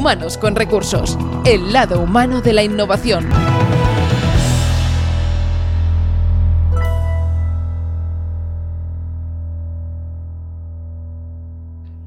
Humanos 0.00 0.38
con 0.38 0.56
Recursos, 0.56 1.18
el 1.44 1.74
lado 1.74 2.00
humano 2.00 2.40
de 2.40 2.54
la 2.54 2.62
innovación. 2.62 3.28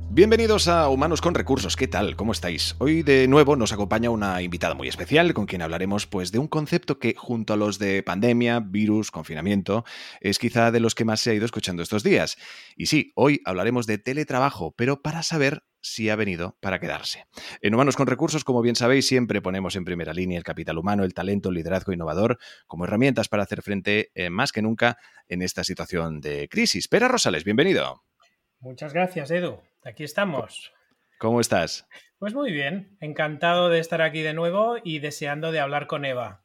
Bienvenidos 0.09 0.67
a 0.67 0.89
Humanos 0.89 1.21
con 1.21 1.35
Recursos, 1.35 1.75
¿qué 1.75 1.87
tal? 1.87 2.15
¿Cómo 2.15 2.31
estáis? 2.31 2.75
Hoy 2.79 3.03
de 3.03 3.27
nuevo 3.27 3.55
nos 3.55 3.73
acompaña 3.73 4.09
una 4.09 4.41
invitada 4.41 4.73
muy 4.73 4.87
especial 4.87 5.35
con 5.35 5.45
quien 5.45 5.61
hablaremos 5.61 6.07
pues 6.07 6.31
de 6.31 6.39
un 6.39 6.47
concepto 6.47 6.97
que 6.97 7.13
junto 7.15 7.53
a 7.53 7.57
los 7.57 7.77
de 7.77 8.01
pandemia, 8.01 8.59
virus, 8.59 9.11
confinamiento, 9.11 9.85
es 10.19 10.39
quizá 10.39 10.71
de 10.71 10.79
los 10.79 10.95
que 10.95 11.05
más 11.05 11.19
se 11.19 11.29
ha 11.29 11.35
ido 11.35 11.45
escuchando 11.45 11.83
estos 11.83 12.01
días. 12.01 12.37
Y 12.75 12.87
sí, 12.87 13.11
hoy 13.13 13.41
hablaremos 13.45 13.85
de 13.85 13.99
teletrabajo, 13.99 14.73
pero 14.75 15.03
para 15.03 15.21
saber 15.21 15.61
si 15.83 16.09
ha 16.09 16.15
venido 16.15 16.57
para 16.61 16.79
quedarse. 16.79 17.27
En 17.61 17.75
Humanos 17.75 17.95
con 17.95 18.07
Recursos, 18.07 18.43
como 18.43 18.61
bien 18.61 18.75
sabéis, 18.75 19.05
siempre 19.05 19.41
ponemos 19.41 19.75
en 19.75 19.85
primera 19.85 20.13
línea 20.13 20.37
el 20.37 20.43
capital 20.43 20.79
humano, 20.79 21.03
el 21.03 21.13
talento, 21.13 21.49
el 21.49 21.55
liderazgo 21.55 21.93
innovador 21.93 22.39
como 22.65 22.85
herramientas 22.85 23.27
para 23.27 23.43
hacer 23.43 23.61
frente 23.61 24.11
eh, 24.15 24.31
más 24.31 24.51
que 24.51 24.61
nunca 24.61 24.97
en 25.27 25.41
esta 25.41 25.63
situación 25.63 26.21
de 26.21 26.47
crisis. 26.49 26.87
Pera 26.87 27.07
Rosales, 27.07 27.43
bienvenido. 27.43 28.03
Muchas 28.59 28.93
gracias, 28.93 29.29
Edu. 29.29 29.61
Aquí 29.83 30.03
estamos. 30.03 30.71
¿Cómo 31.19 31.41
estás? 31.41 31.87
Pues 32.17 32.33
muy 32.33 32.51
bien, 32.51 32.97
encantado 33.01 33.69
de 33.69 33.79
estar 33.79 34.01
aquí 34.01 34.21
de 34.21 34.33
nuevo 34.33 34.77
y 34.83 34.99
deseando 34.99 35.51
de 35.51 35.59
hablar 35.59 35.87
con 35.87 36.05
Eva. 36.05 36.42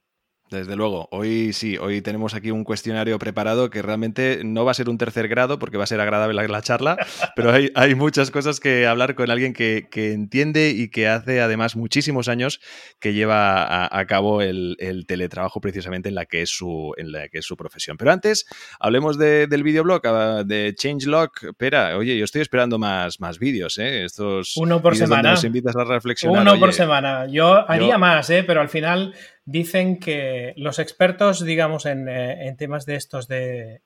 Desde 0.50 0.76
luego, 0.76 1.08
hoy 1.10 1.52
sí, 1.52 1.76
hoy 1.76 2.00
tenemos 2.00 2.34
aquí 2.34 2.50
un 2.50 2.64
cuestionario 2.64 3.18
preparado 3.18 3.68
que 3.68 3.82
realmente 3.82 4.40
no 4.44 4.64
va 4.64 4.70
a 4.70 4.74
ser 4.74 4.88
un 4.88 4.96
tercer 4.96 5.28
grado 5.28 5.58
porque 5.58 5.76
va 5.76 5.84
a 5.84 5.86
ser 5.86 6.00
agradable 6.00 6.48
la, 6.48 6.62
charla, 6.62 6.96
pero 7.36 7.52
hay, 7.52 7.70
hay, 7.74 7.94
muchas 7.94 8.30
cosas 8.30 8.58
que 8.58 8.86
hablar 8.86 9.14
con 9.14 9.30
alguien 9.30 9.52
que, 9.52 9.86
entiende 9.92 10.70
y 10.70 10.88
que 10.88 11.06
hace 11.06 11.42
además 11.42 11.76
muchísimos 11.76 12.28
años 12.28 12.60
que 12.98 13.12
lleva 13.12 13.86
a, 13.86 14.06
cabo 14.06 14.40
el, 14.40 14.76
teletrabajo 15.06 15.60
precisamente 15.60 16.08
en 16.08 16.14
la, 16.14 16.24
que 16.24 16.42
es 16.42 16.50
su, 16.50 16.94
en 16.96 17.12
la 17.12 17.28
que 17.28 17.38
es 17.38 17.44
su 17.44 17.56
profesión. 17.56 17.98
Pero 17.98 18.12
antes, 18.12 18.46
hablemos 18.80 19.18
del 19.18 19.62
videoblog, 19.62 20.00
ah, 20.06 20.44
de 20.46 20.74
Changelog. 20.74 21.30
Espera, 21.42 21.96
oye, 21.96 22.16
yo 22.16 22.24
estoy 22.24 22.40
esperando 22.40 22.78
más, 22.78 23.20
más 23.20 23.38
vídeos, 23.38 23.78
¿eh? 23.78 24.04
Estos 24.04 24.56
Uno 24.56 24.80
por 24.80 24.96
semana. 24.96 25.32
Nos 25.32 25.44
invitas 25.44 25.76
a 25.76 25.84
reflexionar. 25.84 26.42
Uno 26.42 26.58
por 26.58 26.72
semana. 26.72 27.26
Yo 27.26 27.68
haría 27.70 27.98
más, 27.98 28.30
¿eh? 28.30 28.44
Pero 28.44 28.60
al 28.60 28.68
final 28.68 29.14
dicen 29.48 29.98
que 29.98 30.52
los 30.56 30.78
expertos, 30.78 31.42
digamos, 31.42 31.86
en, 31.86 32.06
eh, 32.06 32.54
temas 32.58 32.84
de 32.84 32.96
estos 32.96 33.28
de, 33.28 33.80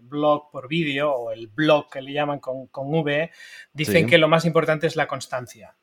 blog 0.00 0.50
por 0.50 0.68
vídeo 0.68 1.12
o 1.12 1.32
el 1.32 1.48
blog 1.48 1.90
que 1.90 2.00
le 2.00 2.14
llaman 2.14 2.38
con, 2.40 2.68
V, 2.72 3.30
dicen 3.74 4.06
que 4.06 4.16
lo 4.16 4.28
más 4.28 4.46
importante 4.46 4.86
es 4.86 4.96
la 4.96 5.06
constancia. 5.06 5.76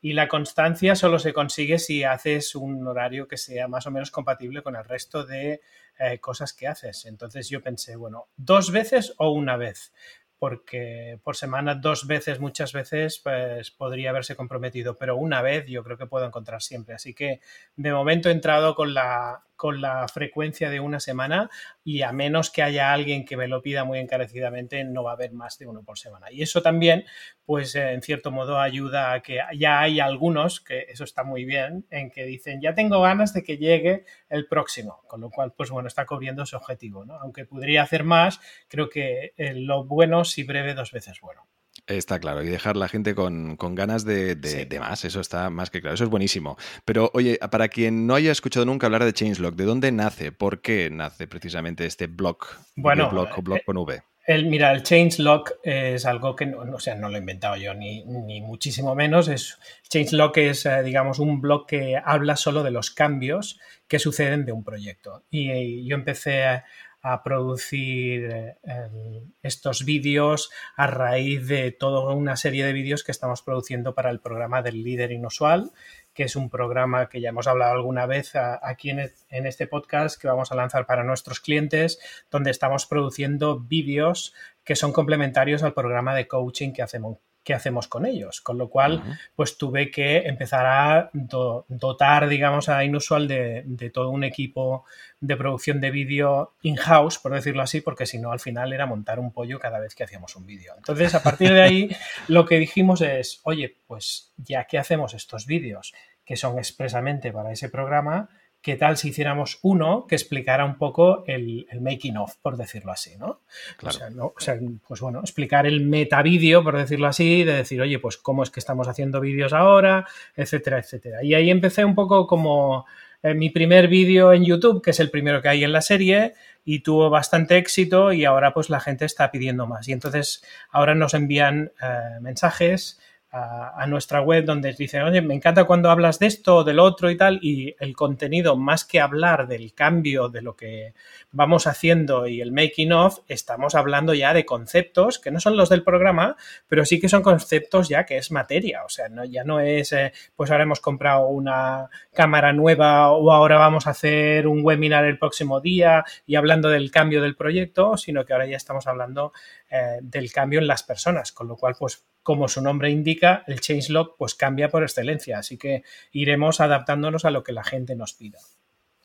Y 0.00 0.14
la 0.14 0.26
constancia 0.26 0.96
solo 0.96 1.20
se 1.20 1.32
consigue 1.32 1.78
si 1.78 2.02
haces 2.02 2.56
un 2.56 2.86
horario 2.88 3.28
que 3.28 3.36
sea 3.36 3.68
más 3.68 3.86
o 3.86 3.92
menos 3.92 4.10
compatible 4.10 4.62
con 4.62 4.74
el 4.74 4.84
resto 4.84 5.24
de 5.24 5.60
eh, 6.00 6.18
cosas 6.18 6.52
que 6.52 6.66
haces. 6.66 7.06
Entonces 7.06 7.48
yo 7.48 7.62
pensé, 7.62 7.94
bueno, 7.94 8.26
dos 8.36 8.72
veces 8.72 9.14
o 9.18 9.30
una 9.30 9.56
vez 9.56 9.92
porque 10.38 11.18
por 11.24 11.36
semana 11.36 11.74
dos 11.74 12.06
veces, 12.06 12.40
muchas 12.40 12.72
veces, 12.72 13.20
pues 13.22 13.70
podría 13.70 14.10
haberse 14.10 14.36
comprometido, 14.36 14.98
pero 14.98 15.16
una 15.16 15.42
vez 15.42 15.66
yo 15.66 15.82
creo 15.82 15.96
que 15.96 16.06
puedo 16.06 16.26
encontrar 16.26 16.62
siempre. 16.62 16.94
Así 16.94 17.14
que 17.14 17.40
de 17.76 17.92
momento 17.92 18.28
he 18.28 18.32
entrado 18.32 18.74
con 18.74 18.94
la, 18.94 19.42
con 19.56 19.80
la 19.80 20.06
frecuencia 20.08 20.70
de 20.70 20.80
una 20.80 21.00
semana 21.00 21.50
y 21.82 22.02
a 22.02 22.12
menos 22.12 22.50
que 22.50 22.62
haya 22.62 22.92
alguien 22.92 23.24
que 23.24 23.36
me 23.36 23.48
lo 23.48 23.62
pida 23.62 23.84
muy 23.84 23.98
encarecidamente, 23.98 24.84
no 24.84 25.02
va 25.02 25.12
a 25.12 25.14
haber 25.14 25.32
más 25.32 25.58
de 25.58 25.66
uno 25.66 25.82
por 25.82 25.98
semana. 25.98 26.30
Y 26.30 26.42
eso 26.42 26.62
también, 26.62 27.04
pues 27.44 27.74
en 27.74 28.02
cierto 28.02 28.30
modo 28.30 28.60
ayuda 28.60 29.12
a 29.12 29.22
que 29.22 29.40
ya 29.58 29.80
hay 29.80 30.00
algunos, 30.00 30.60
que 30.60 30.86
eso 30.88 31.04
está 31.04 31.24
muy 31.24 31.44
bien, 31.44 31.86
en 31.90 32.10
que 32.10 32.24
dicen, 32.24 32.60
ya 32.60 32.74
tengo 32.74 33.00
ganas 33.00 33.32
de 33.32 33.42
que 33.42 33.58
llegue 33.58 34.04
el 34.28 34.46
próximo, 34.46 35.02
con 35.06 35.20
lo 35.20 35.30
cual, 35.30 35.52
pues 35.56 35.70
bueno, 35.70 35.88
está 35.88 36.06
cubriendo 36.06 36.44
su 36.46 36.56
objetivo, 36.56 37.04
¿no? 37.04 37.14
Aunque 37.14 37.44
podría 37.44 37.82
hacer 37.82 38.04
más, 38.04 38.40
creo 38.68 38.88
que 38.88 39.32
eh, 39.36 39.54
lo 39.54 39.84
bueno, 39.84 40.24
si 40.24 40.44
breve, 40.44 40.74
dos 40.74 40.92
veces 40.92 41.20
bueno. 41.20 41.46
Está 41.86 42.18
claro, 42.18 42.42
y 42.42 42.48
dejar 42.48 42.76
la 42.76 42.88
gente 42.88 43.14
con, 43.14 43.56
ganas 43.56 44.04
de, 44.04 44.66
más, 44.80 45.04
eso 45.04 45.20
está 45.20 45.50
más 45.50 45.70
que 45.70 45.80
claro, 45.80 45.94
eso 45.94 46.04
es 46.04 46.10
buenísimo. 46.10 46.56
Pero 46.84 47.10
oye, 47.14 47.38
para 47.50 47.68
quien 47.68 48.08
no 48.08 48.16
haya 48.16 48.32
escuchado 48.32 48.66
nunca 48.66 48.86
hablar 48.86 49.04
de 49.04 49.12
Changelog, 49.12 49.54
¿de 49.54 49.64
dónde 49.64 49.92
nace? 49.92 50.32
¿Por 50.32 50.60
qué 50.60 50.90
nace 50.90 51.28
precisamente 51.28 51.86
este 51.86 52.08
blog? 52.08 52.38
Bueno, 52.74 53.08
blog 53.10 53.28
o 53.36 53.42
blog 53.42 53.64
con 53.64 53.76
V. 53.76 54.02
El, 54.26 54.46
mira, 54.46 54.72
el 54.72 54.82
changelog 54.82 55.44
es 55.62 56.04
algo 56.04 56.34
que 56.34 56.46
no, 56.46 56.58
o 56.58 56.80
sea, 56.80 56.96
no 56.96 57.08
lo 57.08 57.14
he 57.14 57.20
inventado 57.20 57.56
yo 57.56 57.74
ni, 57.74 58.02
muchísimo 58.40 58.96
menos. 58.96 59.28
Es, 59.28 59.58
changelog 59.88 60.36
es, 60.38 60.66
eh, 60.66 60.82
digamos, 60.82 61.20
un 61.20 61.40
blog 61.40 61.66
que 61.66 61.96
habla 62.04 62.34
solo 62.34 62.64
de 62.64 62.72
los 62.72 62.90
cambios 62.90 63.60
que 63.86 64.00
suceden 64.00 64.44
de 64.44 64.50
un 64.50 64.64
proyecto. 64.64 65.22
Y, 65.30 65.86
yo 65.86 65.94
empecé 65.94 66.44
a, 66.44 66.64
a 67.08 67.22
producir 67.22 68.28
eh, 68.32 69.22
estos 69.40 69.84
vídeos 69.84 70.50
a 70.74 70.88
raíz 70.88 71.46
de 71.46 71.70
toda 71.70 72.12
una 72.12 72.34
serie 72.34 72.66
de 72.66 72.72
vídeos 72.72 73.04
que 73.04 73.12
estamos 73.12 73.42
produciendo 73.42 73.94
para 73.94 74.10
el 74.10 74.18
programa 74.18 74.60
del 74.60 74.82
líder 74.82 75.12
inusual, 75.12 75.70
que 76.14 76.24
es 76.24 76.34
un 76.34 76.50
programa 76.50 77.08
que 77.08 77.20
ya 77.20 77.28
hemos 77.28 77.46
hablado 77.46 77.74
alguna 77.74 78.06
vez 78.06 78.32
aquí 78.34 78.90
en, 78.90 79.12
en 79.30 79.46
este 79.46 79.68
podcast 79.68 80.20
que 80.20 80.26
vamos 80.26 80.50
a 80.50 80.56
lanzar 80.56 80.84
para 80.84 81.04
nuestros 81.04 81.38
clientes, 81.38 82.00
donde 82.28 82.50
estamos 82.50 82.86
produciendo 82.86 83.60
vídeos 83.60 84.34
que 84.64 84.74
son 84.74 84.92
complementarios 84.92 85.62
al 85.62 85.74
programa 85.74 86.12
de 86.12 86.26
coaching 86.26 86.72
que 86.72 86.82
hacemos, 86.82 87.18
qué 87.46 87.54
hacemos 87.54 87.86
con 87.86 88.04
ellos. 88.06 88.40
Con 88.40 88.58
lo 88.58 88.68
cual, 88.68 89.04
pues 89.36 89.56
tuve 89.56 89.88
que 89.88 90.18
empezar 90.26 90.66
a 90.66 91.10
dotar, 91.12 92.28
digamos, 92.28 92.68
a 92.68 92.82
Inusual 92.82 93.28
de, 93.28 93.90
todo 93.94 94.10
un 94.10 94.24
equipo 94.24 94.84
de 95.20 95.36
producción 95.36 95.80
de 95.80 95.92
vídeo 95.92 96.54
in-house, 96.62 97.18
por 97.18 97.32
decirlo 97.32 97.62
así, 97.62 97.80
porque 97.80 98.04
si 98.04 98.18
no, 98.18 98.32
al 98.32 98.40
final 98.40 98.72
era 98.72 98.84
montar 98.84 99.20
un 99.20 99.32
pollo 99.32 99.60
cada 99.60 99.78
vez 99.78 99.94
que 99.94 100.02
hacíamos 100.02 100.34
un 100.34 100.44
vídeo. 100.44 100.74
Entonces, 100.76 101.14
a 101.14 101.22
partir 101.22 101.52
de 101.52 101.62
ahí, 101.62 101.88
lo 102.26 102.44
que 102.46 102.58
dijimos 102.58 103.00
es, 103.00 103.40
oye, 103.44 103.76
pues 103.86 104.32
ya 104.36 104.64
que 104.64 104.78
hacemos 104.78 105.14
estos 105.14 105.46
vídeos 105.46 105.94
que 106.24 106.36
son 106.36 106.58
expresamente 106.58 107.30
para 107.30 107.52
ese 107.52 107.68
programa, 107.68 108.28
¿qué 108.66 108.74
tal 108.74 108.96
si 108.96 109.10
hiciéramos 109.10 109.60
uno 109.62 110.08
que 110.08 110.16
explicara 110.16 110.64
un 110.64 110.76
poco 110.76 111.22
el, 111.28 111.68
making 111.80 112.16
of, 112.16 112.34
por 112.42 112.56
decirlo 112.56 112.90
así, 112.90 113.16
¿no? 113.16 113.42
O, 113.80 114.40
sea, 114.40 114.58
pues 114.88 115.00
bueno, 115.00 115.20
explicar 115.20 115.68
el 115.68 115.82
metavídeo, 115.82 116.64
por 116.64 116.76
decirlo 116.76 117.06
así, 117.06 117.44
de 117.44 117.52
decir, 117.52 117.80
oye, 117.80 118.00
pues 118.00 118.16
cómo 118.16 118.42
es 118.42 118.50
que 118.50 118.58
estamos 118.58 118.88
haciendo 118.88 119.20
vídeos 119.20 119.52
ahora, 119.52 120.04
etcétera, 120.34 120.80
etcétera. 120.80 121.22
Y 121.22 121.34
ahí 121.34 121.48
empecé 121.48 121.84
un 121.84 121.94
poco 121.94 122.26
como 122.26 122.86
eh, 123.22 123.34
mi 123.34 123.50
primer 123.50 123.86
vídeo 123.86 124.32
en 124.32 124.44
YouTube, 124.44 124.82
que 124.82 124.90
es 124.90 124.98
el 124.98 125.10
primero 125.10 125.40
que 125.40 125.48
hay 125.48 125.62
en 125.62 125.70
la 125.70 125.80
serie, 125.80 126.34
y 126.64 126.80
tuvo 126.80 127.08
bastante 127.08 127.58
éxito 127.58 128.12
y 128.12 128.24
ahora 128.24 128.52
pues 128.52 128.68
la 128.68 128.80
gente 128.80 129.04
está 129.04 129.30
pidiendo 129.30 129.68
más. 129.68 129.86
Y 129.86 129.92
entonces 129.92 130.42
ahora 130.72 130.96
nos 130.96 131.14
envían 131.14 131.70
eh, 131.80 132.18
mensajes 132.20 132.98
a, 133.30 133.86
nuestra 133.86 134.20
web 134.20 134.44
donde 134.44 134.72
dicen, 134.72 135.02
oye, 135.02 135.20
me 135.20 135.34
encanta 135.34 135.64
cuando 135.64 135.90
hablas 135.90 136.18
de 136.18 136.26
esto 136.26 136.56
o 136.56 136.64
del 136.64 136.78
otro 136.78 137.10
y 137.10 137.16
tal, 137.16 137.38
y 137.42 137.74
el 137.78 137.94
contenido, 137.94 138.56
más 138.56 138.84
que 138.84 139.00
hablar 139.00 139.46
del 139.46 139.74
cambio 139.74 140.28
de 140.28 140.42
lo 140.42 140.56
que 140.56 140.94
vamos 141.32 141.66
haciendo 141.66 142.26
y 142.26 142.40
el 142.40 142.52
making 142.52 142.92
of, 142.92 143.18
estamos 143.28 143.74
hablando 143.74 144.14
ya 144.14 144.32
de 144.32 144.46
conceptos 144.46 145.18
que 145.18 145.30
no 145.30 145.40
son 145.40 145.56
los 145.56 145.68
del 145.68 145.82
programa, 145.82 146.36
pero 146.66 146.84
sí 146.84 146.98
que 147.00 147.08
son 147.08 147.22
conceptos 147.22 147.88
ya 147.88 148.06
que 148.06 148.16
es 148.16 148.30
materia, 148.30 148.84
o 148.84 148.88
sea, 148.88 149.08
no, 149.08 149.24
ya 149.24 149.44
no 149.44 149.60
es, 149.60 149.92
eh, 149.92 150.12
pues 150.34 150.50
ahora 150.50 150.64
hemos 150.64 150.80
comprado 150.80 151.26
una 151.26 151.90
cámara 152.14 152.52
nueva 152.52 153.12
o 153.12 153.30
ahora 153.32 153.58
vamos 153.58 153.86
a 153.86 153.90
hacer 153.90 154.46
un 154.46 154.64
webinar 154.64 155.04
el 155.04 155.18
próximo 155.18 155.60
día 155.60 156.04
y 156.26 156.36
hablando 156.36 156.70
del 156.70 156.90
cambio 156.90 157.22
del 157.22 157.36
proyecto, 157.36 157.96
sino 157.96 158.24
que 158.24 158.32
ahora 158.32 158.46
ya 158.46 158.56
estamos 158.56 158.86
hablando 158.86 159.32
eh, 159.70 159.98
del 160.02 160.32
cambio 160.32 160.60
en 160.60 160.66
las 160.66 160.82
personas, 160.82 161.32
con 161.32 161.48
lo 161.48 161.56
cual, 161.56 161.74
pues 161.78 162.04
como 162.22 162.48
su 162.48 162.60
nombre 162.60 162.90
indica, 162.90 163.44
el 163.46 163.60
changelog 163.60 164.16
pues 164.16 164.34
cambia 164.34 164.68
por 164.68 164.82
excelencia, 164.82 165.38
así 165.38 165.58
que 165.58 165.84
iremos 166.12 166.60
adaptándonos 166.60 167.24
a 167.24 167.30
lo 167.30 167.42
que 167.42 167.52
la 167.52 167.64
gente 167.64 167.94
nos 167.94 168.14
pida. 168.14 168.38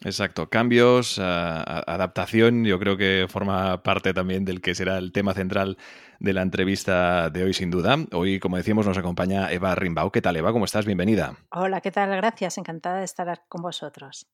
Exacto, 0.03 0.50
cambios, 0.50 1.19
adaptación, 1.19 2.65
yo 2.65 2.80
creo 2.80 2.97
que 2.97 3.27
forma 3.30 3.83
parte 3.83 4.15
también 4.15 4.45
del 4.45 4.59
que 4.59 4.74
será 4.74 4.97
el 4.97 5.12
tema 5.12 5.36
central 5.36 5.77
de 6.19 6.33
la 6.33 6.41
entrevista 6.41 7.30
de 7.30 7.44
hoy, 7.44 7.53
sin 7.53 7.69
duda. 7.69 7.97
Hoy, 8.12 8.39
como 8.39 8.57
decíamos, 8.57 8.88
nos 8.88 8.97
acompaña 8.97 9.51
Eva 9.51 9.75
Rimbau. 9.75 10.12
¿Qué 10.12 10.21
tal, 10.21 10.36
Eva? 10.38 10.51
¿Cómo 10.51 10.65
estás? 10.65 10.86
Bienvenida. 10.86 11.38
Hola, 11.51 11.81
¿qué 11.81 11.91
tal? 11.91 12.09
Gracias, 12.15 12.57
encantada 12.57 13.00
de 13.00 13.06
estar 13.06 13.44
con 13.47 13.62
vosotros. 13.62 14.27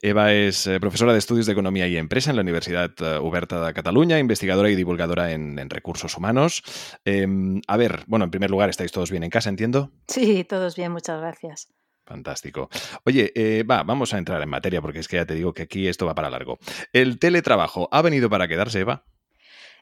Eva 0.00 0.32
es 0.32 0.66
eh, 0.66 0.78
profesora 0.80 1.12
de 1.12 1.18
Estudios 1.18 1.46
de 1.46 1.52
Economía 1.52 1.88
y 1.88 1.96
Empresa 1.96 2.30
en 2.30 2.36
la 2.36 2.42
Universidad 2.42 2.90
eh, 3.00 3.18
Uberta 3.18 3.64
de 3.64 3.74
Cataluña, 3.74 4.18
investigadora 4.18 4.70
y 4.70 4.76
divulgadora 4.76 5.32
en, 5.32 5.68
recursos 5.70 6.16
humanos. 6.16 6.62
Em, 7.04 7.60
a 7.66 7.76
ver, 7.76 8.04
bueno, 8.06 8.24
en 8.24 8.30
primer 8.30 8.50
lugar, 8.50 8.70
¿estáis 8.70 8.92
todos 8.92 9.10
bien 9.10 9.24
en 9.24 9.30
casa, 9.30 9.48
entiendo? 9.48 9.90
Sí, 10.06 10.44
todos 10.44 10.76
bien, 10.76 10.92
muchas 10.92 11.20
gracias. 11.20 11.68
Fantástico. 12.06 12.70
Oye, 13.04 13.32
eh, 13.34 13.64
va, 13.64 13.82
vamos 13.82 14.14
a 14.14 14.18
entrar 14.18 14.40
en 14.40 14.48
materia 14.48 14.80
porque 14.80 15.00
es 15.00 15.08
que 15.08 15.16
ya 15.16 15.26
te 15.26 15.34
digo 15.34 15.52
que 15.52 15.62
aquí 15.62 15.88
esto 15.88 16.06
va 16.06 16.14
para 16.14 16.30
largo. 16.30 16.58
¿El 16.92 17.18
teletrabajo 17.18 17.88
ha 17.92 18.00
venido 18.00 18.30
para 18.30 18.48
quedarse, 18.48 18.80
Eva? 18.80 19.04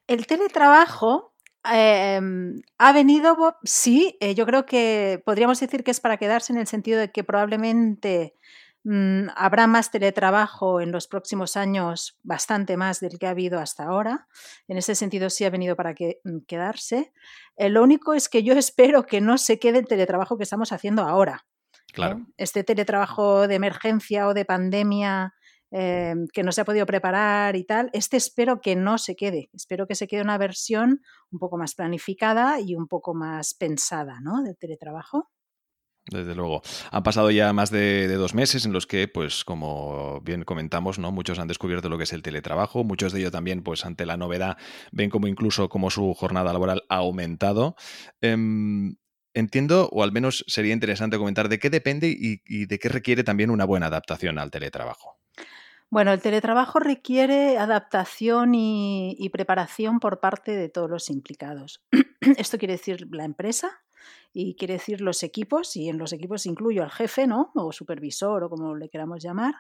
El 0.08 0.26
teletrabajo 0.26 1.36
Em, 1.72 2.62
ha 2.78 2.92
venido, 2.92 3.36
sí, 3.64 4.16
eh, 4.20 4.34
yo 4.34 4.46
creo 4.46 4.66
que 4.66 5.22
podríamos 5.24 5.58
decir 5.58 5.82
que 5.82 5.90
es 5.90 6.00
para 6.00 6.16
quedarse 6.16 6.52
en 6.52 6.58
el 6.58 6.66
sentido 6.66 7.00
de 7.00 7.10
que 7.10 7.24
probablemente 7.24 8.34
habrá 9.34 9.66
más 9.66 9.90
teletrabajo 9.90 10.80
en 10.80 10.92
los 10.92 11.08
próximos 11.08 11.56
años, 11.56 12.18
bastante 12.22 12.76
más 12.76 13.00
del 13.00 13.18
que 13.18 13.26
ha 13.26 13.30
habido 13.30 13.58
hasta 13.58 13.84
ahora. 13.84 14.28
En 14.68 14.76
ese 14.76 14.94
sentido 14.94 15.30
sí 15.30 15.44
ha 15.44 15.50
venido 15.50 15.76
para 15.76 15.94
que, 15.94 16.20
mm, 16.24 16.40
quedarse. 16.46 17.12
Eh, 17.56 17.68
lo 17.68 17.82
único 17.82 18.14
es 18.14 18.28
que 18.28 18.42
yo 18.42 18.54
espero 18.58 19.06
que 19.06 19.20
no 19.20 19.38
se 19.38 19.58
quede 19.58 19.78
el 19.78 19.86
teletrabajo 19.86 20.36
que 20.36 20.44
estamos 20.44 20.72
haciendo 20.72 21.02
ahora. 21.02 21.46
Claro. 21.92 22.26
Este 22.36 22.64
teletrabajo 22.64 23.48
de 23.48 23.54
emergencia 23.54 24.28
o 24.28 24.34
de 24.34 24.44
pandemia 24.44 25.34
Em, 25.72 26.28
que 26.32 26.44
no 26.44 26.52
se 26.52 26.60
ha 26.60 26.64
podido 26.64 26.86
preparar 26.86 27.56
y 27.56 27.64
tal, 27.64 27.90
este 27.92 28.16
espero 28.16 28.60
que 28.60 28.76
no 28.76 28.98
se 28.98 29.16
quede, 29.16 29.50
espero 29.52 29.88
que 29.88 29.96
se 29.96 30.06
quede 30.06 30.22
una 30.22 30.38
versión 30.38 31.02
un 31.32 31.38
poco 31.40 31.58
más 31.58 31.74
planificada 31.74 32.60
y 32.60 32.76
un 32.76 32.86
poco 32.86 33.14
más 33.14 33.52
pensada, 33.54 34.20
¿no? 34.20 34.42
Del 34.42 34.56
teletrabajo. 34.56 35.28
Desde 36.08 36.34
luego. 36.34 36.62
Han 36.92 37.02
pasado 37.02 37.30
ya 37.30 37.52
más 37.52 37.70
de, 37.70 38.08
dos 38.14 38.34
meses 38.34 38.64
en 38.64 38.72
los 38.72 38.86
que, 38.86 39.08
pues, 39.08 39.44
como 39.44 40.20
bien 40.20 40.44
comentamos, 40.44 40.98
¿no? 40.98 41.10
Muchos 41.10 41.38
han 41.38 41.48
descubierto 41.48 41.88
lo 41.88 41.98
que 41.98 42.04
es 42.04 42.12
el 42.12 42.22
teletrabajo. 42.22 42.84
Muchos 42.84 43.12
de 43.12 43.20
ellos 43.20 43.32
también, 43.32 43.62
pues, 43.62 43.84
ante 43.84 44.06
la 44.06 44.16
novedad, 44.16 44.56
ven 44.92 45.10
como 45.10 45.26
incluso 45.26 45.68
como 45.68 45.90
su 45.90 46.14
jornada 46.14 46.52
laboral 46.52 46.84
ha 46.88 46.96
aumentado. 46.96 47.74
Em, 48.20 48.96
entiendo, 49.34 49.88
o 49.92 50.02
al 50.04 50.12
menos 50.12 50.44
sería 50.46 50.72
interesante 50.72 51.18
comentar, 51.18 51.48
de 51.48 51.58
qué 51.58 51.70
depende 51.70 52.08
y 52.08 52.66
de 52.66 52.78
qué 52.78 52.88
requiere 52.88 53.24
también 53.24 53.50
una 53.50 53.64
buena 53.64 53.86
adaptación 53.86 54.38
al 54.38 54.50
teletrabajo. 54.50 55.18
Bueno, 55.88 56.12
el 56.12 56.20
teletrabajo 56.20 56.80
requiere 56.80 57.58
adaptación 57.58 58.54
y, 58.54 59.28
preparación 59.32 60.00
por 60.00 60.18
parte 60.18 60.56
de 60.56 60.68
todos 60.68 60.90
los 60.90 61.10
implicados. 61.10 61.84
Esto 62.38 62.58
quiere 62.58 62.74
decir 62.74 63.06
la 63.12 63.24
empresa, 63.24 63.70
y 64.38 64.54
quiere 64.54 64.74
decir 64.74 65.00
los 65.00 65.22
equipos, 65.22 65.76
y 65.76 65.88
en 65.88 65.96
los 65.96 66.12
equipos 66.12 66.44
incluyo 66.44 66.82
al 66.82 66.90
jefe, 66.90 67.26
¿no? 67.26 67.52
O 67.54 67.72
supervisor, 67.72 68.44
o 68.44 68.50
como 68.50 68.76
le 68.76 68.90
queramos 68.90 69.22
llamar, 69.22 69.54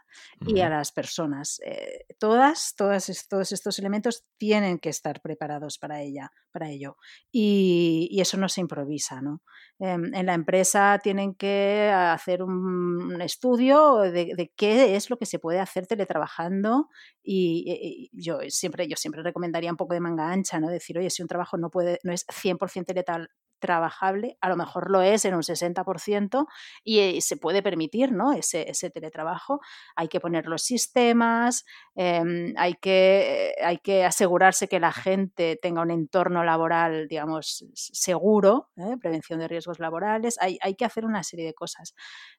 y 0.46 0.60
a 0.60 0.68
las 0.68 0.92
personas. 0.92 1.60
Eh, 1.64 2.04
todas, 2.18 2.74
todas, 2.76 3.26
todos 3.26 3.52
estos 3.52 3.78
elementos 3.78 4.26
tienen 4.36 4.78
que 4.78 4.90
estar 4.90 5.22
preparados 5.22 5.78
para 5.78 6.02
ella, 6.02 6.30
para 6.50 6.68
ello. 6.68 6.98
Y, 7.32 8.18
eso 8.20 8.36
no 8.36 8.48
se 8.48 8.60
improvisa, 8.60 9.22
¿no? 9.22 9.40
Em, 9.78 10.12
en 10.14 10.26
la 10.26 10.34
empresa 10.34 10.98
tienen 11.02 11.34
que 11.34 11.90
hacer 11.94 12.42
un, 12.42 13.20
estudio 13.22 14.00
de, 14.00 14.52
qué 14.56 14.96
es 14.96 15.08
lo 15.08 15.16
que 15.16 15.26
se 15.26 15.38
puede 15.38 15.60
hacer 15.60 15.86
teletrabajando 15.86 16.88
y, 17.22 18.10
yo 18.12 18.40
siempre 18.48 18.88
yo 18.88 18.96
siempre 18.96 19.22
recomendaría 19.22 19.70
un 19.70 19.76
poco 19.76 19.94
de 19.94 20.00
manga 20.00 20.30
ancha, 20.30 20.60
¿no? 20.60 20.68
Decir, 20.68 20.98
oye, 20.98 21.08
si 21.08 21.22
un 21.22 21.28
trabajo 21.28 21.56
no 21.56 21.70
puede 21.70 21.98
no 22.04 22.12
es 22.12 22.26
100% 22.26 22.84
teletal, 22.84 23.30
trabajable, 23.58 24.36
a 24.40 24.48
lo 24.48 24.56
mejor 24.56 24.90
lo 24.90 25.02
es 25.02 25.24
en 25.24 25.34
un 25.34 25.42
60% 25.42 26.46
y 26.84 26.98
eh, 27.00 27.20
se 27.20 27.36
puede 27.36 27.62
permitir 27.62 28.12
¿no? 28.12 28.32
ese, 28.32 28.90
teletrabajo. 28.90 29.60
Hay 29.94 30.08
que 30.08 30.20
poner 30.20 30.46
los 30.46 30.62
sistemas, 30.62 31.64
em, 31.94 32.54
hay, 32.56 32.74
que, 32.74 33.54
hay 33.62 33.78
que 33.78 34.04
asegurarse 34.04 34.68
que 34.68 34.80
la 34.80 34.92
gente 34.92 35.58
tenga 35.60 35.82
un 35.82 35.90
entorno 35.90 36.44
laboral, 36.44 37.08
digamos, 37.08 37.64
seguro, 37.74 38.70
¿eh? 38.76 38.96
prevención 39.00 39.38
de 39.38 39.48
riesgos 39.48 39.78
laborales, 39.78 40.36
hay, 40.40 40.58
hay, 40.62 40.74
que 40.74 40.84
hacer 40.84 41.04
una 41.04 41.22
serie 41.22 41.46
de 41.46 41.54
cosas 41.54 41.94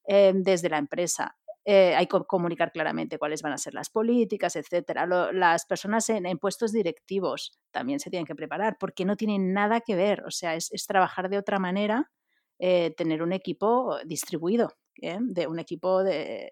em, 0.06 0.44
desde 0.44 0.70
la 0.70 0.78
empresa. 0.78 1.36
Eh, 1.70 1.94
hay 1.98 2.08
que 2.08 2.18
comunicar 2.26 2.72
claramente 2.72 3.20
cuáles 3.20 3.42
van 3.42 3.52
a 3.52 3.58
ser 3.58 3.74
las 3.74 3.90
políticas, 3.90 4.56
etcétera. 4.56 5.06
las 5.34 5.66
personas 5.66 6.10
en, 6.10 6.38
puestos 6.38 6.72
directivos 6.72 7.60
también 7.72 8.00
se 8.00 8.10
tienen 8.10 8.26
que 8.26 8.36
preparar 8.36 8.78
porque 8.80 9.04
no 9.04 9.18
tienen 9.18 9.52
nada 9.52 9.82
que 9.82 9.98
ver, 9.98 10.24
o 10.24 10.32
sea, 10.32 10.56
es, 10.56 10.72
trabajar 10.88 11.28
de 11.28 11.38
otra 11.38 11.60
manera, 11.60 12.10
eh, 12.58 12.94
tener 12.96 13.22
un 13.22 13.34
equipo 13.34 13.98
distribuido, 14.06 14.78
¿eh? 15.02 15.18
de 15.20 15.48
un 15.48 15.60
equipo 15.60 16.06
de, 16.06 16.50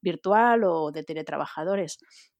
virtual 0.00 0.64
o 0.64 0.90
de 0.90 1.04
teletrabajadores 1.04 1.98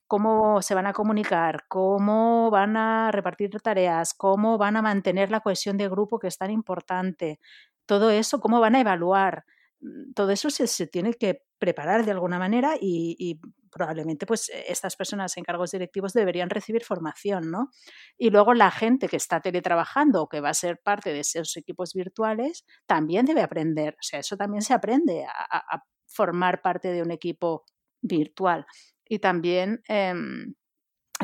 cómo 0.09 0.63
se 0.63 0.75
van 0.75 0.87
a 0.87 0.93
comunicar, 0.93 1.65
cómo 1.69 2.51
van 2.51 2.77
a 2.77 3.11
repartir 3.13 3.51
tareas, 3.61 4.15
cómo 4.15 4.59
van 4.59 4.77
a 4.77 4.83
mantener 4.83 5.31
la 5.31 5.41
cohesión 5.41 5.77
de 5.77 5.89
grupo 5.89 6.19
que 6.19 6.29
es 6.29 6.39
tan 6.39 6.51
importante, 6.51 7.41
todo 7.87 8.11
eso, 8.11 8.41
cómo 8.41 8.61
van 8.61 8.75
a 8.75 8.81
evaluar. 8.81 9.45
Mm, 9.81 10.13
todo 10.15 10.31
eso 10.31 10.51
se, 10.51 10.87
tiene 10.87 11.15
que 11.15 11.43
preparar 11.59 12.05
de 12.05 12.13
alguna 12.13 12.39
manera 12.39 12.77
y, 12.81 13.41
probablemente 13.71 14.25
pues 14.27 14.49
e, 14.49 14.73
estas 14.73 14.97
personas 14.97 15.37
en 15.37 15.45
cargos 15.45 15.71
directivos 15.73 16.13
deberían 16.15 16.51
recibir 16.51 16.85
formación, 16.85 17.51
¿no? 17.51 17.71
Y 18.19 18.31
luego 18.31 18.55
la 18.55 18.71
gente 18.71 19.09
que 19.09 19.17
está 19.17 19.41
teletrabajando 19.41 20.23
o 20.23 20.29
que 20.29 20.41
va 20.41 20.51
a 20.51 20.55
ser 20.55 20.81
parte 20.83 21.13
de 21.13 21.21
esos 21.21 21.57
equipos 21.57 21.93
virtuales 21.95 22.65
también 22.87 23.27
debe 23.27 23.43
aprender, 23.43 23.95
o 23.95 24.03
sea, 24.03 24.21
eso 24.21 24.37
también 24.37 24.63
se 24.63 24.75
aprende 24.75 25.27
a, 25.27 25.83
formar 26.09 26.63
parte 26.63 26.93
de 26.93 27.03
un 27.03 27.11
equipo 27.11 27.65
virtual. 28.01 28.65
Y 29.07 29.19
también 29.19 29.83
em, 29.89 30.55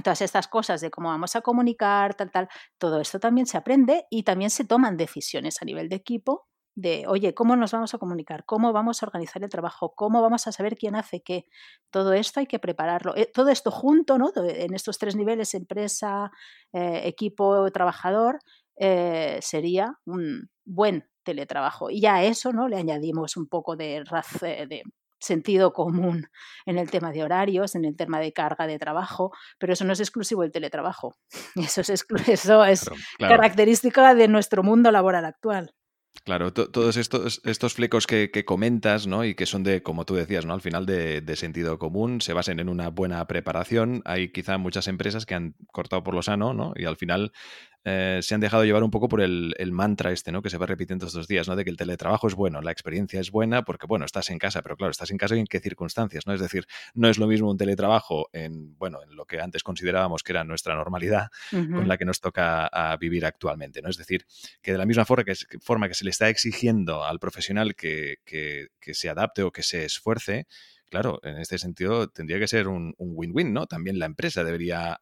todas 0.05 0.21
estas 0.23 0.49
cosas 0.49 0.81
de 0.83 0.91
cómo 0.91 1.09
vamos 1.09 1.37
a 1.37 1.41
comunicar, 1.41 2.15
tal, 2.15 2.31
tal, 2.31 2.49
todo 2.79 3.01
esto 3.01 3.21
también 3.21 3.47
se 3.47 3.57
aprende 3.57 4.05
y 4.11 4.25
también 4.25 4.51
se 4.51 4.65
toman 4.65 4.97
decisiones 4.97 5.63
a 5.63 5.65
nivel 5.65 5.89
de 5.89 5.97
equipo 5.97 6.49
de, 6.75 7.05
oye, 7.07 7.35
¿cómo 7.35 7.57
nos 7.57 7.73
vamos 7.73 7.95
a 7.95 7.99
comunicar? 7.99 8.45
¿Cómo 8.45 8.73
vamos 8.73 9.03
a 9.03 9.07
organizar 9.07 9.43
el 9.43 9.51
trabajo? 9.51 9.95
¿Cómo 9.95 10.23
vamos 10.23 10.47
a 10.47 10.53
saber 10.53 10.77
quién 10.77 10.95
hace 10.95 11.23
qué? 11.23 11.47
Todo 11.91 12.13
esto 12.13 12.41
hay 12.41 12.47
que 12.47 12.59
prepararlo. 12.59 13.15
Eh, 13.17 13.31
todo 13.33 13.51
esto 13.51 13.71
junto, 13.71 14.19
¿no? 14.19 14.33
En 14.37 14.75
estos 14.75 14.99
tres 14.99 15.17
niveles, 15.17 15.55
empresa, 15.55 16.31
eh, 16.73 17.03
equipo, 17.05 17.71
trabajador, 17.71 18.39
eh, 18.77 19.39
sería 19.43 19.99
un 20.07 20.51
buen 20.65 21.09
teletrabajo. 21.25 21.91
Y 21.91 22.01
ya 22.01 22.17
a 22.17 22.25
eso, 22.25 22.53
¿no? 22.53 22.69
Le 22.69 22.77
añadimos 22.77 23.37
un 23.37 23.47
poco 23.49 23.77
de, 23.77 24.05
de 24.69 24.83
sentido 25.23 25.73
común 25.73 26.29
en 26.67 26.79
el 26.79 26.91
tema 26.91 27.13
de 27.13 27.23
horarios, 27.23 27.75
en 27.75 27.85
el 27.85 27.97
tema 27.97 28.21
de 28.21 28.33
carga 28.33 28.67
de 28.67 28.79
trabajo, 28.79 29.33
pero 29.59 29.73
eso 29.73 29.85
no 29.85 29.93
es 29.93 30.01
exclusivo 30.01 30.43
del 30.43 30.53
teletrabajo. 30.53 31.17
Eso 31.57 31.81
es, 31.83 31.91
eso 32.29 32.65
es 32.65 32.91
característica 33.19 34.15
de 34.15 34.29
nuestro 34.29 34.63
mundo 34.63 34.91
laboral 34.91 35.25
actual. 35.25 35.75
Claro, 36.25 36.53
todos 36.53 36.97
estos, 36.97 37.41
estos 37.45 37.75
flecos 37.75 38.07
que, 38.07 38.31
comentas, 38.45 39.09
¿no? 39.09 39.25
Y 39.25 39.35
que 39.35 39.45
son 39.45 39.65
de, 39.65 39.83
como 39.83 40.05
tú 40.05 40.15
decías, 40.15 40.47
¿no? 40.47 40.55
Al 40.55 40.61
final 40.61 40.87
de, 40.87 41.21
de, 41.21 41.37
sentido 41.37 41.79
común, 41.81 42.21
se 42.21 42.33
basen 42.33 42.61
en 42.61 42.69
una 42.69 42.91
buena 42.91 43.27
preparación. 43.27 44.03
Hay 44.05 44.29
quizá 44.29 44.57
muchas 44.57 44.87
empresas 44.87 45.27
que 45.27 45.35
han 45.35 45.57
cortado 45.73 46.05
por 46.05 46.15
lo 46.15 46.23
sano, 46.23 46.55
¿no? 46.55 46.75
Y 46.77 46.85
al 46.85 46.97
final 46.97 47.33
eh, 47.85 48.21
se 48.23 48.35
han 48.35 48.41
dejado 48.41 48.65
llevar 48.65 48.85
un 48.85 48.91
poco 48.91 49.09
por 49.09 49.21
el, 49.21 49.55
mantra 49.73 50.13
este, 50.13 50.31
¿no? 50.31 50.41
Que 50.41 50.51
se 50.51 50.59
va 50.59 50.67
repitiendo 50.67 51.07
estos 51.07 51.27
días, 51.27 51.49
¿no? 51.49 51.57
De 51.57 51.65
que 51.65 51.71
el 51.71 51.77
teletrabajo 51.77 52.29
es 52.29 52.35
bueno, 52.35 52.61
la 52.61 52.71
experiencia 52.71 53.21
es 53.21 53.31
buena 53.31 53.63
porque, 53.63 53.87
bueno, 53.87 54.05
estás 54.05 54.31
en 54.31 54.39
casa, 54.39 54.63
pero 54.63 54.77
claro, 54.77 54.93
estás 54.93 55.11
en 55.11 55.19
casa 55.19 55.35
y 55.35 55.41
en 55.41 55.47
qué 55.47 55.59
circunstancias, 55.59 56.27
¿no? 56.27 56.35
Es 56.35 56.41
decir, 56.41 56.67
no 56.95 57.09
es 57.09 57.19
lo 57.19 57.27
mismo 57.27 57.51
un 57.51 57.57
teletrabajo 57.57 58.29
en, 58.33 58.77
bueno, 58.79 59.03
en 59.03 59.17
lo 59.17 59.25
que 59.25 59.41
antes 59.41 59.63
considerábamos 59.65 60.23
que 60.23 60.33
era 60.33 60.45
nuestra 60.45 60.75
normalidad 60.75 61.29
con 61.51 61.89
la 61.89 61.99
que 61.99 62.05
nos 62.05 62.21
toca 62.21 62.71
vivir 63.01 63.27
actualmente, 63.27 63.83
¿no? 63.83 63.89
Es 63.89 63.97
decir, 63.97 64.27
que 64.61 64.73
de 64.73 64.79
la 64.79 64.87
misma 64.87 65.05
forma 65.05 65.25
que, 65.25 65.35
forma 65.61 65.89
que 65.89 65.95
se 65.95 66.05
le 66.05 66.11
está 66.11 66.29
exigiendo 66.29 67.05
al 67.05 67.19
profesional 67.19 67.75
que, 67.75 68.19
se 68.81 69.09
adapte 69.09 69.43
o 69.43 69.51
que 69.51 69.63
se 69.63 69.85
esfuerce, 69.85 70.47
claro, 70.89 71.19
en 71.25 71.39
este 71.39 71.59
sentido 71.59 72.09
tendría 72.09 72.39
que 72.39 72.47
ser 72.47 72.69
un 72.69 72.95
win-win, 72.99 73.53
¿no? 73.53 73.67
También 73.67 73.99
la 73.99 74.07
empresa 74.07 74.45
debería 74.45 74.99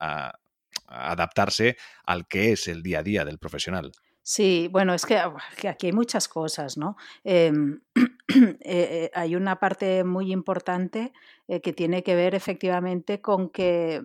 adaptarse 0.90 1.76
al 2.04 2.26
que 2.26 2.52
es 2.52 2.68
el 2.68 2.82
día 2.82 3.00
a 3.00 3.02
día 3.02 3.24
del 3.24 3.38
profesional. 3.38 3.92
Sí, 4.22 4.68
bueno, 4.70 4.92
es 4.94 5.06
que, 5.06 5.16
ah, 5.16 5.34
aquí 5.68 5.86
hay 5.86 5.92
muchas 5.92 6.28
cosas, 6.28 6.76
¿no? 6.76 6.96
Em, 7.24 7.80
eh, 7.96 8.58
eh, 8.60 9.10
hay 9.14 9.34
una 9.34 9.58
parte 9.58 10.04
muy 10.04 10.32
importante 10.32 11.12
eh, 11.48 11.60
que 11.60 11.72
tiene 11.72 12.02
que 12.02 12.14
ver 12.14 12.34
efectivamente 12.34 13.20
con 13.20 13.50
que 13.50 14.02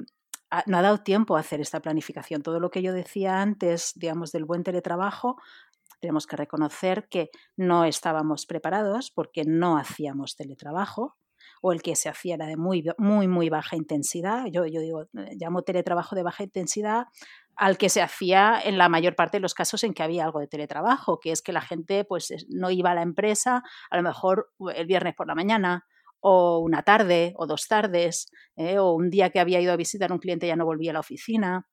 no 0.68 0.77
ha 0.77 0.82
dado 0.82 1.00
tiempo 1.00 1.36
a 1.36 1.42
hacer 1.42 1.60
esta 1.60 1.82
planificación. 1.82 2.42
Todo 2.42 2.60
lo 2.60 2.72
que 2.72 2.82
yo 2.82 2.94
decía 2.94 3.42
antes, 3.42 3.92
digamos, 3.96 4.32
del 4.32 4.46
buen 4.46 4.63
teletrabajo, 4.63 5.38
tenemos 6.00 6.27
que 6.27 6.38
reconocer 6.38 7.08
que 7.10 7.30
no 7.58 7.84
estábamos 7.84 8.46
preparados 8.46 9.12
porque 9.12 9.44
no 9.44 9.77
hacíamos 9.77 10.36
teletrabajo 10.36 11.18
o 11.61 11.71
el 11.71 11.81
que 11.81 11.95
se 11.95 12.09
hacía 12.09 12.35
era 12.35 12.47
de 12.47 12.57
muy, 12.57 12.83
muy, 12.97 13.27
muy 13.27 13.49
baja 13.49 13.75
intensidad. 13.75 14.45
Yo, 14.45 14.65
yo 14.65 14.81
digo, 14.81 15.03
eh, 15.03 15.35
llamo 15.39 15.63
teletrabajo 15.63 16.15
de 16.15 16.23
baja 16.23 16.43
intensidad 16.43 17.05
al 17.55 17.77
que 17.77 17.89
se 17.89 18.01
hacía 18.01 18.59
en 18.63 18.77
la 18.77 18.89
mayor 18.89 19.15
parte 19.15 19.37
de 19.37 19.41
los 19.41 19.53
casos 19.53 19.83
en 19.83 19.93
que 19.93 20.03
había 20.03 20.25
algo 20.25 20.39
de 20.39 20.47
teletrabajo, 20.47 21.19
que 21.19 21.31
es 21.31 21.41
que 21.41 21.53
la 21.53 21.61
gente 21.61 22.03
pues 22.03 22.33
no 22.49 22.69
iba 22.69 22.91
a 22.91 22.95
la 22.95 23.01
empresa 23.01 23.63
a 23.89 23.97
lo 23.97 24.03
mejor 24.03 24.51
el 24.75 24.85
viernes 24.85 25.15
por 25.15 25.27
la 25.27 25.35
mañana 25.35 25.85
o 26.19 26.59
una 26.59 26.81
tarde 26.81 27.33
o 27.37 27.45
dos 27.45 27.67
tardes, 27.67 28.31
eh, 28.55 28.79
o 28.79 28.93
un 28.93 29.11
día 29.11 29.29
que 29.29 29.39
había 29.39 29.61
ido 29.61 29.71
a 29.71 29.77
visitar 29.77 30.09
a 30.09 30.13
un 30.13 30.19
cliente 30.19 30.47
ya 30.47 30.55
no 30.55 30.65
volvía 30.65 30.91
a 30.91 30.95
la 30.95 30.99
oficina. 31.01 31.67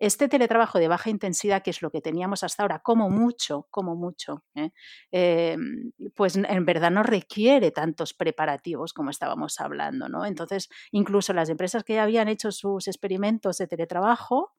Este 0.00 0.28
teletrabajo 0.28 0.78
de 0.78 0.88
baja 0.88 1.10
intensidad, 1.10 1.62
que 1.62 1.70
es 1.70 1.82
lo 1.82 1.90
que 1.90 2.00
teníamos 2.00 2.42
hasta 2.42 2.62
ahora, 2.62 2.78
como 2.80 3.10
mucho, 3.10 3.66
como 3.70 3.94
mucho, 3.96 4.44
¿eh? 4.54 4.70
Em, 5.12 5.92
pues 6.14 6.36
en 6.36 6.64
verdad 6.64 6.90
no 6.90 7.02
requiere 7.02 7.70
tantos 7.70 8.14
preparativos 8.14 8.94
como 8.94 9.10
estábamos 9.10 9.60
hablando, 9.60 10.08
¿no? 10.08 10.24
Entonces, 10.24 10.70
incluso 10.90 11.34
las 11.34 11.50
empresas 11.50 11.84
que 11.84 11.94
ya 11.94 12.04
habían 12.04 12.28
hecho 12.28 12.50
sus 12.50 12.88
experimentos 12.88 13.58
de 13.58 13.66
teletrabajo, 13.66 14.54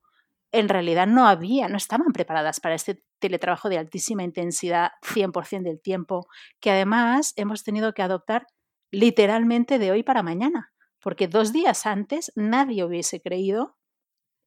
en 0.51 0.69
realidad 0.69 1.07
no 1.07 1.27
había, 1.27 1.69
no 1.69 1.77
estaban 1.77 2.11
preparadas 2.13 2.59
para 2.59 2.75
este 2.75 3.03
teletrabajo 3.19 3.67
de 3.69 3.79
altísima 3.79 4.21
intensidad 4.23 4.91
100% 5.01 5.63
del 5.63 5.81
tiempo, 5.81 6.27
que 6.59 6.69
además 6.69 7.33
hemos 7.35 7.63
tenido 7.63 7.93
que 7.93 8.03
adoptar 8.03 8.45
literalmente 8.91 9.79
de 9.79 9.91
hoy 9.91 10.03
para 10.03 10.21
mañana, 10.21 10.71
porque 11.01 11.27
dos 11.27 11.51
días 11.51 11.87
antes 11.87 12.31
nadie 12.35 12.83
hubiese 12.83 13.21
creído 13.21 13.77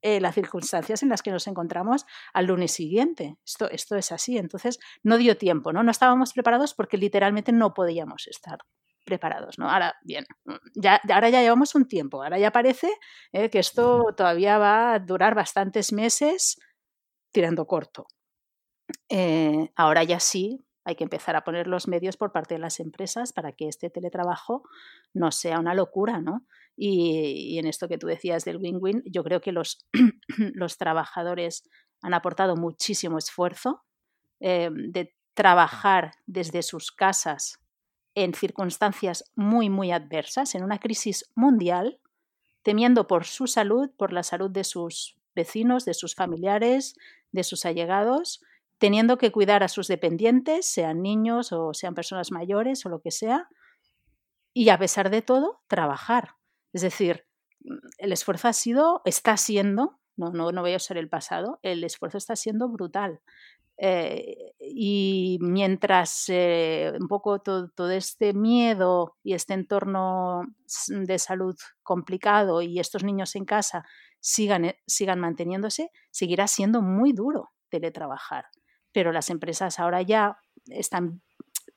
eh, 0.07 0.21
las 0.21 0.35
circunstancias 0.35 1.03
en 1.03 1.09
las 1.09 1.23
que 1.23 1.31
nos 1.31 1.47
encontramos 1.47 2.05
al 2.35 2.45
lunes 2.45 2.73
siguiente. 2.73 3.39
Esto, 3.43 3.71
esto 3.71 3.97
es 3.97 4.13
así, 4.13 4.37
entonces 4.37 4.79
no 5.03 5.17
dio 5.17 5.39
tiempo, 5.39 5.73
¿no? 5.73 5.83
No 5.83 5.91
estábamos 5.91 6.35
preparados 6.35 6.75
porque 6.75 6.99
literalmente 6.99 7.53
no 7.53 7.73
podíamos 7.73 8.27
estar 8.27 8.59
preparados, 9.07 9.59
¿no? 9.59 9.71
Ahora, 9.71 9.95
bien, 10.03 10.27
ya, 10.75 11.01
ahora 11.11 11.31
ya 11.31 11.41
llevamos 11.41 11.75
un 11.75 11.89
tiempo, 11.89 12.23
ahora 12.23 12.39
ya 12.39 12.51
parece 12.51 12.93
eh, 13.33 13.49
que 13.49 13.61
esto 13.61 14.13
todavía 14.15 14.59
va 14.59 14.93
a 14.93 14.99
durar 14.99 15.35
bastantes 15.35 15.91
meses 15.91 16.61
tirando 17.33 17.67
corto. 17.67 18.07
Eh, 19.09 19.71
ahora 19.75 20.05
ya 20.05 20.21
sí, 20.21 20.67
hay 20.85 20.97
que 20.97 21.05
empezar 21.05 21.35
a 21.35 21.45
poner 21.45 21.67
los 21.67 21.89
medios 21.89 22.19
por 22.19 22.31
parte 22.31 22.57
de 22.57 22.61
las 22.61 22.79
empresas 22.79 23.33
para 23.33 23.53
que 23.53 23.69
este 23.69 23.89
teletrabajo 23.89 24.65
no 25.15 25.33
sea 25.33 25.59
una 25.61 25.73
locura, 25.73 26.21
¿no? 26.21 26.45
Y, 26.77 27.59
en 27.59 27.67
esto 27.67 27.89
que 27.89 27.99
tú 27.99 28.07
decías 28.07 28.45
del 28.45 28.57
win-win, 28.57 29.03
yo 29.07 29.23
creo 29.23 29.41
que 29.41 29.53
los, 29.53 29.87
los, 30.55 30.77
trabajadores 30.77 31.63
han 32.03 32.15
aportado 32.15 32.57
muchísimo 32.57 33.19
esfuerzo 33.19 33.85
eh, 34.41 34.71
de 34.73 35.15
trabajar 35.35 36.13
desde 36.27 36.63
sus 36.63 36.93
casas 36.93 37.61
en 38.15 38.35
circunstancias 38.35 39.25
muy, 39.35 39.71
muy 39.71 39.93
adversas, 39.93 40.55
en 40.55 40.63
una 40.63 40.79
crisis 40.79 41.31
mundial, 41.35 42.01
temiendo 42.63 43.07
por 43.07 43.25
su 43.25 43.47
salud, 43.47 43.91
por 43.97 44.13
la 44.13 44.23
salud 44.23 44.51
de 44.51 44.65
sus 44.65 45.17
vecinos, 45.35 45.85
de 45.85 45.95
sus 45.95 46.15
familiares, 46.15 46.97
de 47.33 47.45
sus 47.45 47.65
allegados, 47.67 48.41
teniendo 48.79 49.19
que 49.19 49.33
cuidar 49.33 49.63
a 49.63 49.69
sus 49.69 49.89
dependientes, 49.89 50.67
sean 50.67 51.03
niños 51.03 51.53
o 51.53 51.75
sean 51.75 51.95
personas 51.95 52.31
mayores 52.31 52.87
o 52.87 52.89
lo 52.89 53.01
que 53.01 53.11
sea, 53.11 53.49
y 54.53 54.69
a 54.69 54.79
pesar 54.79 55.11
de 55.11 55.23
todo, 55.23 55.61
trabajar. 55.67 56.37
Es 56.75 56.83
decir, 56.83 57.25
el 57.99 58.13
esfuerzo 58.13 58.49
ha 58.49 58.53
sido, 58.53 59.01
está 59.05 59.37
siendo, 59.37 60.01
no, 60.17 60.31
no, 60.33 60.53
no 60.53 60.61
voy 60.61 60.75
a 60.75 60.77
usar 60.77 60.99
el 60.99 61.09
pasado, 61.09 61.61
el 61.63 61.85
esfuerzo 61.85 62.19
está 62.19 62.37
siendo 62.37 62.69
brutal. 62.69 63.21
Eh, 63.77 64.55
y 64.61 65.39
mientras 65.41 66.27
eh, 66.29 66.93
un 67.01 67.09
poco 67.09 67.41
todo, 67.41 67.71
todo, 67.71 67.91
este 67.91 68.33
miedo 68.35 69.17
y 69.23 69.35
este 69.35 69.55
entorno 69.55 70.43
de 70.89 71.19
salud 71.19 71.57
complicado 71.83 72.61
y 72.61 72.79
estos 72.79 73.03
niños 73.03 73.35
en 73.37 73.45
casa 73.45 73.85
sigan, 74.21 74.67
eh, 74.67 74.79
sigan 74.87 75.21
manteniéndose, 75.21 75.91
seguirá 76.11 76.47
siendo 76.49 76.83
muy 76.83 77.13
duro 77.13 77.51
teletrabajar 77.69 78.47
pero 78.95 79.11
las 79.11 79.29
empresas 79.29 79.81
ahora 79.81 80.01
ya 80.03 80.39
están 80.67 81.21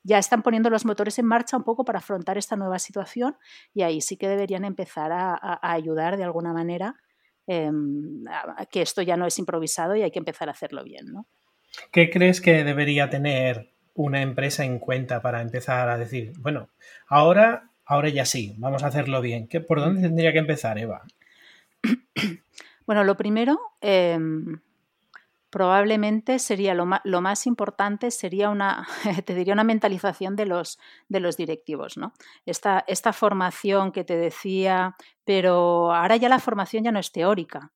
ya 0.08 0.18
están 0.18 0.42
poniendo 0.42 0.70
los 0.70 0.86
motores 0.86 1.20
en 1.20 1.26
marcha 1.26 1.58
un 1.58 1.66
poco 1.66 1.84
para 1.84 2.00
afrontar 2.00 2.38
esta 2.38 2.56
nueva 2.56 2.80
situación 2.80 3.36
y 3.74 3.82
ahí 3.82 4.00
sí 4.00 4.16
que 4.16 4.30
deberían 4.30 4.64
empezar 4.64 5.12
a, 5.12 5.60
ayudar 5.62 6.16
de 6.16 6.24
alguna 6.24 6.54
manera 6.54 6.96
em, 7.46 8.24
que 8.72 8.82
esto 8.82 9.02
ya 9.02 9.18
no 9.18 9.28
es 9.28 9.38
improvisado 9.38 9.98
y 9.98 10.04
hay 10.04 10.12
que 10.12 10.20
empezar 10.20 10.48
a 10.48 10.54
hacerlo 10.54 10.86
bien. 10.86 11.08
¿no? 11.08 11.28
¿Qué 11.92 12.10
crees 12.10 12.40
que 12.40 12.64
debería 12.64 13.10
tener 13.10 13.74
una 13.96 14.22
empresa 14.22 14.64
en 14.64 14.80
cuenta 14.80 15.22
para 15.22 15.42
empezar 15.42 15.90
a 15.90 15.98
decir, 15.98 16.32
bueno, 16.40 16.70
ahora, 17.08 17.72
ahora 17.86 18.08
ya 18.08 18.24
sí, 18.24 18.56
vamos 18.60 18.84
a 18.84 18.88
hacerlo 18.88 19.20
bien? 19.20 19.50
¿Qué, 19.50 19.60
¿Por 19.60 19.82
dónde 19.82 20.04
tendría 20.04 20.32
que 20.32 20.40
empezar, 20.40 20.78
Eva? 20.78 21.04
Bueno, 22.88 23.04
lo 23.04 23.18
primero, 23.18 23.60
em, 23.82 24.62
probablemente 25.50 26.40
sería 26.40 26.74
lo, 26.74 26.86
más 26.86 27.48
importante 27.48 28.12
sería 28.12 28.50
una, 28.50 28.88
te 29.26 29.34
diría 29.34 29.54
una 29.54 29.64
mentalización 29.64 30.36
de 30.36 30.46
los, 30.46 30.78
de 31.08 31.20
los 31.20 31.38
directivos, 31.38 31.98
¿no? 31.98 32.14
Esta, 32.46 32.84
esta, 32.88 33.14
formación 33.14 33.92
que 33.92 34.04
te 34.04 34.18
decía, 34.18 34.96
pero 35.24 35.94
ahora 35.94 36.18
ya 36.18 36.30
la 36.30 36.40
formación 36.40 36.84
ya 36.84 36.92
no 36.92 37.00
es 37.00 37.12
teórica, 37.12 37.72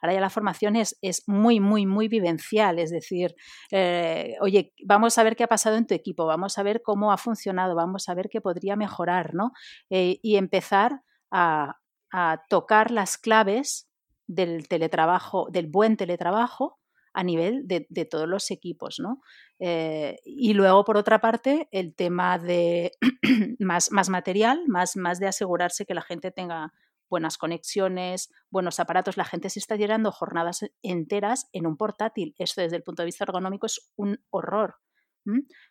ahora 0.00 0.14
ya 0.14 0.20
la 0.20 0.30
formación 0.30 0.76
es, 0.76 0.98
es, 1.02 1.28
muy, 1.28 1.60
muy, 1.60 1.84
muy 1.86 2.08
vivencial, 2.08 2.78
es 2.78 2.90
decir, 2.90 3.34
eh, 3.70 4.36
oye, 4.40 4.72
vamos 4.84 5.18
a 5.18 5.22
ver 5.22 5.36
qué 5.36 5.44
ha 5.44 5.48
pasado 5.48 5.76
en 5.76 5.86
tu 5.86 5.94
equipo, 5.94 6.26
vamos 6.26 6.56
a 6.58 6.62
ver 6.62 6.82
cómo 6.82 7.12
ha 7.12 7.18
funcionado, 7.18 7.74
vamos 7.74 8.08
a 8.08 8.14
ver 8.14 8.28
qué 8.30 8.40
podría 8.40 8.76
mejorar, 8.76 9.34
¿no? 9.34 9.52
Eh, 9.90 10.18
y 10.22 10.36
empezar 10.36 11.02
a, 11.30 11.76
a 12.10 12.42
tocar 12.48 12.90
las 12.90 13.18
claves 13.18 13.88
del 14.26 14.66
teletrabajo, 14.68 15.48
del 15.50 15.66
buen 15.66 15.96
teletrabajo, 15.96 16.78
a 17.12 17.22
nivel 17.22 17.66
de, 17.66 18.04
todos 18.04 18.28
los 18.28 18.50
equipos. 18.50 18.98
¿no? 18.98 19.20
Eh, 19.58 20.18
y 20.24 20.54
luego, 20.54 20.84
por 20.84 20.96
otra 20.96 21.20
parte, 21.20 21.68
el 21.72 21.94
tema 21.94 22.38
de 22.38 22.92
más, 23.58 23.90
más 23.92 24.08
material, 24.08 24.64
más, 24.68 24.96
más 24.96 25.18
de 25.18 25.28
asegurarse 25.28 25.86
que 25.86 25.94
la 25.94 26.02
gente 26.02 26.30
tenga 26.30 26.72
buenas 27.12 27.36
conexiones, 27.36 28.30
buenos 28.50 28.80
aparatos. 28.80 29.16
La 29.16 29.24
gente 29.24 29.50
se 29.50 29.58
está 29.58 29.76
llenando 29.76 30.10
jornadas 30.12 30.64
enteras 30.82 31.48
en 31.52 31.66
un 31.66 31.76
portátil. 31.76 32.34
Esto 32.38 32.62
desde 32.62 32.76
el 32.76 32.82
punto 32.82 33.02
de 33.02 33.06
vista 33.06 33.24
ergonómico 33.24 33.66
es 33.66 33.92
un 33.96 34.18
horror. 34.30 34.76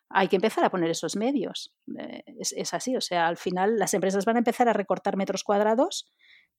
Hay 0.08 0.28
que 0.28 0.36
empezar 0.36 0.64
a 0.64 0.70
poner 0.70 0.90
esos 0.90 1.16
medios. 1.16 1.74
Eh, 1.98 2.22
es, 2.38 2.72
así, 2.74 2.96
o 2.96 3.00
sea, 3.00 3.26
al 3.26 3.36
final 3.36 3.76
las 3.76 3.92
empresas 3.92 4.24
van 4.24 4.36
a 4.36 4.38
empezar 4.38 4.68
a 4.68 4.72
recortar 4.72 5.16
metros 5.16 5.44
cuadrados 5.44 6.10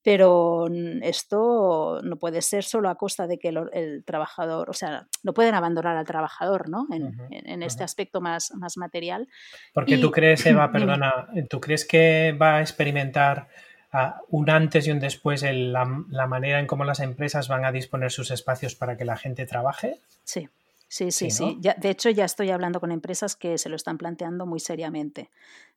pero 0.04 0.66
esto 1.00 2.00
no 2.04 2.16
puede 2.16 2.42
ser 2.42 2.62
solo 2.62 2.90
a 2.90 2.96
costa 2.96 3.26
de 3.26 3.38
que 3.38 3.48
el, 3.48 4.04
trabajador, 4.04 4.68
o 4.68 4.74
sea, 4.74 5.06
no 5.22 5.32
pueden 5.32 5.54
abandonar 5.54 5.96
al 5.96 6.04
trabajador, 6.04 6.68
¿no? 6.68 6.86
En, 6.90 7.62
este 7.62 7.84
aspecto 7.84 8.20
más, 8.20 8.52
más 8.54 8.76
material. 8.76 9.26
Porque 9.72 9.96
tú 9.96 10.10
crees, 10.10 10.44
Eva, 10.46 10.70
perdona, 10.70 11.28
¿tú 11.48 11.58
crees 11.58 11.86
que 11.86 12.36
va 12.38 12.56
a 12.56 12.60
experimentar 12.60 13.48
ah, 13.92 14.20
un 14.28 14.50
antes 14.50 14.86
y 14.86 14.90
un 14.90 15.00
después 15.00 15.42
en 15.42 15.72
la, 15.72 15.86
manera 15.86 16.60
en 16.60 16.66
cómo 16.66 16.84
las 16.84 17.00
empresas 17.00 17.48
van 17.48 17.64
a 17.64 17.72
disponer 17.72 18.10
sus 18.10 18.30
espacios 18.30 18.74
para 18.74 18.98
que 18.98 19.06
la 19.06 19.16
gente 19.16 19.46
trabaje? 19.46 20.00
Sí. 20.22 20.50
Sí, 20.94 21.10
sí, 21.10 21.28
sí. 21.32 21.58
de 21.60 21.90
hecho, 21.90 22.08
ya 22.10 22.24
estoy 22.24 22.50
hablando 22.50 22.78
con 22.78 22.92
empresas 22.92 23.34
que 23.34 23.58
se 23.58 23.68
lo 23.68 23.74
están 23.74 23.98
planteando 23.98 24.46
muy 24.46 24.60
seriamente. 24.60 25.28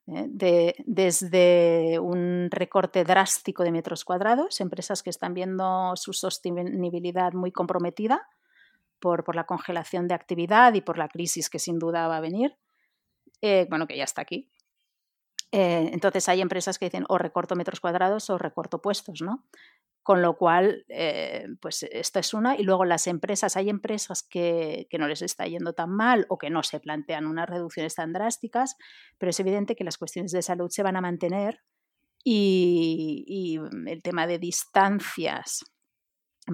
¿eh? 0.06 0.26
de, 0.28 0.76
desde 0.86 1.98
un 1.98 2.50
recorte 2.52 3.04
drástico 3.04 3.64
de 3.64 3.72
metros 3.72 4.06
cuadrados, 4.06 4.62
empresas 4.62 5.02
que 5.02 5.10
están 5.10 5.34
viendo 5.34 5.96
su 5.96 6.14
sostenibilidad 6.14 7.34
muy 7.34 7.52
comprometida 7.52 8.28
por, 9.00 9.24
por 9.24 9.36
la 9.36 9.46
congelación 9.46 10.08
de 10.08 10.14
actividad 10.14 10.76
y 10.76 10.82
por 10.82 11.00
la 11.00 11.08
crisis 11.08 11.50
que 11.50 11.58
sin 11.58 11.80
duda 11.80 12.08
va 12.08 12.18
a 12.18 12.22
venir, 12.22 12.56
eh, 13.42 13.66
bueno, 13.72 13.88
que 13.88 13.98
ya 13.98 14.04
está 14.04 14.22
aquí. 14.22 14.52
Eh, 15.52 15.90
entonces 15.94 16.30
hay 16.30 16.42
empresas 16.42 16.78
que 16.78 16.86
dicen 16.86 17.06
o 17.08 17.18
recorto 17.18 17.56
metros 17.56 17.80
cuadrados 17.80 18.30
o 18.30 18.38
recorto 18.38 18.84
puestos, 18.84 19.24
¿no? 19.24 19.44
Con 20.08 20.22
lo 20.22 20.38
cual, 20.38 20.86
eh, 20.88 21.50
pues 21.60 21.84
esta 21.84 22.22
es 22.22 22.34
una. 22.34 22.56
Y 22.56 22.64
luego 22.64 22.86
las 22.86 23.08
empresas, 23.08 23.58
hay 23.58 23.70
empresas 23.70 24.24
que, 24.24 24.88
no 24.98 25.06
les 25.06 25.22
está 25.22 25.46
yendo 25.48 25.74
tan 25.74 25.90
mal 25.90 26.26
o 26.30 26.38
que 26.38 26.50
no 26.50 26.64
se 26.64 26.80
plantean 26.80 27.26
unas 27.26 27.50
reducciones 27.50 27.96
tan 27.96 28.14
drásticas, 28.14 28.78
pero 29.18 29.32
es 29.32 29.40
evidente 29.42 29.76
que 29.76 29.84
las 29.84 29.98
cuestiones 29.98 30.32
de 30.32 30.42
salud 30.42 30.70
se 30.70 30.82
van 30.82 30.96
a 30.96 31.02
mantener 31.02 31.60
y, 32.24 33.26
y 33.28 33.58
el 33.92 34.02
tema 34.02 34.28
de 34.28 34.40
distancias 34.40 35.66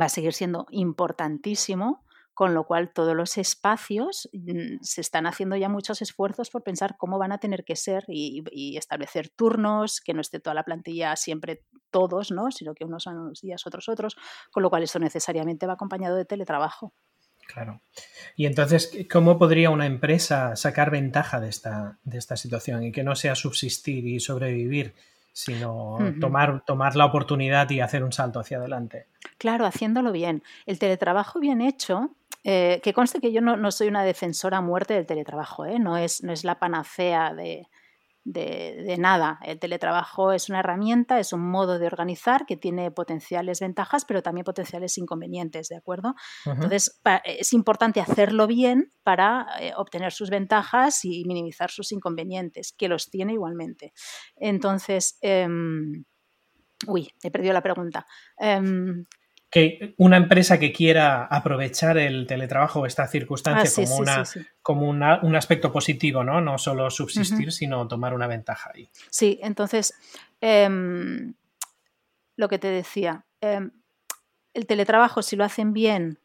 va 0.02 0.06
a 0.06 0.10
seguir 0.10 0.34
siendo 0.34 0.66
importantísimo 0.72 2.08
con 2.34 2.54
lo 2.54 2.66
cual 2.66 2.92
todos 2.92 3.16
los 3.16 3.38
espacios 3.38 4.30
mm, 4.34 4.82
se 4.82 5.02
están 5.02 5.28
haciendo 5.28 5.56
ya 5.56 5.70
muchos 5.70 6.02
esfuerzos 6.02 6.50
por 6.50 6.64
pensar 6.64 6.96
cómo 6.98 7.20
van 7.20 7.32
a 7.32 7.38
tener 7.38 7.64
que 7.64 7.76
ser 7.76 8.06
y, 8.08 8.44
establecer 8.78 9.30
turnos, 9.30 10.02
que 10.02 10.14
no 10.14 10.22
esté 10.22 10.40
toda 10.40 10.56
la 10.56 10.64
plantilla 10.64 11.16
siempre 11.16 11.64
todos, 11.92 12.32
¿no? 12.32 12.52
sino 12.52 12.74
que 12.74 12.86
unos 12.86 13.04
son 13.04 13.20
unos 13.20 13.42
días, 13.42 13.66
otros 13.68 13.88
otros, 13.88 14.16
con 14.52 14.64
lo 14.64 14.70
cual 14.70 14.84
eso 14.84 15.00
necesariamente 15.00 15.68
va 15.68 15.74
acompañado 15.74 16.16
de 16.16 16.26
teletrabajo. 16.26 16.94
Claro. 17.46 17.82
Y 18.36 18.46
entonces, 18.46 18.92
¿cómo 19.12 19.38
podría 19.38 19.70
una 19.70 19.86
empresa 19.86 20.56
sacar 20.56 20.90
ventaja 20.90 21.40
de 21.40 21.50
esta, 21.50 22.00
de 22.04 22.18
esta 22.18 22.38
situación 22.38 22.84
y 22.84 22.92
que 22.92 23.04
no 23.04 23.16
sea 23.16 23.36
subsistir 23.36 24.08
y 24.08 24.20
sobrevivir, 24.20 24.96
sino 25.34 25.98
tomar, 26.22 26.64
tomar 26.66 26.96
la 26.96 27.06
oportunidad 27.06 27.70
y 27.70 27.82
hacer 27.82 28.04
un 28.04 28.14
salto 28.14 28.40
hacia 28.40 28.58
adelante? 28.58 29.08
Claro, 29.38 29.66
haciéndolo 29.66 30.12
bien. 30.12 30.42
El 30.66 30.80
teletrabajo 30.80 31.40
bien 31.40 31.62
hecho 31.62 32.16
eh, 32.44 32.82
que 32.84 32.94
conste 32.94 33.20
que 33.20 33.32
yo 33.32 33.42
no, 33.42 33.72
soy 33.72 33.88
una 33.88 34.04
defensora 34.04 34.58
a 34.58 34.62
muerte 34.62 34.94
del 34.94 35.06
teletrabajo, 35.06 35.66
¿eh? 35.66 35.80
no, 35.80 35.98
es, 35.98 36.24
no 36.24 36.34
es 36.34 36.44
la 36.44 36.60
panacea 36.60 37.34
de, 37.34 37.68
de, 38.26 38.96
nada. 38.98 39.40
El 39.44 39.60
teletrabajo 39.60 40.32
es 40.32 40.50
una 40.50 40.60
herramienta, 40.60 41.20
es 41.20 41.34
un 41.34 41.42
modo 41.42 41.80
de 41.80 41.88
organizar 41.88 42.46
que 42.46 42.58
tiene 42.58 42.92
potenciales 42.92 43.60
ventajas, 43.60 44.06
pero 44.06 44.22
también 44.22 44.46
potenciales 44.46 44.98
inconvenientes, 44.98 45.68
¿de 45.68 45.78
acuerdo? 45.78 46.16
Entonces, 46.46 47.02
es 47.26 47.54
importante 47.54 48.02
hacerlo 48.02 48.48
bien 48.48 48.92
para 49.04 49.48
eh, 49.60 49.74
obtener 49.76 50.14
sus 50.14 50.30
ventajas 50.30 51.04
y 51.04 51.26
minimizar 51.26 51.70
sus 51.70 51.92
inconvenientes, 51.92 52.74
que 52.74 52.88
los 52.88 53.10
tiene 53.10 53.34
igualmente. 53.34 53.94
Entonces, 54.36 55.18
em, 55.22 56.06
uy, 56.88 57.10
he 57.24 57.32
perdido 57.32 57.54
la 57.54 57.62
pregunta. 57.62 58.06
Em, 58.38 59.06
que 59.54 59.94
una 59.98 60.18
empresa 60.18 60.58
que 60.60 60.74
quiera 60.74 61.26
aprovechar 61.26 62.00
el 62.00 62.26
teletrabajo 62.26 62.80
o 62.80 62.86
esta 62.88 63.06
circunstancia 63.08 63.70
Ah, 63.70 63.72
sí, 63.72 63.84
como, 63.84 63.96
sí, 63.98 64.02
una, 64.02 64.26
sí, 64.26 64.40
como 64.64 64.90
una- 64.90 65.20
un 65.22 65.36
aspecto 65.36 65.72
positivo, 65.72 66.24
¿no? 66.24 66.42
No 66.42 66.58
solo 66.58 66.90
subsistir, 66.90 67.52
sino 67.52 67.88
tomar 67.88 68.16
una 68.16 68.26
ventaja 68.26 68.72
ahí. 68.74 68.90
Sí, 69.12 69.40
entonces, 69.44 69.94
em, 70.42 71.36
lo 72.36 72.50
que 72.50 72.58
te 72.58 72.68
decía, 72.70 73.26
em, 73.42 73.70
el 74.56 74.66
teletrabajo, 74.66 75.22
si 75.22 75.36
lo 75.36 75.44
hacen 75.44 75.72
bien, 75.72 76.18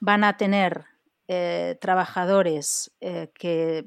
van 0.00 0.22
a 0.24 0.36
tener 0.36 0.84
eh, 1.28 1.78
trabajadores 1.80 2.90
eh, 3.00 3.30
que... 3.32 3.86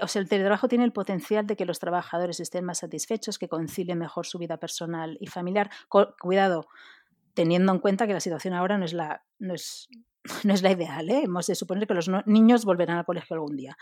O 0.00 0.08
sea, 0.08 0.22
el 0.22 0.28
teletrabajo 0.28 0.66
tiene 0.68 0.84
el 0.84 0.92
potencial 0.92 1.46
de 1.46 1.56
que 1.56 1.66
los 1.66 1.78
trabajadores 1.78 2.40
estén 2.40 2.64
más 2.64 2.78
satisfechos, 2.78 3.38
que 3.38 3.48
concilien 3.48 3.98
mejor 3.98 4.24
su 4.26 4.38
vida 4.38 4.56
personal 4.56 5.18
y 5.20 5.26
familiar. 5.26 5.70
Cuidado, 6.20 6.66
teniendo 7.34 7.72
en 7.72 7.80
cuenta 7.80 8.06
que 8.06 8.14
la 8.14 8.20
situación 8.20 8.54
ahora 8.54 8.78
no 8.78 8.84
es 8.84 8.92
la, 8.92 9.24
no 9.38 9.54
es, 9.54 9.88
no 10.44 10.54
es 10.54 10.62
la 10.62 10.72
ideal. 10.72 11.10
¿eh? 11.10 11.22
Hemos 11.24 11.46
de 11.46 11.54
suponer 11.54 11.86
que 11.86 11.94
los 11.94 12.08
niños 12.26 12.64
volverán 12.64 12.98
al 12.98 13.04
colegio 13.04 13.34
algún 13.34 13.56
día. 13.56 13.76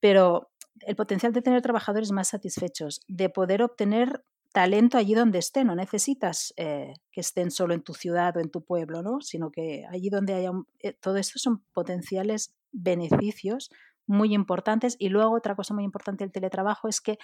Pero 0.00 0.50
el 0.80 0.96
potencial 0.96 1.32
de 1.32 1.42
tener 1.42 1.62
trabajadores 1.62 2.12
más 2.12 2.28
satisfechos, 2.28 3.00
de 3.08 3.28
poder 3.30 3.62
obtener 3.62 4.24
talento 4.52 4.98
allí 4.98 5.14
donde 5.14 5.38
estén. 5.38 5.66
No 5.66 5.74
necesitas 5.74 6.52
eh, 6.56 6.94
que 7.12 7.20
estén 7.20 7.50
solo 7.50 7.74
en 7.74 7.82
tu 7.82 7.94
ciudad 7.94 8.36
o 8.36 8.40
en 8.40 8.50
tu 8.50 8.64
pueblo, 8.64 9.02
¿no? 9.02 9.20
sino 9.20 9.50
que 9.50 9.84
allí 9.90 10.10
donde 10.10 10.34
haya 10.34 10.52
eh, 10.80 10.94
todo 10.94 11.16
esto 11.16 11.38
son 11.38 11.64
potenciales 11.72 12.54
beneficios 12.72 13.70
muy 14.06 14.34
importantes. 14.34 14.96
Y 14.98 15.08
luego 15.08 15.36
otra 15.36 15.54
cosa 15.54 15.74
muy 15.74 15.84
importante 15.84 16.24
del 16.24 16.32
teletrabajo 16.32 16.88
es 16.88 17.00
que 17.00 17.18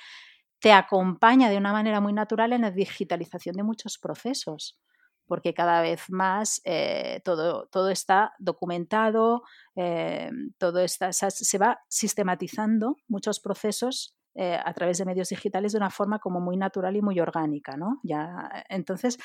te 0.61 0.73
acompaña 0.73 1.51
de 1.51 1.57
una 1.57 1.73
manera 1.73 2.01
muy 2.01 2.13
natural 2.13 2.53
en 2.53 2.63
la 2.63 2.71
digitalización 2.71 3.57
de 3.57 3.63
muchos 3.63 3.99
procesos 3.99 4.79
porque 5.27 5.55
cada 5.55 5.81
vez 5.81 6.11
más 6.11 6.61
eh, 6.65 7.21
todo, 7.25 7.67
todo 7.69 7.91
está 7.91 8.35
documentado, 8.39 9.43
eh, 9.77 10.31
todo 10.59 10.81
está, 10.81 11.13
se, 11.13 11.59
va 11.59 11.81
sistematizando 11.89 12.97
muchos 13.09 13.41
procesos 13.41 14.17
eh, 14.35 14.59
a 14.63 14.73
través 14.75 14.99
de 14.99 15.05
medios 15.05 15.29
digitales 15.29 15.73
de 15.73 15.79
una 15.79 15.91
forma 15.91 16.19
como 16.19 16.41
muy 16.41 16.57
natural 16.57 16.97
y 16.97 17.03
muy 17.03 17.21
orgánica. 17.21 17.77
¿no? 17.77 18.01
Ya, 18.03 18.65
entonces, 18.69 19.19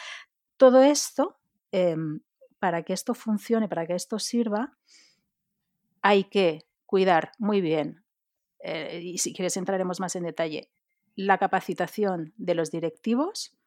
todo 0.57 0.81
esto, 0.81 1.37
para 2.59 2.83
que 2.83 2.93
esto 2.93 3.13
funcione, 3.13 3.69
para 3.69 3.85
que 3.85 3.95
esto 3.95 4.19
sirva, 4.19 4.77
hay 6.01 6.25
que 6.25 6.65
cuidar 6.85 7.31
muy 7.37 7.61
bien, 7.61 8.03
y 8.61 9.19
si 9.19 9.33
quieres 9.33 9.55
entraremos 9.55 9.99
más 9.99 10.15
en 10.15 10.23
detalle, 10.23 10.71
la 11.15 11.37
capacitación 11.37 12.33
de 12.37 12.55
los 12.55 12.71
directivos, 12.71 13.58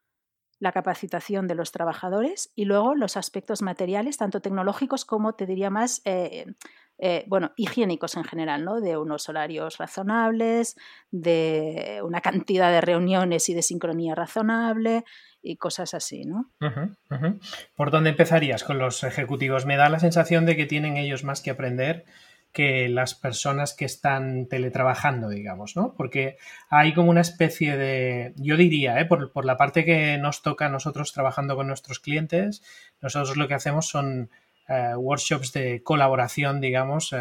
la 0.62 0.70
capacitación 0.70 1.48
de 1.48 1.56
los 1.56 1.72
trabajadores 1.72 2.52
y 2.54 2.66
luego 2.66 2.94
los 2.94 3.16
aspectos 3.16 3.62
materiales, 3.62 4.16
tanto 4.16 4.40
tecnológicos 4.40 5.04
como, 5.04 5.34
te 5.34 5.44
diría 5.44 5.70
más, 5.70 6.02
eh, 6.04 6.46
eh, 6.98 7.24
bueno, 7.26 7.50
higiénicos 7.56 8.16
en 8.16 8.22
general, 8.22 8.64
¿no? 8.64 8.80
De 8.80 8.96
unos 8.96 9.28
horarios 9.28 9.78
razonables, 9.78 10.76
de 11.10 12.00
una 12.04 12.20
cantidad 12.20 12.70
de 12.70 12.80
reuniones 12.80 13.48
y 13.48 13.54
de 13.54 13.62
sincronía 13.62 14.14
razonable 14.14 15.02
y 15.42 15.56
cosas 15.56 15.94
así, 15.94 16.26
¿no? 16.26 16.52
¿Por 17.74 17.90
dónde 17.90 18.10
empezarías 18.10 18.62
con 18.62 18.78
los 18.78 19.02
ejecutivos? 19.02 19.66
Me 19.66 19.76
da 19.76 19.88
la 19.88 19.98
sensación 19.98 20.46
de 20.46 20.54
que 20.54 20.66
tienen 20.66 20.96
ellos 20.96 21.24
más 21.24 21.40
que 21.40 21.50
aprender 21.50 22.04
que 22.52 22.88
las 22.88 23.14
personas 23.14 23.74
que 23.74 23.84
están 23.84 24.46
teletrabajando, 24.46 25.28
digamos, 25.28 25.74
¿no? 25.76 25.94
Porque 25.94 26.36
hay 26.68 26.92
como 26.92 27.10
una 27.10 27.22
especie 27.22 27.76
de, 27.76 28.34
yo 28.36 28.56
diría, 28.56 29.00
¿eh? 29.00 29.06
por, 29.06 29.32
por 29.32 29.44
la 29.44 29.56
parte 29.56 29.84
que 29.84 30.18
nos 30.18 30.42
toca 30.42 30.66
a 30.66 30.68
nosotros 30.68 31.12
trabajando 31.12 31.56
con 31.56 31.66
nuestros 31.66 31.98
clientes, 31.98 32.62
nosotros 33.00 33.36
lo 33.36 33.48
que 33.48 33.54
hacemos 33.54 33.88
son 33.88 34.30
eh, 34.68 34.94
workshops 34.94 35.52
de 35.52 35.82
colaboración, 35.82 36.60
digamos, 36.60 37.12
eh, 37.12 37.18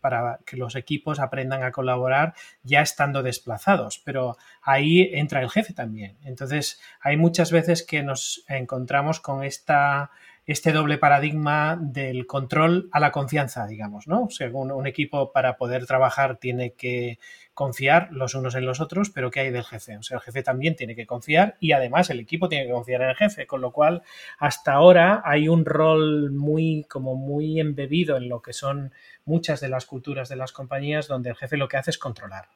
para 0.00 0.40
que 0.44 0.56
los 0.56 0.74
equipos 0.74 1.20
aprendan 1.20 1.62
a 1.62 1.70
colaborar 1.70 2.34
ya 2.62 2.82
estando 2.82 3.22
desplazados. 3.22 4.02
Pero 4.04 4.36
ahí 4.60 5.08
entra 5.14 5.40
el 5.40 5.50
jefe 5.50 5.72
también. 5.72 6.18
Entonces, 6.24 6.80
hay 7.00 7.16
muchas 7.16 7.52
veces 7.52 7.84
que 7.84 8.02
nos 8.02 8.44
encontramos 8.48 9.20
con 9.20 9.44
esta 9.44 10.10
este 10.46 10.72
doble 10.72 10.98
paradigma 10.98 11.78
del 11.80 12.26
control 12.26 12.88
a 12.92 13.00
la 13.00 13.12
confianza, 13.12 13.66
digamos, 13.66 14.08
¿no? 14.08 14.28
Según 14.30 14.72
un 14.72 14.86
equipo 14.86 15.32
para 15.32 15.56
poder 15.56 15.86
trabajar 15.86 16.38
tiene 16.38 16.72
que 16.74 17.18
confiar 17.54 18.08
los 18.12 18.34
unos 18.34 18.54
en 18.54 18.64
los 18.64 18.80
otros, 18.80 19.10
pero 19.10 19.30
¿qué 19.30 19.40
hay 19.40 19.50
del 19.50 19.64
jefe? 19.64 19.96
O 19.96 20.02
sea, 20.02 20.16
el 20.16 20.22
jefe 20.22 20.42
también 20.42 20.76
tiene 20.76 20.94
que 20.94 21.06
confiar 21.06 21.56
y 21.60 21.72
además 21.72 22.10
el 22.10 22.20
equipo 22.20 22.48
tiene 22.48 22.66
que 22.66 22.72
confiar 22.72 23.02
en 23.02 23.10
el 23.10 23.16
jefe, 23.16 23.46
con 23.46 23.60
lo 23.60 23.72
cual 23.72 24.02
hasta 24.38 24.72
ahora 24.72 25.22
hay 25.24 25.48
un 25.48 25.64
rol 25.64 26.30
muy 26.30 26.84
como 26.88 27.16
muy 27.16 27.60
embebido 27.60 28.16
en 28.16 28.28
lo 28.28 28.40
que 28.42 28.52
son 28.52 28.92
muchas 29.24 29.60
de 29.60 29.68
las 29.68 29.86
culturas 29.86 30.28
de 30.28 30.36
las 30.36 30.52
compañías 30.52 31.08
donde 31.08 31.30
el 31.30 31.36
jefe 31.36 31.56
lo 31.56 31.68
que 31.68 31.76
hace 31.76 31.90
es 31.90 31.98
controlar 31.98 32.48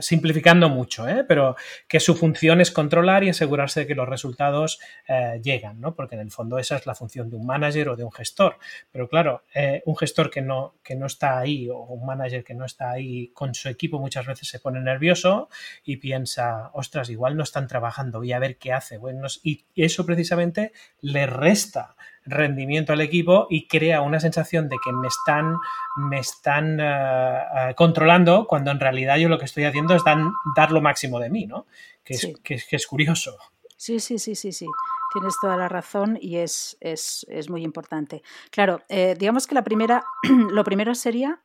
simplificando 0.00 0.68
mucho, 0.68 1.08
¿eh? 1.08 1.24
pero 1.24 1.56
que 1.86 2.00
su 2.00 2.14
función 2.14 2.60
es 2.60 2.70
controlar 2.70 3.24
y 3.24 3.30
asegurarse 3.30 3.80
de 3.80 3.86
que 3.86 3.94
los 3.94 4.08
resultados 4.08 4.80
eh, 5.08 5.40
llegan, 5.42 5.80
¿no? 5.80 5.94
porque 5.94 6.14
en 6.14 6.22
el 6.22 6.30
fondo 6.30 6.58
esa 6.58 6.76
es 6.76 6.86
la 6.86 6.94
función 6.94 7.30
de 7.30 7.36
un 7.36 7.46
manager 7.46 7.90
o 7.90 7.96
de 7.96 8.04
un 8.04 8.12
gestor. 8.12 8.58
Pero 8.92 9.08
claro, 9.08 9.44
eh, 9.54 9.82
un 9.86 9.96
gestor 9.96 10.30
que 10.30 10.42
no, 10.42 10.74
que 10.82 10.94
no 10.94 11.06
está 11.06 11.38
ahí 11.38 11.68
o 11.68 11.78
un 11.78 12.06
manager 12.06 12.44
que 12.44 12.54
no 12.54 12.64
está 12.64 12.90
ahí 12.90 13.28
con 13.28 13.54
su 13.54 13.68
equipo 13.68 13.98
muchas 13.98 14.17
veces 14.26 14.48
se 14.48 14.60
pone 14.60 14.80
nervioso 14.80 15.48
y 15.84 15.96
piensa, 15.96 16.70
ostras, 16.72 17.10
igual 17.10 17.36
no 17.36 17.42
están 17.42 17.66
trabajando, 17.66 18.18
voy 18.18 18.32
a 18.32 18.38
ver 18.38 18.58
qué 18.58 18.72
hace. 18.72 18.98
Bueno, 18.98 19.26
y 19.42 19.64
eso 19.76 20.06
precisamente 20.06 20.72
le 21.00 21.26
resta 21.26 21.96
rendimiento 22.28 22.92
al 22.92 23.00
equipo 23.00 23.46
y 23.50 23.66
crea 23.66 24.02
una 24.02 24.20
sensación 24.20 24.68
de 24.68 24.76
que 24.84 24.92
me 24.92 25.08
están, 25.08 25.56
me 25.96 26.18
están 26.18 26.80
uh, 26.80 27.70
uh, 27.70 27.74
controlando 27.74 28.46
cuando 28.46 28.70
en 28.70 28.80
realidad 28.80 29.16
yo 29.16 29.28
lo 29.28 29.38
que 29.38 29.46
estoy 29.46 29.64
haciendo 29.64 29.94
es 29.94 30.04
dan, 30.04 30.32
dar 30.54 30.70
lo 30.70 30.80
máximo 30.80 31.18
de 31.20 31.30
mí, 31.30 31.46
¿no? 31.46 31.66
Que 32.04 32.14
es, 32.14 32.20
sí. 32.20 32.34
que, 32.42 32.54
es, 32.54 32.66
que 32.66 32.76
es, 32.76 32.86
curioso. 32.86 33.36
Sí, 33.76 34.00
sí, 34.00 34.18
sí, 34.18 34.34
sí, 34.34 34.52
sí. 34.52 34.66
Tienes 35.12 35.36
toda 35.40 35.56
la 35.56 35.68
razón 35.68 36.18
y 36.20 36.36
es, 36.36 36.76
es, 36.80 37.26
es 37.28 37.48
muy 37.48 37.62
importante. 37.62 38.22
Claro, 38.50 38.82
eh, 38.88 39.14
digamos 39.18 39.46
que 39.46 39.54
la 39.54 39.64
primera, 39.64 40.04
lo 40.50 40.64
primero 40.64 40.94
sería 40.94 41.40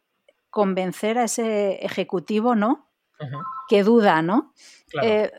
convencer 0.54 1.18
a 1.18 1.24
ese 1.24 1.84
ejecutivo, 1.84 2.54
¿no? 2.54 2.92
Uh 3.20 3.26
-huh. 3.26 3.44
Que 3.68 3.82
duda, 3.82 4.22
¿no? 4.22 4.54
Claro. 4.88 5.08
Eh, 5.08 5.32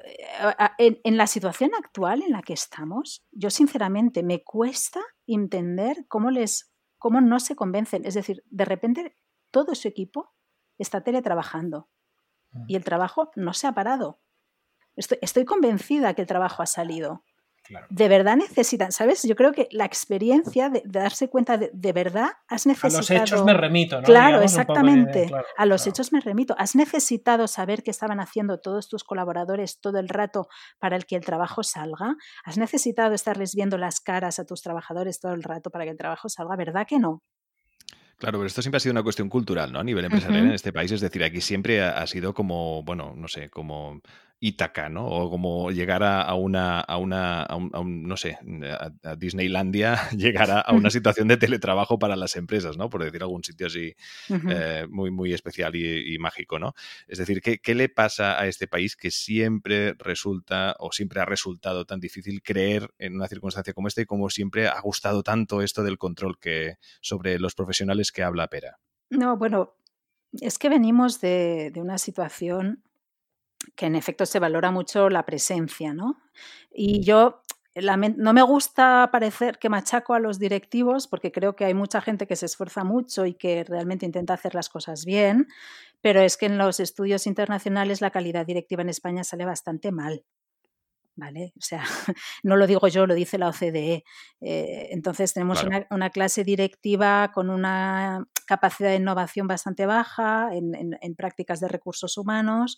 en, 0.79 0.98
en, 1.05 1.16
la 1.16 1.29
situación 1.29 1.70
actual 1.79 2.22
en 2.22 2.33
la 2.33 2.42
que 2.42 2.53
estamos, 2.53 3.24
yo 3.31 3.50
sinceramente 3.50 4.24
me 4.24 4.42
cuesta 4.42 5.00
entender 5.29 6.05
cómo 6.09 6.33
les, 6.33 6.72
cómo 6.98 7.20
no 7.20 7.38
se 7.38 7.55
convencen. 7.55 8.05
Es 8.05 8.14
decir, 8.14 8.42
de 8.50 8.64
repente 8.64 9.16
todo 9.53 9.77
su 9.77 9.87
equipo 9.87 10.35
está 10.79 11.03
teletrabajando 11.03 11.88
uh 12.53 12.59
-huh. 12.59 12.64
y 12.66 12.74
el 12.74 12.83
trabajo 12.83 13.31
no 13.37 13.53
se 13.53 13.68
ha 13.68 13.72
parado. 13.72 14.18
Estoy, 14.96 15.18
estoy 15.22 15.44
convencida 15.44 16.14
que 16.14 16.22
el 16.22 16.29
trabajo 16.29 16.61
ha 16.61 16.66
salido. 16.66 17.22
Claro. 17.64 17.87
De 17.88 18.09
verdad 18.09 18.37
necesitan, 18.37 18.92
¿sabes? 18.92 19.22
Yo 19.22 19.35
creo 19.35 19.53
que 19.53 19.68
la 19.70 19.87
experiencia 19.87 20.68
de, 20.68 20.83
de 20.85 21.00
darse 21.00 21.31
cuenta 21.31 21.57
de, 21.57 21.70
de, 21.72 21.92
verdad 21.94 22.29
has 22.46 22.66
necesitado. 22.66 22.96
A 22.96 22.98
los 22.98 23.11
hechos 23.11 23.44
me 23.44 23.55
remito, 23.55 23.96
¿no? 23.96 24.03
Claro, 24.03 24.40
Digamos 24.40 24.53
exactamente. 24.53 25.18
De, 25.20 25.27
claro, 25.29 25.46
a 25.57 25.64
los 25.64 25.83
claro. 25.83 25.90
hechos 25.90 26.12
me 26.12 26.20
remito. 26.20 26.55
Has 26.59 26.77
necesitado 26.77 27.48
saber 27.48 27.83
qué 27.83 27.90
estaban 27.90 28.20
haciendo 28.20 28.59
todos 28.59 28.88
tus 28.90 29.03
colaboradores 29.03 29.81
todo 29.81 29.98
el 29.98 30.11
rato 30.11 30.46
para 30.79 30.96
el 30.96 31.07
que 31.07 31.16
el 31.16 31.24
trabajo 31.24 31.62
salga. 31.62 32.16
Has 32.44 32.59
necesitado 32.59 33.14
estarles 33.14 33.55
viendo 33.55 33.79
las 33.79 34.00
caras 34.00 34.38
a 34.38 34.44
tus 34.44 34.61
trabajadores 34.61 35.18
todo 35.18 35.33
el 35.33 35.42
rato 35.42 35.70
para 35.70 35.85
que 35.85 35.90
el 35.90 35.96
trabajo 35.96 36.29
salga. 36.29 36.57
¿Verdad 36.57 36.87
que 36.87 36.98
no? 36.98 37.22
Claro, 38.18 38.38
pero 38.38 38.46
esto 38.46 38.62
siempre 38.62 38.77
ha 38.77 38.81
sido 38.81 38.92
una 38.92 39.03
cuestión 39.03 39.29
cultural, 39.29 39.72
¿no? 39.72 39.81
A 39.81 39.85
nivel 39.85 40.05
empresarial 40.05 40.42
uh 40.42 40.44
-huh. 40.44 40.48
en 40.50 40.55
este 40.55 40.72
país. 40.72 40.92
Es 40.92 41.00
decir, 41.00 41.24
aquí 41.24 41.40
siempre 41.40 41.83
ha, 41.83 41.98
ha, 42.00 42.07
sido 42.07 42.33
como, 42.33 42.83
bueno, 42.85 43.14
no 43.16 43.27
sé, 43.27 43.50
como 43.50 44.00
Ítaca, 44.46 44.90
¿no? 44.90 45.07
O 45.07 45.30
como 45.30 45.70
llegar 45.70 46.02
a, 46.02 46.35
una, 46.35 46.78
a 46.78 46.98
una, 46.98 47.42
a 47.44 47.57
un, 47.57 47.70
a 47.72 47.80
un, 47.80 48.07
no 48.07 48.18
sé, 48.18 48.37
a, 48.62 48.92
a 49.02 49.16
Disneylandia, 49.16 49.98
llegar 50.14 50.50
a, 50.50 50.70
una 50.74 50.90
situación 50.90 51.28
de 51.28 51.38
teletrabajo 51.38 51.98
para 51.98 52.14
las 52.14 52.37
empresas, 52.37 52.76
¿no? 52.76 52.90
Por 52.90 53.02
decir 53.02 53.22
algún 53.22 53.42
sitio 53.42 53.68
así 53.68 53.94
uh 54.28 54.35
-huh. 54.35 54.52
eh, 54.54 54.87
muy, 54.90 55.11
muy 55.11 55.33
especial 55.33 55.74
y, 55.74 56.14
y, 56.14 56.18
mágico, 56.18 56.59
¿no? 56.59 56.74
Es 57.09 57.16
decir, 57.16 57.40
¿qué, 57.40 57.57
¿qué 57.57 57.74
le 57.74 57.88
pasa 57.88 58.38
a 58.38 58.46
este 58.46 58.66
país 58.66 58.96
que 58.96 59.11
siempre 59.11 59.94
resulta 59.98 60.76
o 60.78 60.92
siempre 60.92 61.22
ha 61.22 61.24
resultado 61.24 61.87
tan 61.87 61.98
difícil 61.98 62.42
creer 62.42 62.90
en 62.98 63.14
una 63.14 63.28
circunstancia 63.28 63.72
como 63.72 63.88
esta 63.88 64.02
y 64.02 64.04
como 64.04 64.28
siempre 64.28 64.68
ha 64.68 64.80
gustado 64.83 65.22
tanto 65.22 65.62
esto 65.62 65.83
del 65.83 65.96
control 65.96 66.38
que 66.38 66.74
sobre 67.00 67.38
los 67.38 67.54
profesionales 67.54 68.12
que 68.12 68.22
habla 68.22 68.48
Pera? 68.48 68.78
No, 69.09 69.38
bueno, 69.38 69.78
es 70.33 70.59
que 70.59 70.68
venimos 70.68 71.22
de, 71.22 71.70
de 71.72 71.80
una 71.80 71.96
situación 71.96 72.83
que 73.74 73.87
en 73.87 73.96
efecto 73.96 74.27
se 74.27 74.38
valora 74.38 74.70
mucho 74.70 75.11
la 75.11 75.24
presencia, 75.24 75.94
¿no? 75.94 76.20
Y 76.72 77.03
yo 77.03 77.42
no 78.16 78.33
me 78.33 78.42
gusta 78.42 79.09
parecer 79.11 79.59
que 79.59 79.68
machaco 79.68 80.14
a 80.14 80.20
los 80.20 80.38
directivos 80.38 81.09
porque 81.09 81.33
creo 81.33 81.57
que 81.57 81.64
hay 81.64 81.74
mucha 81.74 82.00
gente 82.00 82.27
que 82.27 82.37
se 82.37 82.46
esfuerza 82.46 82.85
mucho 82.85 83.27
y 83.27 83.35
que 83.35 83.64
realmente 83.64 84.07
intenta 84.07 84.35
hacer 84.35 84.55
las 84.55 84.68
cosas 84.68 85.05
bien, 85.05 85.48
pero 86.00 86.20
es 86.20 86.37
que 86.37 86.46
en 86.46 86.57
los 86.57 86.79
estudios 86.79 87.27
internacionales 87.27 88.00
la 88.00 88.11
calidad 88.11 88.46
directiva 88.46 88.83
en 88.83 88.90
España 88.90 89.24
sale 89.24 89.44
bastante 89.44 89.90
mal. 89.90 90.24
¿Vale? 91.16 91.53
O 91.57 91.61
sea, 91.61 91.85
no 92.42 92.57
lo 92.57 92.66
digo 92.66 92.88
yo, 92.88 93.07
lo 93.07 93.14
dice 93.14 93.38
la 93.38 93.48
OCDE. 93.48 94.05
Eh, 94.40 94.88
entonces 94.90 95.33
tenemos 95.33 95.64
una, 95.90 96.11
clase 96.11 96.44
directiva 96.44 97.33
con 97.33 97.50
una 97.50 98.24
capacidad 98.46 98.90
de 98.90 98.96
innovación 98.96 99.46
bastante 99.46 99.87
baja 99.87 100.50
en, 100.53 101.14
prácticas 101.16 101.61
de 101.61 101.68
recursos 101.68 102.18
humanos 102.18 102.77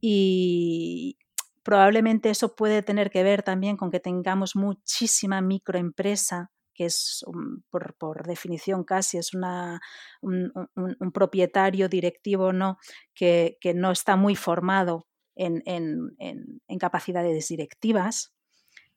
y 0.00 1.16
probablemente 1.62 2.30
eso 2.30 2.54
puede 2.54 2.82
tener 2.82 3.10
que 3.10 3.22
ver 3.22 3.42
también 3.42 3.76
con 3.76 3.90
que 3.90 4.00
tengamos 4.00 4.56
muchísima 4.56 5.40
microempresa 5.40 6.50
que 6.74 6.84
es 6.84 7.24
por, 7.70 8.26
definición 8.26 8.84
casi 8.84 9.16
es 9.16 9.32
una, 9.32 9.80
un, 10.20 10.52
propietario 11.14 11.88
directivo 11.88 12.52
¿no? 12.52 12.76
Que, 13.14 13.56
que, 13.62 13.72
no 13.72 13.90
está 13.90 14.16
muy 14.16 14.36
formado 14.36 15.06
en, 15.36 16.78
capacidades 16.78 17.48
directivas, 17.48 18.34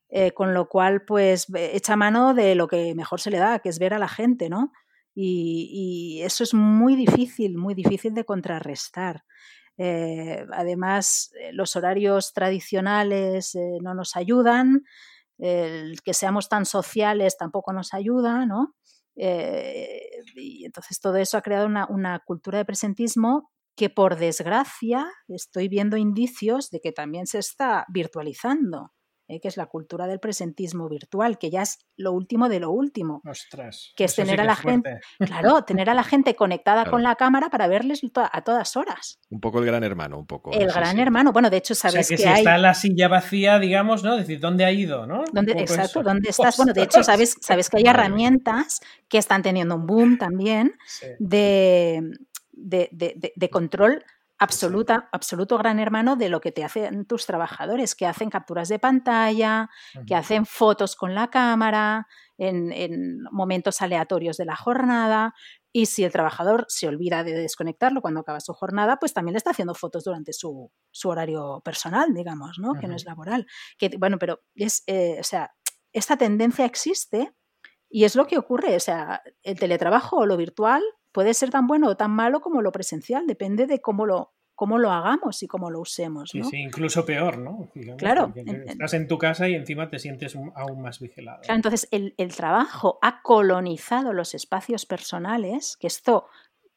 eh, 0.10 0.32
con 0.32 0.54
lo 0.54 0.68
cual 0.68 1.04
pues 1.06 1.48
echa 1.54 1.96
mano 1.96 2.34
de 2.34 2.56
lo 2.56 2.68
que 2.68 2.96
mejor 2.96 3.20
se 3.22 3.30
le 3.30 3.38
da, 3.38 3.60
que 3.60 3.70
es 3.70 3.80
ver 3.80 3.94
a 3.94 4.00
la 4.00 4.08
gente, 4.08 4.50
¿no? 4.50 4.72
Y, 5.14 6.22
eso 6.24 6.44
es 6.44 6.54
muy 6.54 6.96
difícil, 6.96 7.58
muy 7.58 7.74
difícil 7.74 8.14
de 8.14 8.24
contrarrestar. 8.24 9.26
Eh, 9.78 10.46
además, 10.54 11.32
eh, 11.40 11.52
los 11.54 11.76
horarios 11.76 12.34
tradicionales 12.34 13.58
no 13.82 13.94
nos 13.94 14.16
ayudan, 14.16 14.84
el 15.38 16.02
que 16.02 16.14
seamos 16.14 16.50
tan 16.50 16.66
sociales 16.66 17.38
tampoco 17.38 17.74
nos 17.74 17.94
ayuda, 17.94 18.46
¿no? 18.46 18.76
y 19.22 20.64
entonces 20.64 21.02
todo 21.02 21.18
eso 21.18 21.38
ha 21.38 21.42
creado 21.42 21.66
una, 21.66 21.86
una, 21.90 22.20
cultura 22.20 22.58
de 22.58 22.64
presentismo 22.64 23.52
que 23.80 23.90
por 23.90 24.18
desgracia 24.18 25.08
estoy 25.30 25.70
viendo 25.70 25.96
indicios 25.96 26.70
de 26.70 26.82
que 26.82 26.92
también 26.92 27.28
se 27.28 27.40
está 27.40 27.86
virtualizando, 27.88 28.92
¿eh? 29.30 29.40
que 29.40 29.48
es 29.48 29.56
la 29.56 29.68
cultura 29.68 30.06
del 30.06 30.20
presentismo 30.20 30.90
virtual, 30.90 31.38
que 31.38 31.50
ya 31.50 31.62
es 31.62 31.78
lo 31.96 32.12
último 32.12 32.50
de 32.50 32.60
lo 32.60 32.72
último. 32.72 33.22
que 33.96 34.04
es 34.04 34.16
tener 34.16 34.42
a 34.42 34.44
la 34.44 34.58
gente, 34.58 35.00
claro, 35.20 35.64
tener 35.64 35.90
a 35.90 35.94
la 35.94 36.04
gente 36.04 36.36
conectada 36.36 36.90
con 36.90 37.04
la 37.04 37.16
cámara 37.16 37.50
para 37.50 37.68
verles 37.68 38.02
a 38.16 38.42
todas 38.42 38.76
horas. 38.76 39.22
Un 39.30 39.40
poco 39.40 39.60
el 39.60 39.66
gran 39.66 39.86
hermano, 39.86 40.20
un 40.20 40.28
poco. 40.28 40.52
El 40.52 40.68
gran 40.68 41.00
hermano, 41.00 41.32
bueno, 41.32 41.50
de 41.50 41.58
hecho 41.58 41.74
sabes 41.74 42.06
o 42.06 42.18
sea, 42.18 42.18
que, 42.18 42.24
si 42.24 42.40
está 42.40 42.58
la 42.58 42.74
silla 42.74 43.08
vacía, 43.08 43.60
digamos, 43.60 44.04
¿no? 44.04 44.18
decir, 44.18 44.42
¿dónde 44.42 44.66
ha 44.66 44.74
ido, 44.74 45.08
no? 45.08 45.24
exacto, 45.56 46.04
¿dónde 46.04 46.30
estás? 46.32 46.58
Bueno, 46.58 46.74
de 46.74 46.84
hecho 46.84 47.02
sabes, 47.02 47.38
sabes 47.40 47.70
que 47.70 47.78
hay 47.78 47.86
herramientas 47.86 48.82
que 49.08 49.20
están 49.20 49.42
teniendo 49.42 49.76
un 49.76 49.86
boom 49.86 50.18
también 50.18 50.74
de 51.20 52.02
de, 52.62 53.50
control 53.52 54.04
absoluta, 54.38 55.10
absoluto 55.12 55.58
gran 55.58 55.80
hermano 55.80 56.16
de 56.16 56.30
lo 56.30 56.40
que 56.40 56.52
te 56.52 56.64
hacen 56.64 57.06
tus 57.06 57.26
trabajadores, 57.26 57.96
que 57.96 58.06
hacen 58.06 58.30
capturas 58.30 58.70
de 58.70 58.80
pantalla, 58.80 59.70
que 60.08 60.16
hacen 60.16 60.46
fotos 60.46 60.96
con 60.96 61.14
la 61.14 61.30
cámara 61.30 62.08
en, 62.38 63.22
momentos 63.32 63.82
aleatorios 63.82 64.38
de 64.38 64.46
la 64.46 64.56
jornada. 64.56 65.34
Y 65.72 65.86
si 65.86 66.04
el 66.04 66.12
trabajador 66.12 66.66
se 66.68 66.88
olvida 66.88 67.24
de 67.24 67.34
desconectarlo 67.34 68.02
cuando 68.02 68.22
acaba 68.22 68.40
su 68.40 68.54
jornada, 68.54 68.98
pues 68.98 69.14
también 69.14 69.34
le 69.34 69.38
está 69.38 69.52
haciendo 69.52 69.76
fotos 69.76 70.04
durante 70.04 70.34
su, 70.34 70.72
horario 71.04 71.62
personal, 71.64 72.14
digamos, 72.14 72.58
¿no? 72.60 72.74
Que 72.74 72.88
no 72.88 72.96
es 72.96 73.06
laboral. 73.06 73.46
Que, 73.78 73.92
bueno, 74.00 74.18
pero 74.18 74.42
es, 74.56 74.84
eh, 74.88 75.18
o 75.20 75.24
sea, 75.24 75.52
esta 75.94 76.18
tendencia 76.18 76.66
existe 76.66 77.34
y 77.90 78.06
es 78.06 78.16
lo 78.16 78.26
que 78.26 78.38
ocurre. 78.38 78.76
O 78.76 78.80
sea, 78.80 79.22
el 79.44 79.60
teletrabajo 79.60 80.18
o 80.18 80.26
lo 80.26 80.38
virtual 80.38 80.82
puede 81.12 81.34
ser 81.34 81.50
tan 81.50 81.68
bueno 81.68 81.90
o 81.90 81.98
tan 81.98 82.12
malo 82.12 82.42
como 82.42 82.62
lo 82.62 82.72
presencial, 82.72 83.28
depende 83.28 83.68
de 83.68 83.82
cómo 83.82 84.06
lo, 84.06 84.34
cómo 84.60 84.78
lo 84.78 84.92
hagamos 84.92 85.42
y 85.42 85.48
cómo 85.48 85.72
lo 85.72 85.80
usemos. 85.80 86.32
Sí, 86.32 86.44
sí, 86.44 86.58
incluso 86.58 87.06
peor, 87.06 87.38
¿no? 87.38 87.72
claro. 87.98 88.34
estás 88.36 88.94
en 88.94 89.08
tu 89.08 89.18
casa 89.18 89.48
y 89.48 89.56
encima 89.56 89.90
te 89.90 90.00
sientes 90.00 90.36
aún 90.36 90.82
más 90.82 91.00
vigilado. 91.00 91.40
Claro, 91.44 91.56
entonces 91.56 91.88
el, 91.92 92.36
trabajo 92.36 93.00
ha 93.02 93.22
colonizado 93.22 94.12
los 94.12 94.36
espacios 94.36 94.86
personales, 94.86 95.78
que 95.80 95.88
esto 95.88 96.28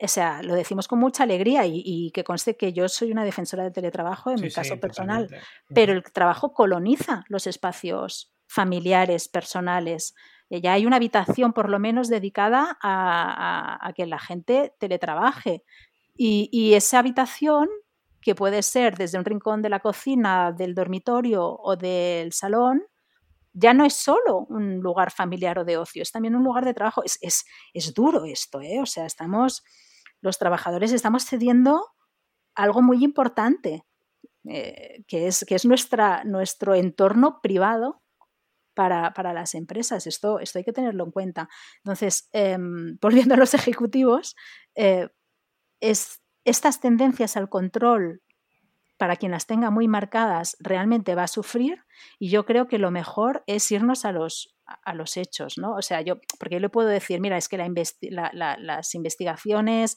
o 0.01 0.09
sea, 0.09 0.42
lo 0.42 0.55
decimos 0.55 0.87
con 0.87 1.01
mucha 1.01 1.25
alegría 1.25 1.62
y, 1.66 2.12
que 2.12 2.23
conste 2.23 2.57
que 2.57 2.73
yo 2.73 2.88
soy 2.88 3.11
una 3.11 3.25
defensora 3.25 3.64
del 3.64 3.73
teletrabajo 3.73 4.31
en 4.31 4.40
mi 4.40 4.51
caso 4.51 4.79
personal, 4.79 5.29
pero 5.75 5.92
el 5.92 6.05
trabajo 6.05 6.53
coloniza 6.53 7.25
los 7.29 7.49
espacios 7.49 8.33
familiares, 8.47 9.29
personales, 9.29 10.14
ya 10.61 10.75
hay 10.75 10.85
una 10.85 10.97
habitación 10.97 11.53
por 11.53 11.71
lo 11.71 11.79
menos 11.79 12.09
dedicada 12.09 12.79
a, 12.83 13.93
que 13.97 14.07
la 14.07 14.19
gente 14.19 14.75
teletrabaje. 14.79 15.65
Y, 16.15 16.75
esa 16.75 16.99
habitación, 16.99 17.69
que 18.21 18.35
puede 18.35 18.62
ser 18.62 18.97
desde 18.99 19.19
un 19.19 19.25
rincón 19.25 19.62
de 19.62 19.71
la 19.71 19.81
cocina, 19.81 20.53
del 20.53 20.75
dormitorio 20.75 21.45
o 21.45 21.77
del 21.77 22.33
salón, 22.33 22.83
ya 23.55 23.73
no 23.73 23.85
es 23.85 23.95
solo 23.95 24.47
un 24.49 24.81
lugar 24.81 25.11
familiar 25.11 25.59
o 25.59 25.65
de 25.65 25.77
ocio, 25.77 26.03
es 26.03 26.12
también 26.12 26.37
un 26.37 26.45
lugar 26.45 26.65
de 26.65 26.75
trabajo. 26.75 27.03
Es, 27.03 27.19
es, 27.73 27.95
duro 27.95 28.25
esto, 28.25 28.61
¿eh? 28.61 28.81
O 28.81 28.87
sea, 28.87 29.07
estamos, 29.07 29.62
los 30.21 30.38
trabajadores 30.38 30.93
estamos 30.93 31.25
cediendo 31.25 31.87
algo 32.55 32.83
muy 32.83 33.03
importante, 33.03 33.85
eh, 34.45 35.03
que 35.07 35.29
es, 35.29 35.45
que 35.47 35.55
es 35.55 35.65
nuestra, 35.65 36.25
nuestro 36.25 36.75
entorno 36.75 37.41
privado 37.43 38.02
para, 38.74 39.32
las 39.32 39.54
empresas. 39.54 40.06
Esto, 40.06 40.40
esto 40.40 40.58
hay 40.58 40.64
que 40.64 40.72
tenerlo 40.72 41.04
en 41.04 41.11
cuenta. 41.11 41.48
Entonces, 41.78 42.28
em, 42.32 42.98
volviendo 43.00 43.35
a 43.35 43.38
los 43.38 43.54
ejecutivos, 43.54 44.37
eh, 44.74 45.08
es, 45.80 46.22
estas 46.44 46.80
tendencias 46.80 47.37
al 47.37 47.48
control, 47.48 48.22
para 48.98 49.16
quien 49.16 49.32
las 49.32 49.46
tenga 49.46 49.70
muy 49.70 49.88
marcadas, 49.88 50.56
realmente 50.61 51.16
va 51.16 51.24
a 51.24 51.28
sufrir 51.28 51.82
y 52.20 52.30
yo 52.30 52.46
creo 52.46 52.68
que 52.68 52.78
lo 52.78 52.92
mejor 52.92 53.42
es 53.48 53.68
irnos 53.72 54.04
a 54.04 54.12
los, 54.12 54.54
a 54.64 54.94
los 54.94 55.16
hechos, 55.16 55.58
¿no? 55.58 55.74
O 55.74 55.82
sea, 55.82 56.02
yo, 56.02 56.20
porque 56.38 56.54
yo 56.54 56.61
le 56.61 56.68
puedo 56.68 56.87
decir, 56.87 57.20
mira, 57.20 57.37
es 57.37 57.48
que 57.48 57.58
las 57.58 58.94
investigaciones 58.94 59.96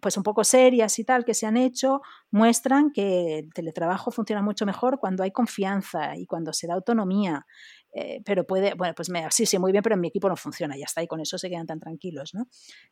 pues 0.00 0.16
un 0.16 0.22
poco 0.22 0.44
serias 0.44 0.98
y 0.98 1.04
tal 1.04 1.24
que 1.24 1.34
se 1.34 1.46
han 1.46 1.56
hecho 1.56 2.02
muestran 2.30 2.90
que 2.92 3.38
el 3.38 3.54
teletrabajo 3.54 4.10
funciona 4.10 4.42
mucho 4.42 4.66
mejor 4.66 4.98
cuando 5.00 5.22
hay 5.22 5.32
confianza 5.32 6.16
y 6.16 6.26
cuando 6.26 6.52
se 6.52 6.66
da 6.66 6.74
autonomía. 6.74 7.46
Eh, 7.92 8.22
pero 8.24 8.44
puede, 8.44 8.74
bueno, 8.74 8.92
pues 8.94 9.08
me, 9.08 9.24
sí, 9.30 9.46
sí, 9.46 9.56
muy 9.58 9.70
bien, 9.70 9.82
pero 9.82 9.94
en 9.94 10.00
mi 10.00 10.08
equipo 10.08 10.28
no 10.28 10.36
funciona, 10.36 10.76
ya 10.76 10.84
está, 10.84 11.00
y 11.02 11.06
con 11.06 11.20
eso 11.20 11.38
se 11.38 11.48
quedan 11.48 11.66
tan 11.66 11.78
tranquilos, 11.78 12.34
¿no? 12.34 12.48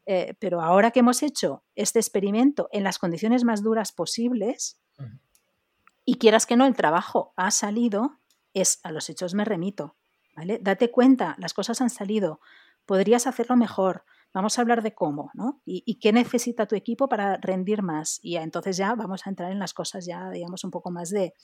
Eh, 0.06 0.34
pero 0.38 0.60
ahora 0.62 0.92
que 0.92 1.00
hemos 1.00 1.24
hecho 1.24 1.64
este 1.74 1.98
experimento 1.98 2.68
en 2.70 2.84
las 2.84 3.00
condiciones 3.00 3.42
más 3.42 3.64
duras 3.64 3.90
posibles, 3.90 4.80
y 6.04 6.18
quieras 6.18 6.46
que 6.46 6.56
no, 6.56 6.66
el 6.66 6.76
trabajo 6.76 7.32
ha 7.36 7.50
salido, 7.50 8.20
es 8.54 8.78
a 8.84 8.92
los 8.92 9.10
hechos 9.10 9.34
me 9.34 9.44
remito, 9.44 9.96
¿vale? 10.36 10.60
Date 10.62 10.92
cuenta, 10.92 11.34
las 11.38 11.52
cosas 11.52 11.80
han 11.80 11.90
salido, 11.90 12.40
podrías 12.86 13.26
hacerlo 13.26 13.56
mejor, 13.56 14.04
Vamos 14.34 14.58
a 14.58 14.62
hablar 14.62 14.82
de 14.82 14.94
cómo, 14.94 15.30
¿no? 15.34 15.60
Y, 15.66 15.96
qué 15.96 16.12
necesita 16.12 16.66
tu 16.66 16.74
equipo 16.74 17.08
para 17.08 17.36
rendir 17.36 17.82
más. 17.82 18.18
Y 18.22 18.36
entonces 18.36 18.76
ya 18.76 18.94
vamos 18.94 19.26
a 19.26 19.30
entrar 19.30 19.52
en 19.52 19.58
las 19.58 19.74
cosas 19.74 20.06
ya, 20.06 20.30
digamos, 20.30 20.64
un 20.64 20.70
poco 20.70 20.90
más 20.90 21.10
de, 21.10 21.34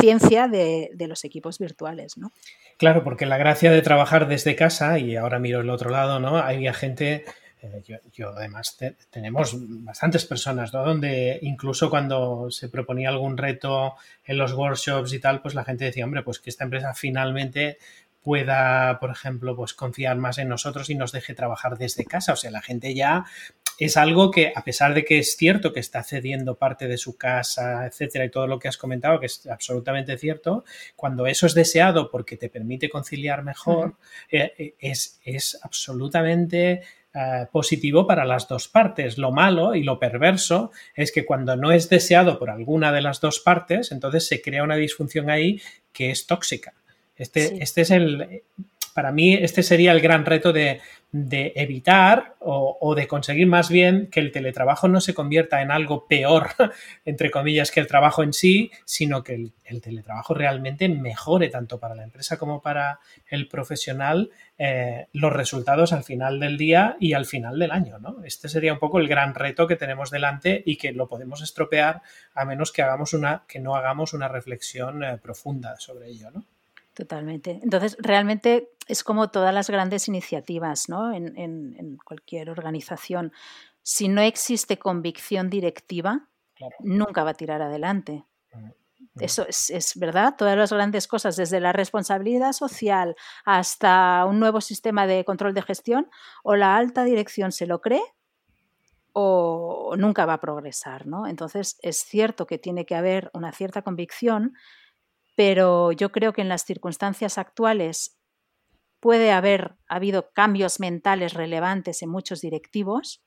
ciencia 0.00 0.48
de, 0.48 1.06
los 1.06 1.24
equipos 1.24 1.58
virtuales, 1.58 2.16
¿no? 2.16 2.32
Claro, 2.78 3.04
porque 3.04 3.26
la 3.26 3.36
gracia 3.36 3.70
de 3.70 3.82
trabajar 3.82 4.26
desde 4.26 4.56
casa, 4.56 4.98
y 4.98 5.16
ahora 5.16 5.38
miro 5.38 5.60
el 5.60 5.68
otro 5.68 5.90
lado, 5.90 6.18
¿no? 6.18 6.38
Hay 6.38 6.66
gente, 6.72 7.26
eh, 7.60 7.82
yo, 8.14 8.30
además 8.30 8.78
tenemos 9.10 9.54
bastantes 9.84 10.24
personas, 10.24 10.72
¿no? 10.72 10.82
Donde 10.82 11.38
incluso 11.42 11.90
cuando 11.90 12.50
se 12.50 12.70
proponía 12.70 13.10
algún 13.10 13.36
reto 13.36 13.96
en 14.24 14.38
los 14.38 14.54
workshops 14.54 15.12
y 15.12 15.20
tal, 15.20 15.42
pues 15.42 15.54
la 15.54 15.64
gente 15.64 15.84
decía, 15.84 16.06
hombre, 16.06 16.22
pues 16.22 16.38
que 16.38 16.48
esta 16.48 16.64
empresa 16.64 16.94
finalmente 16.94 17.76
pueda, 18.22 18.98
por 19.00 19.10
ejemplo, 19.10 19.56
pues 19.56 19.74
confiar 19.74 20.16
más 20.16 20.38
en 20.38 20.48
nosotros 20.48 20.90
y 20.90 20.94
nos 20.94 21.12
deje 21.12 21.34
trabajar 21.34 21.78
desde 21.78 22.04
casa. 22.04 22.32
O 22.32 22.36
sea, 22.36 22.50
la 22.50 22.62
gente 22.62 22.94
ya 22.94 23.24
es 23.80 23.96
algo 23.96 24.30
que, 24.30 24.52
a 24.54 24.62
pesar 24.62 24.92
de 24.92 25.06
que 25.06 25.18
es 25.18 25.36
cierto 25.36 25.72
que 25.72 25.80
está 25.80 26.02
cediendo 26.02 26.56
parte 26.56 26.86
de 26.86 26.98
su 26.98 27.16
casa, 27.16 27.86
etcétera, 27.86 28.26
y 28.26 28.30
todo 28.30 28.46
lo 28.46 28.58
que 28.58 28.68
has 28.68 28.76
comentado, 28.76 29.18
que 29.18 29.26
es 29.26 29.46
absolutamente 29.46 30.18
cierto, 30.18 30.64
cuando 30.96 31.26
eso 31.26 31.46
es 31.46 31.54
deseado 31.54 32.10
porque 32.10 32.36
te 32.36 32.50
permite 32.50 32.90
conciliar 32.90 33.42
mejor, 33.42 33.96
eh, 34.30 34.52
eh, 34.58 34.74
es, 34.78 35.18
es, 35.24 35.58
absolutamente 35.62 36.82
eh, 37.14 37.46
positivo 37.50 38.06
para 38.06 38.26
las 38.26 38.46
dos 38.48 38.68
partes. 38.68 39.16
Lo 39.16 39.32
malo 39.32 39.74
y 39.74 39.82
lo 39.82 39.98
perverso 39.98 40.72
es 40.94 41.10
que 41.10 41.24
cuando 41.24 41.56
no 41.56 41.72
es 41.72 41.88
deseado 41.88 42.38
por 42.38 42.50
alguna 42.50 42.92
de 42.92 43.00
las 43.00 43.22
dos 43.22 43.40
partes, 43.40 43.92
entonces 43.92 44.26
se 44.26 44.42
crea 44.42 44.62
una 44.62 44.76
disfunción 44.76 45.30
ahí 45.30 45.60
que 45.92 46.10
es 46.10 46.26
tóxica. 46.26 46.74
Este, 47.20 47.62
este 47.62 47.82
es 47.82 47.90
el. 47.90 48.42
para 48.94 49.12
mí 49.12 49.34
este 49.34 49.62
sería 49.62 49.92
el 49.92 50.00
gran 50.00 50.24
reto 50.24 50.54
de, 50.54 50.80
evitar 51.12 52.36
o, 52.38 52.94
de 52.94 53.06
conseguir 53.06 53.46
más 53.46 53.68
bien 53.68 54.08
que 54.10 54.20
el 54.20 54.32
teletrabajo 54.32 54.88
no 54.88 55.02
se 55.02 55.12
convierta 55.12 55.60
en 55.60 55.70
algo 55.70 56.06
peor, 56.06 56.48
entre 57.04 57.30
comillas, 57.30 57.70
que 57.70 57.80
el 57.80 57.86
trabajo 57.86 58.22
en 58.22 58.32
sí, 58.32 58.70
sino 58.86 59.22
que 59.22 59.34
el, 59.34 59.80
teletrabajo 59.82 60.32
realmente 60.32 60.88
mejore 60.88 61.50
tanto 61.50 61.78
para 61.78 61.94
la 61.94 62.04
empresa 62.04 62.38
como 62.38 62.62
para 62.62 63.00
el 63.26 63.48
profesional 63.48 64.30
eh, 64.56 65.08
los 65.12 65.32
resultados 65.32 65.92
al 65.92 66.04
final 66.04 66.40
del 66.40 66.56
día 66.56 66.96
y 67.00 67.12
al 67.12 67.26
final 67.26 67.58
del 67.58 67.72
año. 67.72 67.98
¿no? 67.98 68.24
Este 68.24 68.48
sería 68.48 68.72
un 68.72 68.78
poco 68.78 68.98
el 68.98 69.08
gran 69.08 69.34
reto 69.34 69.66
que 69.66 69.76
tenemos 69.76 70.10
delante 70.10 70.62
y 70.64 70.76
que 70.76 70.92
lo 70.92 71.06
podemos 71.06 71.42
estropear 71.42 72.00
a 72.34 72.46
menos 72.46 72.72
que, 72.72 72.80
hagamos 72.80 73.12
una, 73.12 73.42
que 73.46 73.60
no 73.60 73.76
hagamos 73.76 74.14
una 74.14 74.28
reflexión 74.28 75.04
eh, 75.04 75.18
profunda 75.18 75.76
sobre 75.78 76.08
ello. 76.08 76.30
¿no? 76.30 76.44
Totalmente. 76.94 77.60
Entonces, 77.62 77.96
realmente 78.00 78.72
es 78.88 79.04
como 79.04 79.30
todas 79.30 79.54
las 79.54 79.70
grandes 79.70 80.08
iniciativas 80.08 80.88
¿no? 80.88 81.12
en, 81.12 81.98
cualquier 82.04 82.50
organización. 82.50 83.32
Si 83.82 84.08
no 84.08 84.20
existe 84.20 84.78
convicción 84.78 85.48
directiva, 85.48 86.28
nunca 86.80 87.24
va 87.24 87.30
a 87.30 87.34
tirar 87.34 87.62
adelante. 87.62 88.24
Eso 89.18 89.46
es, 89.48 89.92
verdad. 89.96 90.34
Todas 90.36 90.56
las 90.56 90.72
grandes 90.72 91.06
cosas, 91.06 91.36
desde 91.36 91.60
la 91.60 91.72
responsabilidad 91.72 92.52
social 92.52 93.16
hasta 93.44 94.24
un 94.26 94.40
nuevo 94.40 94.60
sistema 94.60 95.06
de 95.06 95.24
control 95.24 95.54
de 95.54 95.62
gestión, 95.62 96.08
o 96.42 96.56
la 96.56 96.76
alta 96.76 97.04
dirección 97.04 97.52
se 97.52 97.66
lo 97.66 97.80
cree 97.80 98.02
o 99.12 99.94
nunca 99.98 100.26
va 100.26 100.34
a 100.34 100.40
progresar. 100.40 101.06
¿no? 101.06 101.26
Entonces, 101.26 101.78
es 101.82 101.98
cierto 101.98 102.46
que 102.46 102.58
tiene 102.58 102.86
que 102.86 102.94
haber 102.94 103.30
una 103.34 103.52
cierta 103.52 103.82
convicción, 103.82 104.54
pero 105.40 105.90
yo 105.92 106.12
creo 106.12 106.34
que 106.34 106.42
en 106.42 106.50
las 106.50 106.66
circunstancias 106.66 107.38
actuales 107.38 108.20
puede 109.00 109.32
haber 109.32 109.74
habido 109.88 110.32
cambios 110.34 110.80
mentales 110.80 111.32
relevantes 111.32 112.02
en 112.02 112.10
muchos 112.10 112.42
directivos 112.42 113.24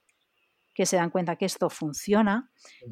que 0.76 0.86
se 0.86 0.96
dan 0.96 1.10
cuenta 1.10 1.38
que 1.38 1.46
esto 1.46 1.72
funciona 1.72 2.52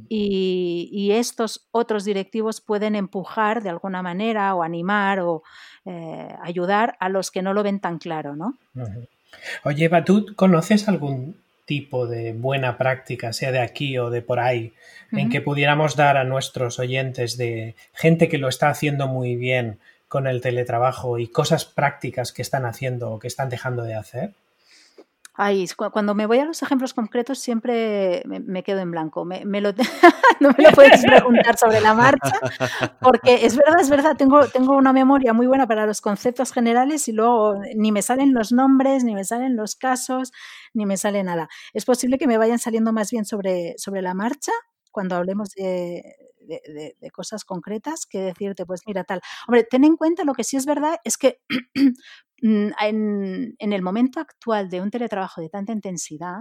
y, 0.10 1.12
estos 1.12 1.67
otros 1.69 2.03
directivos 2.03 2.62
pueden 2.62 2.95
empujar 2.95 3.62
de 3.62 3.69
alguna 3.69 4.01
manera 4.01 4.55
o 4.55 4.63
animar 4.63 5.19
o 5.19 5.43
eh, 5.86 6.36
ayudar 6.41 6.97
a 6.99 7.07
los 7.07 7.29
que 7.29 7.43
no 7.43 7.53
lo 7.53 7.62
ven 7.62 7.79
tan 7.79 7.99
claro, 7.99 8.36
¿no? 8.36 8.57
Oye, 9.63 9.86
Eva, 9.86 10.03
¿tú 10.03 10.34
conoces 10.36 10.88
algún 10.88 11.36
tipo 11.71 12.05
de 12.05 12.34
buena 12.34 12.77
práctica, 12.77 13.31
sea 13.31 13.53
de 13.53 13.62
aquí 13.62 13.97
o 13.97 14.10
de 14.10 14.21
por 14.21 14.41
ahí, 14.41 14.73
en 15.13 15.29
que 15.29 15.39
pudiéramos 15.39 15.95
dar 15.95 16.17
a 16.17 16.25
nuestros 16.25 16.79
oyentes 16.79 17.38
de 17.38 17.75
gente 17.93 18.27
que 18.27 18.38
lo 18.38 18.49
está 18.49 18.67
haciendo 18.67 19.07
muy 19.07 19.38
bien 19.38 19.79
con 20.10 20.27
el 20.27 20.41
teletrabajo 20.41 21.17
y 21.17 21.27
cosas 21.27 21.63
prácticas 21.63 22.34
que 22.34 22.41
están 22.41 22.65
haciendo 22.65 23.12
o 23.12 23.19
que 23.19 23.29
están 23.29 23.47
dejando 23.47 23.84
de 23.84 23.95
hacer? 23.95 24.31
Ay, 25.34 25.65
cuando 25.94 26.13
me 26.13 26.26
voy 26.26 26.39
a 26.39 26.46
los 26.46 26.62
ejemplos 26.62 26.94
concretos 26.94 27.39
siempre 27.39 28.22
me, 28.26 28.63
quedo 28.63 28.80
en 28.80 28.91
blanco. 28.91 29.24
Me, 29.24 29.62
lo, 29.62 29.72
no 30.41 30.50
me 30.58 30.63
lo 30.63 30.72
puedes 30.72 31.02
preguntar 31.06 31.58
sobre 31.58 31.80
la 31.80 31.94
marcha, 31.94 32.38
porque 33.00 33.46
es 33.46 33.56
verdad, 33.56 33.80
es 33.80 33.89
verdad, 33.89 34.17
tengo, 34.17 34.46
tengo 34.48 34.76
una 34.76 34.91
memoria 34.91 35.32
muy 35.32 35.48
buena 35.48 35.67
para 35.67 35.86
los 35.86 36.02
conceptos 36.02 36.52
generales 36.52 37.08
y 37.08 37.13
luego 37.13 37.56
ni 37.76 37.94
me 37.94 38.02
salen 38.02 38.34
los 38.34 38.52
nombres, 38.52 39.06
ni 39.06 39.15
me 39.15 39.24
salen 39.24 39.56
los 39.56 39.76
casos, 39.76 40.34
ni 40.74 40.86
me 40.86 40.98
sale 40.98 41.24
nada. 41.24 41.48
Es 41.72 41.86
posible 41.86 42.17
que 42.17 42.28
me 42.28 42.38
vayan 42.38 42.60
saliendo 42.60 42.91
más 42.91 43.10
bien 43.10 43.24
sobre, 43.24 43.76
sobre 43.78 44.02
la 44.02 44.13
marcha 44.13 44.52
cuando 44.91 45.15
hablemos 45.15 45.52
de, 45.52 46.04
de, 46.41 47.12
cosas 47.12 47.46
concretas 47.46 48.06
que 48.06 48.20
decirte, 48.20 48.65
pues 48.65 48.82
mira, 48.86 49.04
tal. 49.04 49.22
Hombre, 49.48 49.63
ten 49.63 49.84
en 49.84 49.96
cuenta 49.96 50.24
lo 50.24 50.34
que 50.34 50.44
sí 50.44 50.58
es 50.58 50.65
verdad 50.65 51.00
es 51.04 51.17
que 51.17 51.39
en, 52.41 53.56
en 53.58 53.73
el 53.73 53.82
momento 53.82 54.19
actual 54.19 54.69
de 54.69 54.82
un 54.82 54.91
teletrabajo 54.91 55.41
de 55.41 55.49
tanta 55.49 55.71
intensidad, 55.73 56.39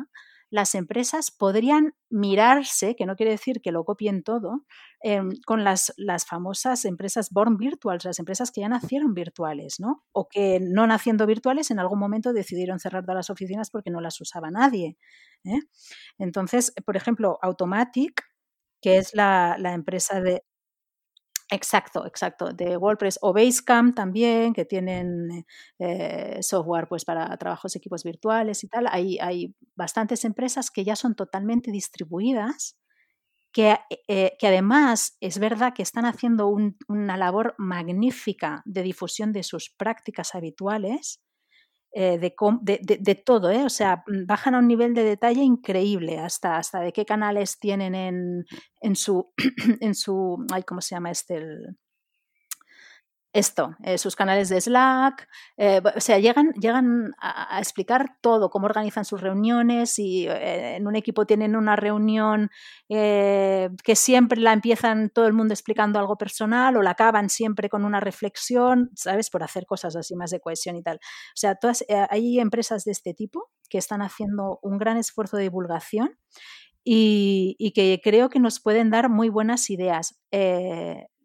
las 0.50 0.74
empresas 0.74 1.30
podrían 1.30 1.94
mirarse, 2.10 2.96
que 2.96 3.06
no 3.06 3.14
quiere 3.14 3.32
decir 3.32 3.60
que 3.62 3.70
lo 3.70 3.84
copien 3.84 4.24
todo, 4.24 4.64
em, 5.00 5.30
con 5.46 5.62
las, 5.62 5.92
las, 5.96 6.26
famosas 6.26 6.84
empresas 6.84 7.30
born 7.30 7.56
virtuals, 7.56 8.04
las 8.04 8.18
empresas 8.18 8.50
que 8.50 8.62
ya 8.62 8.68
nacieron 8.68 9.14
virtuales, 9.14 9.78
¿no? 9.78 10.04
O 10.12 10.28
que 10.28 10.58
no 10.60 10.86
naciendo 10.88 11.26
virtuales 11.26 11.70
en 11.70 11.78
algún 11.78 12.00
momento 12.00 12.32
decidieron 12.32 12.80
cerrar 12.80 13.04
todas 13.04 13.16
las 13.16 13.30
oficinas 13.30 13.70
porque 13.70 13.90
no 13.90 14.00
las 14.00 14.20
usaba 14.20 14.50
nadie. 14.50 14.98
¿eh? 15.44 15.60
Entonces, 16.18 16.72
por 16.84 16.96
ejemplo, 16.96 17.38
Automatic 17.42 18.24
que 18.80 18.98
es 18.98 19.14
la, 19.14 19.56
empresa 19.74 20.20
de... 20.20 20.42
Exacto, 21.52 22.06
exacto, 22.06 22.52
de 22.52 22.76
WordPress 22.76 23.18
o 23.22 23.32
Basecamp 23.32 23.94
también, 23.96 24.52
que 24.54 24.64
tienen 24.64 25.44
eh, 25.80 26.38
software 26.42 26.86
pues, 26.88 27.04
para 27.04 27.36
trabajos, 27.38 27.74
equipos 27.74 28.04
virtuales 28.04 28.62
y 28.62 28.68
tal. 28.68 28.86
Hay, 28.88 29.18
hay 29.18 29.54
bastantes 29.74 30.24
empresas 30.24 30.70
que 30.70 30.84
ya 30.84 30.94
son 30.94 31.16
totalmente 31.16 31.72
distribuidas, 31.72 32.76
que, 33.52 33.78
eh, 34.08 34.36
que 34.38 34.48
además 34.48 35.16
es 35.20 35.38
verdad 35.38 35.74
que 35.74 35.82
están 35.82 36.06
haciendo 36.06 36.48
una 36.88 37.16
labor 37.16 37.54
magnífica 37.58 38.62
de 38.66 38.82
difusión 38.82 39.32
de 39.32 39.42
sus 39.44 39.70
prácticas 39.70 40.34
habituales 40.34 41.20
eh, 41.92 42.18
de, 42.18 43.14
todo, 43.14 43.50
¿eh? 43.50 43.64
o 43.64 43.68
sea, 43.68 44.04
mm, 44.06 44.26
bajan 44.26 44.54
a 44.54 44.58
un 44.58 44.68
nivel 44.68 44.94
de 44.94 45.04
detalle 45.04 45.42
increíble, 45.42 46.18
hasta, 46.18 46.56
hasta 46.56 46.80
de 46.80 46.92
qué 46.92 47.04
canales 47.04 47.58
tienen 47.58 47.94
en, 47.94 48.44
en 48.80 48.96
su, 48.96 49.32
en 49.80 49.94
su, 49.94 50.44
ay, 50.52 50.62
¿cómo 50.62 50.80
se 50.80 50.94
llama 50.94 51.10
este? 51.10 51.36
El, 51.36 51.76
esto, 53.32 53.76
eh, 53.84 53.96
sus 53.96 54.16
canales 54.16 54.48
de 54.48 54.60
Slack, 54.60 55.28
eh, 55.56 55.80
o 55.94 56.00
sea, 56.00 56.18
llegan, 56.18 56.52
llegan 56.54 57.14
a, 57.20 57.60
explicar 57.60 58.16
todo, 58.20 58.50
cómo 58.50 58.66
organizan 58.66 59.04
sus 59.04 59.20
reuniones, 59.20 60.00
y 60.00 60.26
eh, 60.26 60.76
en 60.76 60.88
un 60.88 60.96
equipo 60.96 61.26
tienen 61.26 61.54
una 61.54 61.76
reunión 61.76 62.50
que 62.88 63.94
siempre 63.94 64.40
la 64.40 64.52
empiezan 64.52 65.10
todo 65.10 65.28
el 65.28 65.32
mundo 65.32 65.54
explicando 65.54 66.00
algo 66.00 66.16
personal 66.16 66.76
o 66.76 66.82
la 66.82 66.90
acaban 66.90 67.30
siempre 67.30 67.68
con 67.68 67.84
una 67.84 68.00
reflexión, 68.00 68.90
¿sabes? 68.96 69.30
Por 69.30 69.44
hacer 69.44 69.64
cosas 69.64 69.94
así 69.94 70.16
más 70.16 70.30
de 70.30 70.40
cohesión 70.40 70.74
y 70.74 70.82
tal. 70.82 70.96
O 70.96 71.36
sea, 71.36 71.54
todas, 71.54 71.84
hay 72.10 72.40
empresas 72.40 72.82
de 72.84 72.90
este 72.90 73.14
tipo 73.14 73.48
que 73.68 73.78
están 73.78 74.02
haciendo 74.02 74.58
un 74.62 74.76
gran 74.78 74.96
esfuerzo 74.96 75.36
de 75.36 75.44
divulgación 75.44 76.18
y 76.82 77.72
que 77.76 78.00
creo 78.02 78.28
que 78.28 78.40
nos 78.40 78.58
pueden 78.60 78.90
dar 78.90 79.08
muy 79.08 79.28
buenas 79.28 79.70
ideas. 79.70 80.20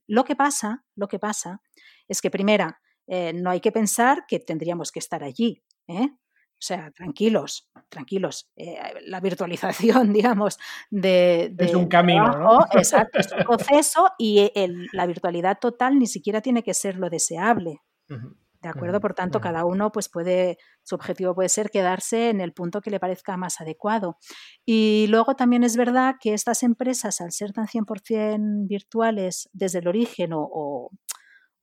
lo 0.08 0.24
que 0.24 0.36
pasa, 0.36 0.86
lo 0.96 1.08
que 1.08 1.18
pasa 1.18 1.62
es 2.08 2.22
que 2.22 2.30
primera, 2.30 2.80
eh, 3.08 3.34
no 3.34 3.50
hay 3.50 3.60
que 3.60 3.72
pensar 3.72 4.26
que 4.28 4.40
tendríamos 4.40 4.92
que 4.92 5.00
estar 5.00 5.24
allí. 5.24 5.64
¿eh? 5.88 6.08
O 6.08 6.62
sea, 6.62 6.92
tranquilos, 6.92 7.70
tranquilos. 7.90 8.50
Eh, 8.56 8.78
la 9.06 9.20
virtualización, 9.20 10.14
digamos, 10.14 10.58
de... 10.90 11.54
es 11.58 11.76
un 11.76 11.88
camino, 11.88 12.32
¿no? 12.32 12.60
Exacto, 12.72 13.20
es 13.20 13.32
un 13.32 13.44
proceso 13.44 14.08
y 14.18 14.52
la 14.94 15.06
virtualidad 15.06 15.60
total 15.60 16.00
ni 16.00 16.08
siquiera 16.08 16.42
tiene 16.42 16.64
que 16.64 16.74
ser 16.74 16.98
lo 16.98 17.10
deseable. 17.10 17.82
¿De 18.08 18.70
acuerdo? 18.70 19.00
Por 19.00 19.14
tanto, 19.14 19.40
cada 19.42 19.64
uno 19.64 19.92
pues 19.92 20.10
puede, 20.10 20.58
su 20.84 20.96
objetivo 20.96 21.36
puede 21.36 21.50
ser 21.50 21.70
quedarse 21.70 22.30
en 22.30 22.42
el 22.42 22.52
punto 22.52 22.82
que 22.82 22.90
le 22.90 23.00
parezca 23.00 23.38
más 23.38 23.62
adecuado. 23.62 24.18
Y 24.66 25.06
luego 25.10 25.36
también 25.36 25.64
es 25.64 25.78
verdad 25.78 26.16
que 26.20 26.34
estas 26.34 26.64
empresas, 26.64 27.22
al 27.22 27.32
ser 27.32 27.54
tan 27.54 27.68
100% 27.68 28.68
virtuales 28.68 29.50
desde 29.54 29.80
el 29.80 29.88
origen 29.88 30.34
o 30.34 30.50
o 30.52 30.90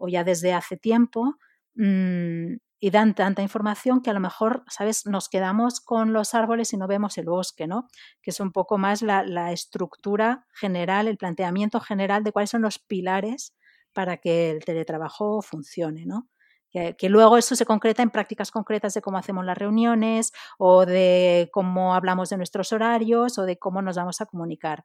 ya 0.08 0.24
desde 0.24 0.52
hace 0.52 0.76
tiempo 0.76 1.36
mm, 1.74 2.54
y 2.84 2.90
dan 2.90 3.14
tanta 3.14 3.42
información 3.42 4.02
que 4.02 4.10
a 4.10 4.12
lo 4.12 4.18
mejor, 4.18 4.64
¿sabes? 4.68 5.06
Nos 5.06 5.28
quedamos 5.28 5.80
con 5.80 6.12
los 6.12 6.34
árboles 6.34 6.72
y 6.72 6.76
no 6.76 6.88
vemos 6.88 7.16
el 7.16 7.26
bosque, 7.26 7.68
¿no? 7.68 7.86
Que 8.22 8.30
es 8.30 8.40
un 8.40 8.50
poco 8.50 8.76
más 8.76 9.02
la, 9.02 9.52
estructura 9.52 10.46
general, 10.52 11.06
el 11.06 11.16
planteamiento 11.16 11.78
general 11.78 12.24
de 12.24 12.32
cuáles 12.32 12.50
son 12.50 12.62
los 12.62 12.80
pilares 12.80 13.54
para 13.92 14.16
que 14.16 14.50
el 14.50 14.64
teletrabajo 14.64 15.42
funcione, 15.42 16.06
¿no? 16.06 16.28
Que, 16.72 17.08
luego 17.08 17.36
eso 17.36 17.54
se 17.54 17.66
concreta 17.66 18.02
en 18.02 18.10
prácticas 18.10 18.50
concretas 18.50 18.94
de 18.94 19.02
cómo 19.02 19.18
hacemos 19.18 19.44
las 19.44 19.58
reuniones 19.58 20.32
o 20.58 20.84
de 20.84 21.50
cómo 21.52 21.94
hablamos 21.94 22.30
de 22.30 22.38
nuestros 22.38 22.72
horarios 22.72 23.38
o 23.38 23.44
de 23.44 23.58
cómo 23.58 23.80
nos 23.82 23.96
vamos 23.96 24.20
a 24.20 24.26
comunicar 24.26 24.84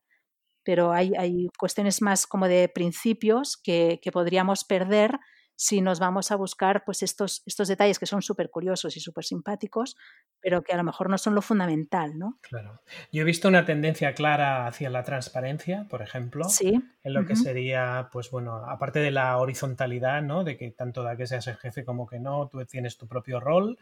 pero 0.67 0.91
hay, 0.91 1.13
hay 1.17 1.47
cuestiones 1.57 2.01
más 2.01 2.27
como 2.27 2.49
de 2.49 2.67
principios 2.67 3.55
que, 3.55 4.01
que 4.03 4.11
podríamos 4.11 4.65
perder 4.65 5.17
si 5.57 5.81
nos 5.81 5.99
vamos 5.99 6.31
a 6.31 6.35
buscar 6.35 6.85
pues 6.85 7.01
estos, 7.01 7.41
estos 7.47 7.67
detalles 7.67 7.97
que 7.97 8.05
son 8.05 8.21
súper 8.21 8.51
curiosos 8.51 8.95
y 8.95 8.99
súper 8.99 9.25
simpáticos, 9.25 9.97
pero 10.39 10.61
que 10.63 10.71
a 10.71 10.77
lo 10.77 10.83
mejor 10.83 11.09
no 11.09 11.17
son 11.17 11.33
lo 11.33 11.41
fundamental, 11.41 12.17
¿no? 12.17 12.37
Claro. 12.41 12.79
Yo 13.11 13.23
he 13.23 13.25
visto 13.25 13.47
una 13.47 13.65
tendencia 13.65 14.13
clara 14.13 14.67
hacia 14.67 14.91
la 14.91 15.03
transparencia, 15.03 15.87
por 15.89 16.03
ejemplo, 16.03 16.43
sí. 16.47 16.79
en 17.03 17.13
lo 17.13 17.25
que 17.25 17.35
sería, 17.35 18.07
pues 18.11 18.29
bueno, 18.29 18.57
aparte 18.67 18.99
de 18.99 19.09
la 19.09 19.35
horizontalidad, 19.37 20.21
¿no? 20.21 20.43
De 20.43 20.57
que 20.57 20.69
tanto 20.69 21.01
da 21.01 21.17
que 21.17 21.25
seas 21.25 21.47
el 21.47 21.57
jefe 21.57 21.83
como 21.83 22.05
que 22.05 22.19
no, 22.19 22.47
tú 22.47 22.63
tienes 22.65 22.97
tu 22.97 23.07
propio 23.07 23.39
rol 23.39 23.79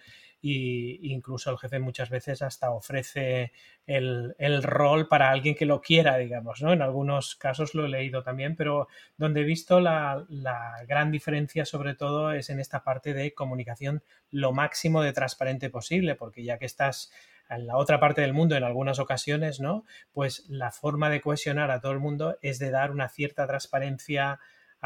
e 0.47 0.99
incluso 1.01 1.49
el 1.49 1.57
jefe 1.57 1.79
muchas 1.79 2.09
veces 2.09 2.41
hasta 2.41 2.69
ofrece 2.71 3.51
el, 3.87 4.35
el, 4.37 4.61
rol 4.61 5.07
para 5.07 5.31
alguien 5.31 5.55
que 5.55 5.65
lo 5.65 5.81
quiera, 5.81 6.17
digamos, 6.17 6.61
¿no? 6.61 6.71
En 6.71 6.81
algunos 6.81 7.35
casos 7.35 7.73
lo 7.73 7.85
he 7.85 7.89
leído 7.89 8.21
también, 8.21 8.55
pero 8.55 8.87
donde 9.17 9.41
he 9.41 9.43
visto 9.43 9.79
la, 9.79 10.23
la 10.29 10.83
gran 10.87 11.11
diferencia 11.11 11.64
sobre 11.65 11.95
todo 11.95 12.31
es 12.31 12.49
en 12.49 12.59
esta 12.59 12.83
parte 12.83 13.13
de 13.13 13.33
comunicación 13.33 14.03
lo 14.31 14.53
máximo 14.53 15.01
de 15.01 15.13
transparente 15.13 15.69
posible, 15.69 16.15
porque 16.15 16.43
ya 16.43 16.57
que 16.57 16.65
estás 16.65 17.11
en 17.49 17.67
la 17.67 17.77
otra 17.77 17.99
parte 17.99 18.21
del 18.21 18.33
mundo 18.33 18.55
en 18.55 18.63
algunas 18.63 18.99
ocasiones, 18.99 19.59
¿no? 19.59 19.85
Pues 20.11 20.45
la 20.47 20.71
forma 20.71 21.09
de 21.09 21.21
cohesionar 21.21 21.71
a 21.71 21.79
todo 21.79 21.91
el 21.91 21.99
mundo 21.99 22.37
es 22.41 22.59
de 22.59 22.71
dar 22.71 22.91
una 22.91 23.09
cierta 23.09 23.45
transparencia 23.47 24.39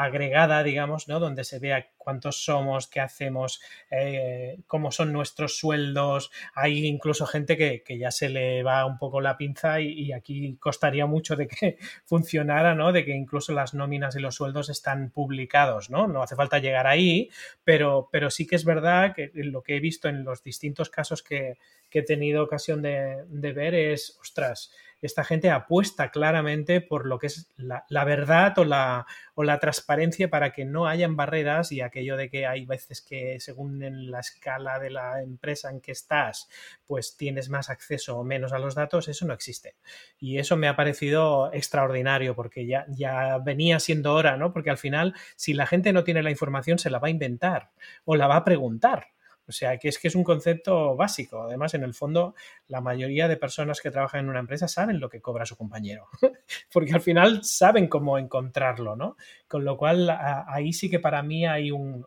agregada, 0.04 0.64
digamos, 0.64 1.10
¿no? 1.10 1.20
Donde 1.20 1.44
se 1.44 1.60
vea 1.60 1.90
cuántos 1.98 2.44
somos, 2.44 2.88
qué 2.88 3.02
hacemos, 3.02 3.62
eh, 3.92 4.60
cómo 4.66 4.92
son 4.92 5.12
nuestros 5.12 5.58
sueldos. 5.58 6.32
Hay 6.56 6.86
incluso 6.86 7.26
gente 7.26 7.58
que, 7.58 7.84
ya 8.00 8.10
se 8.10 8.30
le 8.30 8.64
va 8.64 8.86
un 8.86 8.98
poco 8.98 9.20
la 9.20 9.36
pinza 9.36 9.82
y, 9.82 10.14
aquí 10.14 10.56
costaría 10.60 11.06
mucho 11.06 11.36
de 11.36 11.48
que 11.48 11.78
funcionara, 12.06 12.76
¿no? 12.76 12.94
De 12.94 13.04
que 13.04 13.12
incluso 13.12 13.52
las 13.54 13.74
nóminas 13.74 14.16
y 14.16 14.20
los 14.20 14.36
sueldos 14.36 14.70
están 14.70 15.12
publicados, 15.12 15.90
¿no? 15.90 16.08
No 16.08 16.24
hace 16.24 16.38
falta 16.38 16.60
llegar 16.60 16.88
ahí, 16.88 17.30
pero, 17.66 18.08
pero 18.12 18.30
sí 18.30 18.48
que 18.48 18.56
es 18.56 18.64
verdad 18.64 19.14
que 19.14 19.32
lo 19.34 19.64
que 19.64 19.76
he 19.76 19.80
visto 19.82 20.08
en 20.08 20.24
los 20.24 20.44
distintos 20.44 20.90
casos 20.90 21.22
que, 21.24 21.58
he 21.92 22.04
tenido 22.04 22.44
ocasión 22.44 22.84
de, 22.84 23.26
de 23.28 23.52
ver 23.52 23.74
es, 23.74 24.18
ostras, 24.22 24.72
esta 25.02 25.24
gente 25.24 25.50
apuesta 25.50 26.12
claramente 26.12 26.82
por 26.82 27.06
lo 27.06 27.20
que 27.20 27.28
es 27.28 27.50
la, 27.58 28.06
verdad 28.06 28.58
o 28.58 28.66
la, 28.66 29.06
o 29.36 29.44
la, 29.44 29.60
transparencia 29.60 30.30
para 30.30 30.52
que 30.52 30.66
no 30.66 30.88
hayan 30.88 31.16
barreras 31.16 31.72
y 31.72 31.82
aquello 31.82 32.18
de 32.18 32.30
que 32.30 32.46
hay 32.46 32.66
veces 32.66 33.02
que 33.02 33.40
según 33.40 33.80
la 34.12 34.20
escala 34.20 34.80
de 34.80 34.90
la 34.90 35.22
empresa 35.22 35.70
en 35.70 35.82
que 35.82 35.92
estás, 35.92 36.50
pues 36.86 37.16
tienes 37.18 37.50
más 37.50 37.70
acceso 37.70 38.18
o 38.18 38.24
menos 38.24 38.54
a 38.54 38.60
los 38.60 38.76
datos, 38.76 39.08
eso 39.08 39.26
no 39.26 39.34
existe. 39.34 39.76
Y 40.20 40.38
eso 40.38 40.58
me 40.58 40.68
ha 40.68 40.76
parecido 40.76 41.52
extraordinario 41.54 42.36
porque 42.36 42.66
ya, 42.66 42.86
ya 42.90 43.38
venía 43.38 43.80
siendo 43.80 44.14
hora, 44.14 44.38
¿no? 44.38 44.52
Porque 44.54 44.70
al 44.70 44.78
final, 44.78 45.14
si 45.36 45.54
la 45.54 45.68
gente 45.68 45.94
no 45.94 46.04
tiene 46.04 46.24
la 46.24 46.32
información, 46.32 46.80
se 46.80 46.90
la 46.90 47.00
va 47.00 47.08
a 47.08 47.12
inventar 47.12 47.72
o 48.06 48.16
la 48.16 48.28
va 48.28 48.38
a 48.38 48.44
preguntar. 48.44 49.08
O 49.50 49.52
sea, 49.52 49.78
que 49.78 49.90
es 49.90 49.98
que 49.98 50.08
es 50.08 50.16
un 50.16 50.24
concepto 50.24 50.96
básico. 50.96 51.42
Además, 51.42 51.74
en 51.74 51.84
el 51.84 51.96
fondo, 51.96 52.36
la 52.68 52.82
mayoría 52.82 53.28
de 53.28 53.36
personas 53.36 53.82
que 53.82 53.90
trabajan 53.90 54.22
en 54.22 54.30
una 54.30 54.40
empresa 54.40 54.68
saben 54.68 55.00
lo 55.00 55.10
que 55.10 55.22
cobra 55.22 55.48
su 55.48 55.58
compañero, 55.58 56.08
porque 56.72 56.94
al 56.94 57.02
final 57.02 57.44
saben 57.44 57.88
cómo 57.88 58.20
encontrarlo, 58.20 58.96
¿no? 58.96 59.18
Con 59.48 59.66
lo 59.66 59.76
cual, 59.76 60.10
ahí 60.48 60.72
sí 60.72 60.88
que 60.88 61.00
para 61.00 61.24
mí 61.24 61.48
hay 61.48 61.72
un, 61.72 62.06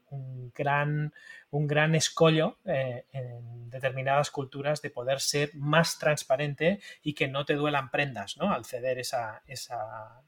gran, 0.55 1.13
un 1.51 1.67
gran 1.67 1.97
escollo 1.97 2.59
eh, 2.65 3.07
en 3.13 3.69
determinadas 3.69 4.31
culturas 4.31 4.81
de 4.81 4.91
poder 4.91 5.19
ser 5.19 5.51
más 5.55 5.99
transparente 5.99 6.79
y 7.03 7.15
que 7.15 7.27
no 7.27 7.45
te 7.45 7.55
duelan 7.55 7.91
prendas, 7.91 8.37
¿no? 8.37 8.53
Al 8.53 8.65
ceder 8.65 9.01
esa, 9.01 9.43
esa 9.49 10.23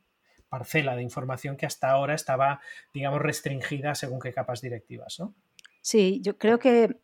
parcela 0.48 0.96
de 0.96 1.02
información 1.02 1.56
que 1.56 1.66
hasta 1.66 1.90
ahora 1.90 2.14
estaba, 2.14 2.60
digamos, 2.92 3.22
restringida 3.22 3.94
según 3.94 4.18
qué 4.18 4.32
capas 4.32 4.60
directivas, 4.60 5.20
¿no? 5.20 5.32
Sí, 5.84 6.20
yo 6.22 6.38
creo 6.38 6.58
que, 6.58 6.96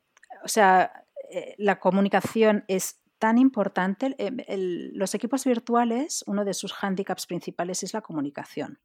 o 0.44 0.48
sea, 0.48 1.04
eh, 1.30 1.54
la 1.58 1.78
comunicación 1.78 2.64
es 2.68 3.00
tan 3.18 3.38
importante. 3.38 4.14
Eh, 4.18 4.90
los 4.94 5.14
equipos 5.14 5.44
virtuales, 5.44 6.24
uno 6.26 6.44
de 6.44 6.54
sus 6.54 6.72
hándicaps 6.72 7.26
principales 7.26 7.82
es 7.82 7.92
la 7.92 8.00
comunicación, 8.00 8.80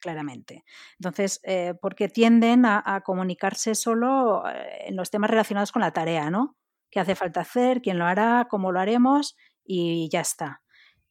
claramente. 0.00 0.64
Entonces, 0.98 1.40
eh, 1.44 1.74
porque 1.80 2.08
tienden 2.08 2.64
a, 2.64 3.02
comunicarse 3.04 3.74
solo 3.74 4.42
en 4.46 4.96
los 4.96 5.10
temas 5.10 5.30
relacionados 5.30 5.72
con 5.72 5.82
la 5.82 5.92
tarea, 5.92 6.30
¿no? 6.30 6.56
¿Qué 6.90 7.00
hace 7.00 7.14
falta 7.14 7.40
hacer? 7.40 7.82
¿Quién 7.82 7.98
lo 7.98 8.06
hará? 8.06 8.48
¿Cómo 8.50 8.72
lo 8.72 8.80
haremos? 8.80 9.36
Y 9.64 10.08
ya 10.10 10.20
está. 10.20 10.62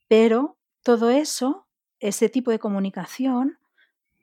Pero 0.07 0.57
todo 0.83 1.11
eso, 1.11 1.67
ese 1.99 2.29
tipo 2.29 2.49
de 2.49 2.59
comunicación, 2.59 3.59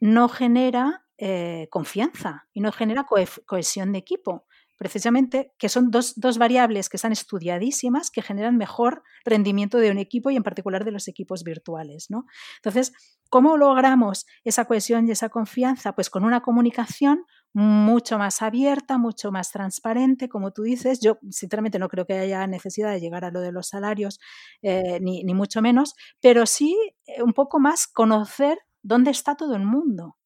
no 0.00 0.28
genera 0.28 1.04
eh, 1.16 1.68
confianza 1.70 2.48
y 2.52 2.60
no 2.60 2.72
genera 2.72 3.06
cohesión 3.46 3.92
de 3.92 3.98
equipo. 3.98 4.46
Precisamente 4.76 5.52
que 5.58 5.68
son 5.68 5.90
dos, 5.90 6.14
variables 6.38 6.88
que 6.88 6.96
están 6.96 7.12
estudiadísimas 7.12 8.10
que 8.10 8.22
generan 8.22 8.56
mejor 8.56 9.02
rendimiento 9.24 9.78
de 9.78 9.90
un 9.90 9.98
equipo 9.98 10.30
y 10.30 10.36
en 10.36 10.42
particular 10.42 10.84
de 10.84 10.92
los 10.92 11.08
equipos 11.08 11.44
virtuales. 11.44 12.10
¿no? 12.10 12.26
Entonces, 12.56 12.92
¿cómo 13.30 13.56
logramos 13.56 14.26
esa 14.42 14.64
cohesión 14.64 15.06
y 15.06 15.12
esa 15.12 15.28
confianza? 15.28 15.94
Pues 15.94 16.10
con 16.10 16.24
una 16.24 16.40
comunicación 16.40 17.24
mucho 17.52 18.18
más 18.18 18.42
abierta, 18.42 18.98
mucho 18.98 19.30
más 19.30 19.52
transparente, 19.52 20.28
como 20.28 20.50
tú 20.50 20.62
dices. 20.62 20.98
Yo, 21.00 21.18
sinceramente, 21.30 21.78
no 21.78 21.88
creo 21.88 22.04
que 22.04 22.14
haya 22.14 22.46
necesidad 22.48 22.90
de 22.90 23.00
llegar 23.00 23.24
a 23.24 23.30
lo 23.30 23.40
de 23.40 23.52
los 23.52 23.68
salarios, 23.68 24.18
eh, 24.62 24.98
ni, 25.00 25.22
ni, 25.22 25.34
mucho 25.34 25.62
menos, 25.62 25.94
pero 26.20 26.46
sí 26.46 26.76
eh, 27.06 27.22
un 27.22 27.32
poco 27.32 27.60
más 27.60 27.86
conocer 27.86 28.58
dónde 28.82 29.12
está 29.12 29.36
todo 29.36 29.54
el 29.54 29.64
mundo. 29.64 30.16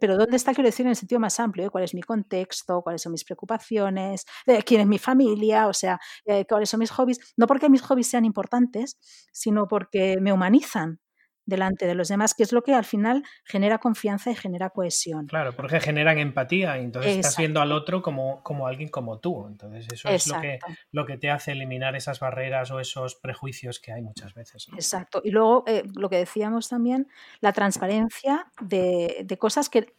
Pero 0.00 0.16
¿dónde 0.16 0.36
está, 0.36 0.54
quiero 0.54 0.68
decir, 0.68 0.86
en 0.86 0.90
el 0.90 0.96
sentido 0.96 1.20
más 1.20 1.38
amplio? 1.40 1.70
¿Cuál 1.70 1.84
es 1.84 1.94
mi 1.94 2.02
contexto? 2.02 2.82
¿Cuáles 2.82 3.02
son 3.02 3.12
mis 3.12 3.24
preocupaciones? 3.24 4.24
¿Quién 4.64 4.80
es 4.80 4.86
mi 4.86 4.98
familia? 4.98 5.68
O 5.68 5.72
sea, 5.72 5.98
eh, 6.24 6.44
¿cuáles 6.46 6.68
son 6.70 6.80
mis 6.80 6.90
hobbies? 6.90 7.18
No 7.36 7.46
porque 7.46 7.68
mis 7.68 7.82
hobbies 7.82 8.08
sean 8.08 8.24
importantes, 8.24 8.98
sino 9.32 9.66
porque 9.68 10.18
me 10.20 10.32
humanizan 10.32 11.00
delante 11.46 11.86
de 11.86 11.94
los 11.94 12.08
demás, 12.08 12.34
que 12.34 12.42
es 12.42 12.52
lo 12.52 12.62
que 12.62 12.74
al 12.74 12.84
final 12.84 13.22
genera 13.44 13.78
confianza 13.78 14.30
y 14.30 14.34
genera 14.34 14.70
cohesión. 14.70 15.26
Claro, 15.26 15.52
porque 15.54 15.80
generan 15.80 16.18
empatía 16.18 16.78
y 16.78 16.84
entonces 16.84 17.16
estás 17.16 17.36
viendo 17.36 17.60
al 17.60 17.72
otro 17.72 18.02
como, 18.02 18.42
como 18.42 18.66
alguien 18.66 18.88
como 18.88 19.20
tú. 19.20 19.46
Entonces 19.46 19.86
eso 19.90 20.08
es 20.08 20.26
lo 20.26 20.40
que, 20.40 20.58
lo 20.90 21.06
que 21.06 21.16
te 21.16 21.30
hace 21.30 21.52
eliminar 21.52 21.94
esas 21.96 22.20
barreras 22.20 22.70
o 22.72 22.80
esos 22.80 23.14
prejuicios 23.14 23.78
que 23.78 23.92
hay 23.92 24.02
muchas 24.02 24.34
veces. 24.34 24.66
Exacto. 24.74 25.22
Y 25.24 25.30
luego 25.30 25.64
eh, 25.66 25.84
lo 25.94 26.10
que 26.10 26.16
decíamos 26.16 26.68
también, 26.68 27.08
la 27.40 27.52
transparencia 27.52 28.50
de, 28.60 29.22
de 29.24 29.38
cosas 29.38 29.70
que 29.70 29.94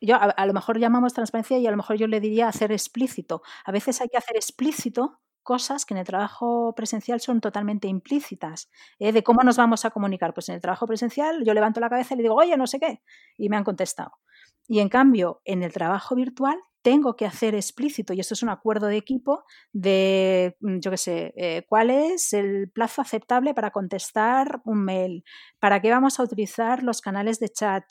yo 0.00 0.16
a, 0.16 0.20
a, 0.20 0.46
lo 0.46 0.54
mejor 0.54 0.78
llamamos 0.78 1.12
transparencia 1.12 1.58
y 1.58 1.66
a 1.66 1.70
lo 1.70 1.76
mejor 1.76 1.96
yo 1.96 2.06
le 2.06 2.20
diría 2.20 2.48
hacer 2.48 2.72
explícito. 2.72 3.42
A 3.64 3.72
veces 3.72 4.00
hay 4.00 4.08
que 4.08 4.16
hacer 4.16 4.36
explícito 4.36 5.18
cosas 5.48 5.86
que 5.86 5.94
en 5.94 5.98
el 5.98 6.04
trabajo 6.06 6.74
presencial 6.76 7.22
son 7.22 7.40
totalmente 7.40 7.88
implícitas. 7.88 8.68
¿eh? 8.98 9.12
De 9.12 9.22
cómo 9.22 9.40
nos 9.42 9.56
vamos 9.56 9.86
a 9.86 9.90
comunicar. 9.90 10.34
Pues 10.34 10.50
en 10.50 10.56
el 10.56 10.60
trabajo 10.60 10.86
presencial 10.86 11.42
yo 11.42 11.54
levanto 11.54 11.80
la 11.80 11.88
cabeza 11.88 12.12
y 12.12 12.18
le 12.18 12.24
digo, 12.24 12.34
oye, 12.34 12.54
no 12.58 12.66
sé 12.66 12.78
qué, 12.78 13.00
y 13.38 13.48
me 13.48 13.56
han 13.56 13.64
contestado. 13.64 14.12
Y 14.66 14.80
en 14.80 14.90
cambio, 14.90 15.40
en 15.46 15.62
el 15.62 15.72
trabajo 15.72 16.14
virtual 16.14 16.58
tengo 16.82 17.16
que 17.16 17.24
hacer 17.24 17.54
explícito, 17.54 18.12
y 18.12 18.20
esto 18.20 18.34
es 18.34 18.42
un 18.42 18.50
acuerdo 18.50 18.88
de 18.88 18.98
equipo, 18.98 19.44
de, 19.72 20.54
mm, 20.60 20.80
yo 20.80 20.90
qué 20.90 20.98
sé, 20.98 21.32
eh, 21.34 21.64
cuál 21.66 21.88
es 21.88 22.34
el 22.34 22.70
plazo 22.70 23.00
aceptable 23.00 23.54
para 23.54 23.70
contestar 23.70 24.60
un 24.66 24.84
mail, 24.84 25.24
para 25.58 25.80
qué 25.80 25.90
vamos 25.90 26.20
a 26.20 26.24
utilizar 26.24 26.82
los 26.82 27.00
canales 27.00 27.40
de 27.40 27.48
chat, 27.48 27.84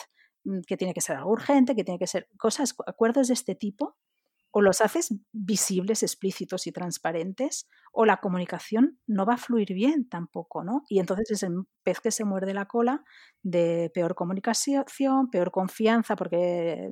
mm, 0.44 0.60
que 0.68 0.78
tiene 0.78 0.94
que 0.94 1.02
ser 1.02 1.16
algo 1.16 1.32
urgente, 1.32 1.76
que 1.76 1.84
tiene 1.84 1.98
que 1.98 2.08
ser 2.08 2.28
cosas, 2.38 2.76
acuerdos 2.86 3.30
de 3.30 3.34
este 3.34 3.56
tipo 3.56 3.96
o 4.52 4.62
los 4.62 4.82
haces 4.82 5.14
visibles, 5.34 6.04
explícitos 6.04 6.68
y 6.68 6.72
transparentes, 6.72 7.68
o 7.94 8.06
la 8.06 8.18
comunicación 8.18 9.00
no 9.08 9.26
va 9.26 9.36
a 9.36 9.38
fluir 9.38 9.74
bien 9.74 10.08
tampoco, 10.10 10.64
¿no? 10.64 10.84
Y 10.90 11.00
entonces 11.00 11.32
es 11.32 11.44
el 11.44 11.54
pez 11.84 12.00
que 12.02 12.12
se 12.12 12.26
muerde 12.26 12.54
la 12.54 12.66
cola 12.68 13.04
de 13.44 13.90
peor 13.94 14.14
comunicación, 14.16 14.86
peor 15.32 15.52
confianza, 15.52 16.16
porque 16.16 16.90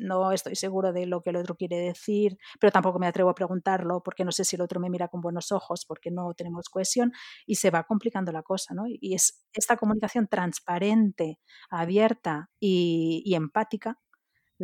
no 0.00 0.32
estoy 0.32 0.54
seguro 0.56 0.92
de 0.92 1.06
lo 1.06 1.22
que 1.22 1.30
el 1.30 1.36
otro 1.36 1.56
quiere 1.56 1.76
decir, 1.78 2.36
pero 2.60 2.70
tampoco 2.72 2.98
me 2.98 3.06
atrevo 3.06 3.30
a 3.30 3.34
preguntarlo 3.34 4.02
porque 4.04 4.24
no 4.24 4.32
sé 4.32 4.44
si 4.44 4.56
el 4.56 4.62
otro 4.62 4.80
me 4.80 4.90
mira 4.90 5.08
con 5.08 5.20
buenos 5.20 5.52
ojos, 5.52 5.84
porque 5.86 6.10
no 6.10 6.34
tenemos 6.34 6.68
cohesión, 6.68 7.12
y 7.46 7.56
se 7.56 7.70
va 7.70 7.84
complicando 7.84 8.32
la 8.32 8.42
cosa, 8.42 8.74
¿no? 8.74 8.84
Y 8.86 9.14
es 9.14 9.44
esta 9.52 9.76
comunicación 9.76 10.28
transparente, 10.28 11.38
abierta 11.70 12.50
y 12.60 13.32
empática 13.34 13.98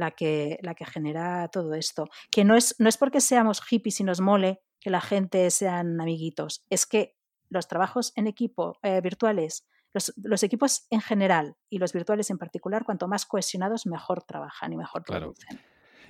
la 0.00 0.10
que, 0.10 0.58
la 0.62 0.74
que 0.74 0.84
genera 0.84 1.48
todo 1.48 1.74
esto. 1.74 2.08
Que 2.30 2.44
no 2.44 2.56
es, 2.56 2.74
no 2.78 2.88
es 2.88 2.96
porque 2.96 3.20
seamos 3.20 3.60
hippies 3.60 4.00
y 4.00 4.04
nos 4.04 4.20
mole 4.20 4.60
que 4.80 4.90
la 4.90 5.00
gente 5.00 5.50
sean 5.50 6.00
amiguitos, 6.00 6.64
es 6.70 6.86
que 6.86 7.16
los 7.50 7.68
trabajos 7.68 8.12
en 8.16 8.26
equipo 8.26 8.78
eh, 8.82 9.00
virtuales, 9.00 9.66
los, 9.92 10.42
equipos 10.42 10.86
en 10.90 11.00
general 11.00 11.56
y 11.68 11.78
los 11.78 11.92
virtuales 11.92 12.30
en 12.30 12.38
particular, 12.38 12.84
cuanto 12.84 13.08
más 13.08 13.26
cohesionados, 13.26 13.86
mejor 13.86 14.22
trabajan 14.22 14.72
y 14.72 14.76
mejor 14.76 15.02
producen. 15.04 15.60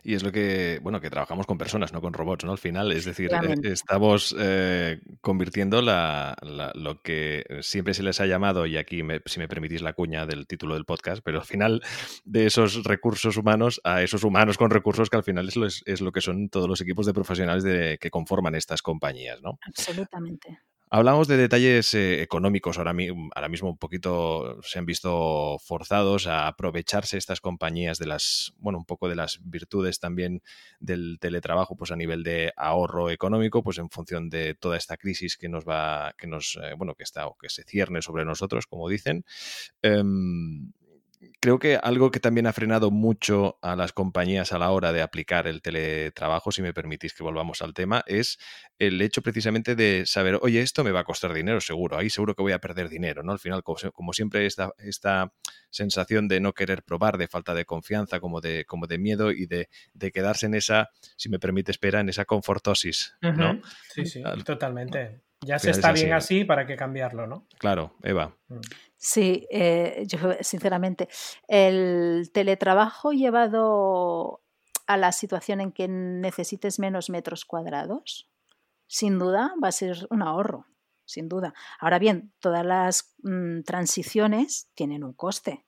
Y 0.03 0.15
es 0.15 0.23
lo 0.23 0.33
que, 0.33 0.81
bueno, 0.83 1.01
que 1.01 1.11
trabajamos 1.11 1.47
con 1.47 1.59
personas, 1.59 1.93
no 1.93 2.01
con 2.01 2.13
robots, 2.13 2.45
¿no? 2.45 2.53
Al 2.53 2.59
final, 2.59 2.93
es 2.93 3.05
decir, 3.05 3.31
eh, 3.33 3.55
estamos 3.65 4.35
eh, 4.39 5.01
convirtiendo 5.21 5.83
la, 5.83 6.37
lo 6.75 7.03
que 7.03 7.45
siempre 7.61 7.95
se 7.95 8.03
les 8.03 8.21
ha 8.21 8.27
llamado, 8.27 8.67
y 8.67 8.77
aquí, 8.77 9.03
si 9.27 9.39
me 9.39 9.49
permitís 9.49 9.83
la 9.83 9.93
cuña 9.93 10.27
del 10.27 10.47
título 10.47 10.75
del 10.75 10.85
podcast, 10.85 11.23
pero 11.25 11.41
al 11.41 11.47
final 11.47 11.83
de 12.25 12.47
esos 12.47 12.85
recursos 12.85 13.37
humanos 13.37 13.81
a 13.85 14.03
esos 14.03 14.25
humanos 14.25 14.57
con 14.57 14.71
recursos 14.71 15.11
que 15.11 15.17
al 15.17 15.25
final 15.25 15.49
es 15.49 15.57
lo, 15.57 15.67
es, 15.67 16.01
lo 16.01 16.13
que 16.13 16.21
son 16.21 16.49
todos 16.49 16.69
los 16.69 16.81
equipos 16.81 17.07
de 17.07 17.15
profesionales 17.15 17.63
de, 17.63 17.99
que 18.01 18.11
conforman 18.11 18.55
estas 18.55 18.83
compañías, 18.83 19.41
¿no? 19.43 19.59
Absolutamente. 19.67 20.61
Hablamos 20.93 21.29
de 21.29 21.37
detalles 21.37 21.95
eh, 21.95 22.21
económicos, 22.21 22.77
ahora, 22.77 22.93
ahora, 23.37 23.49
mismo 23.49 23.71
un 23.71 23.79
poquito 23.79 24.61
se 24.63 24.81
han 24.81 24.87
visto 24.87 25.57
forzados 25.61 26.27
a 26.27 26.49
aprovecharse 26.49 27.17
estas 27.17 27.41
compañías 27.41 27.99
de 27.99 28.07
las, 28.07 28.53
bueno, 28.59 28.81
un 28.81 28.85
poco 28.85 29.09
de 29.09 29.15
las 29.15 29.39
virtudes 29.45 30.01
también 30.01 30.43
del 30.81 31.19
teletrabajo, 31.21 31.77
pues 31.77 31.93
a 31.93 31.97
nivel 31.97 32.25
de 32.25 32.53
ahorro 32.57 33.09
económico, 33.09 33.63
pues 33.63 33.79
en 33.79 33.89
función 33.89 34.31
de 34.31 34.57
toda 34.57 34.77
esta 34.77 34.97
crisis 34.97 35.37
que 35.37 35.49
nos 35.49 35.65
va, 35.65 36.13
que 36.19 36.27
nos, 36.27 36.59
eh, 36.61 36.75
bueno, 36.77 36.97
que 36.97 37.05
está 37.05 37.29
o 37.29 37.37
que 37.37 37.51
se 37.51 37.63
cierne 37.63 38.03
sobre 38.03 38.25
nosotros, 38.25 38.67
como 38.67 38.89
dicen. 38.89 39.25
Em, 39.83 40.73
creo 41.41 41.59
que 41.59 41.77
algo 41.77 42.11
que 42.11 42.21
también 42.21 42.47
ha 42.47 42.53
frenado 42.53 42.91
mucho 42.91 43.59
a 43.63 43.77
las 43.77 43.93
compañías 43.93 44.53
a 44.53 44.59
la 44.59 44.71
hora 44.71 44.93
de 44.93 45.03
aplicar 45.03 45.47
el 45.47 45.63
teletrabajo, 45.63 46.53
si 46.53 46.63
me 46.63 46.73
permitís 46.73 47.15
que 47.15 47.23
volvamos 47.23 47.63
al 47.63 47.75
tema, 47.75 48.03
es 48.07 48.39
el 48.79 49.01
hecho 49.03 49.23
precisamente 49.23 49.75
de 49.75 50.05
saber, 50.07 50.39
oye, 50.43 50.61
esto 50.61 50.85
me 50.85 50.93
va 50.93 51.01
a 51.01 51.05
costar 51.05 51.33
dinero, 51.33 51.61
seguro, 51.61 51.99
ahí 51.99 52.11
seguro 52.11 52.35
que 52.35 52.43
voy 52.43 52.53
a 52.53 52.59
perder 52.59 52.89
dinero, 52.89 53.23
¿no? 53.23 53.33
Al 53.33 53.39
final, 53.39 53.63
como, 53.63 54.13
siempre, 54.13 54.47
esta, 54.47 54.73
esta 54.79 55.33
sensación 55.71 56.29
de 56.29 56.41
no 56.41 56.53
querer 56.53 56.83
probar, 56.83 57.19
de 57.19 57.29
falta 57.29 57.55
de 57.55 57.65
confianza, 57.65 58.21
como 58.21 58.41
de, 58.41 58.65
como 58.65 58.87
de 58.87 58.99
miedo 58.99 59.31
y 59.31 59.47
de, 59.47 59.69
quedarse 60.13 60.47
en 60.47 60.55
esa, 60.55 60.91
si 61.17 61.29
me 61.29 61.39
permite, 61.39 61.71
espera, 61.71 62.01
en 62.01 62.09
esa 62.09 62.25
confortosis, 62.25 63.15
¿no? 63.21 63.61
Sí, 63.93 64.07
sí, 64.07 64.23
totalmente. 64.45 65.23
Ya 65.43 65.59
se 65.59 65.71
está 65.71 65.93
bien 65.93 66.13
así, 66.13 66.45
¿para 66.45 66.67
qué 66.67 66.77
cambiarlo, 66.77 67.27
no? 67.27 67.47
Claro, 67.59 67.97
Eva. 68.03 68.37
Mm. 68.49 68.61
Sí, 69.03 69.47
eh, 69.51 70.05
yo 70.07 70.19
sinceramente, 70.43 71.09
el 71.49 72.31
teletrabajo 72.35 73.13
llevado 73.13 74.43
a 74.87 74.99
la 74.99 75.13
situación 75.13 75.63
en 75.63 75.73
que 75.73 75.89
necesites 75.89 76.79
menos 76.79 77.09
metros 77.09 77.47
cuadrados, 77.47 78.29
sin 78.87 79.19
duda 79.19 79.55
va 79.63 79.69
a 79.69 79.73
ser 79.73 80.07
un 80.11 80.21
ahorro, 80.21 80.67
sin 81.07 81.31
duda. 81.31 81.55
Ahora 81.79 81.99
bien, 81.99 82.35
todas 82.41 82.65
las 82.67 83.15
mm, 83.23 83.63
transiciones 83.63 84.69
tienen 84.75 85.03
un 85.03 85.15
coste. 85.15 85.65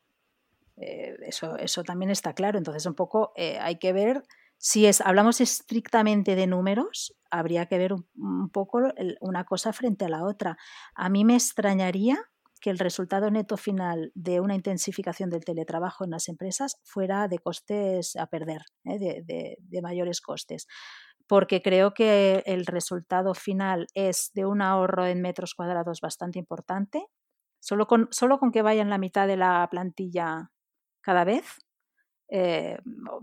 Eh, 0.76 1.16
eso, 1.22 1.56
eso 1.56 1.84
también 1.84 2.10
está 2.10 2.34
claro. 2.34 2.58
Entonces, 2.58 2.84
un 2.84 2.94
poco 2.94 3.32
eh, 3.36 3.58
hay 3.60 3.78
que 3.78 3.94
ver 3.94 4.24
si 4.58 4.84
es, 4.84 5.00
hablamos 5.00 5.40
estrictamente 5.40 6.36
de 6.36 6.46
números, 6.46 7.16
habría 7.30 7.64
que 7.64 7.78
ver 7.78 7.94
un, 7.94 8.50
poco 8.50 8.82
una 9.20 9.44
cosa 9.44 9.72
frente 9.72 10.04
a 10.04 10.10
la 10.10 10.22
otra. 10.24 10.58
A 10.94 11.08
mí 11.08 11.24
me 11.24 11.34
extrañaría 11.34 12.18
que 12.62 12.70
el 12.70 12.78
resultado 12.78 13.30
neto 13.30 13.58
final 13.58 14.12
de 14.14 14.40
una 14.40 14.54
intensificación 14.54 15.28
del 15.28 15.44
teletrabajo 15.44 16.04
en 16.04 16.10
las 16.10 16.28
empresas 16.28 16.80
fuera 16.84 17.28
de 17.28 17.38
costes 17.38 18.16
a 18.16 18.26
perder, 18.28 18.62
¿eh? 18.84 18.98
de, 18.98 19.82
mayores 19.82 20.20
costes 20.20 20.66
porque 21.26 21.60
creo 21.62 21.92
que 21.94 22.42
el 22.46 22.66
resultado 22.66 23.34
final 23.34 23.86
es 23.94 24.30
de 24.34 24.44
un 24.44 24.62
ahorro 24.62 25.06
en 25.06 25.22
metros 25.22 25.54
cuadrados 25.54 26.00
bastante 26.00 26.38
importante. 26.38 27.06
Solo 27.58 27.86
con, 27.86 28.08
solo 28.10 28.38
con 28.38 28.52
que 28.52 28.60
vayan 28.60 28.90
la 28.90 28.98
mitad 28.98 29.26
de 29.26 29.36
la 29.36 29.66
plantilla 29.70 30.50
cada 31.00 31.24
vez, 31.24 31.44
eh, 32.34 32.78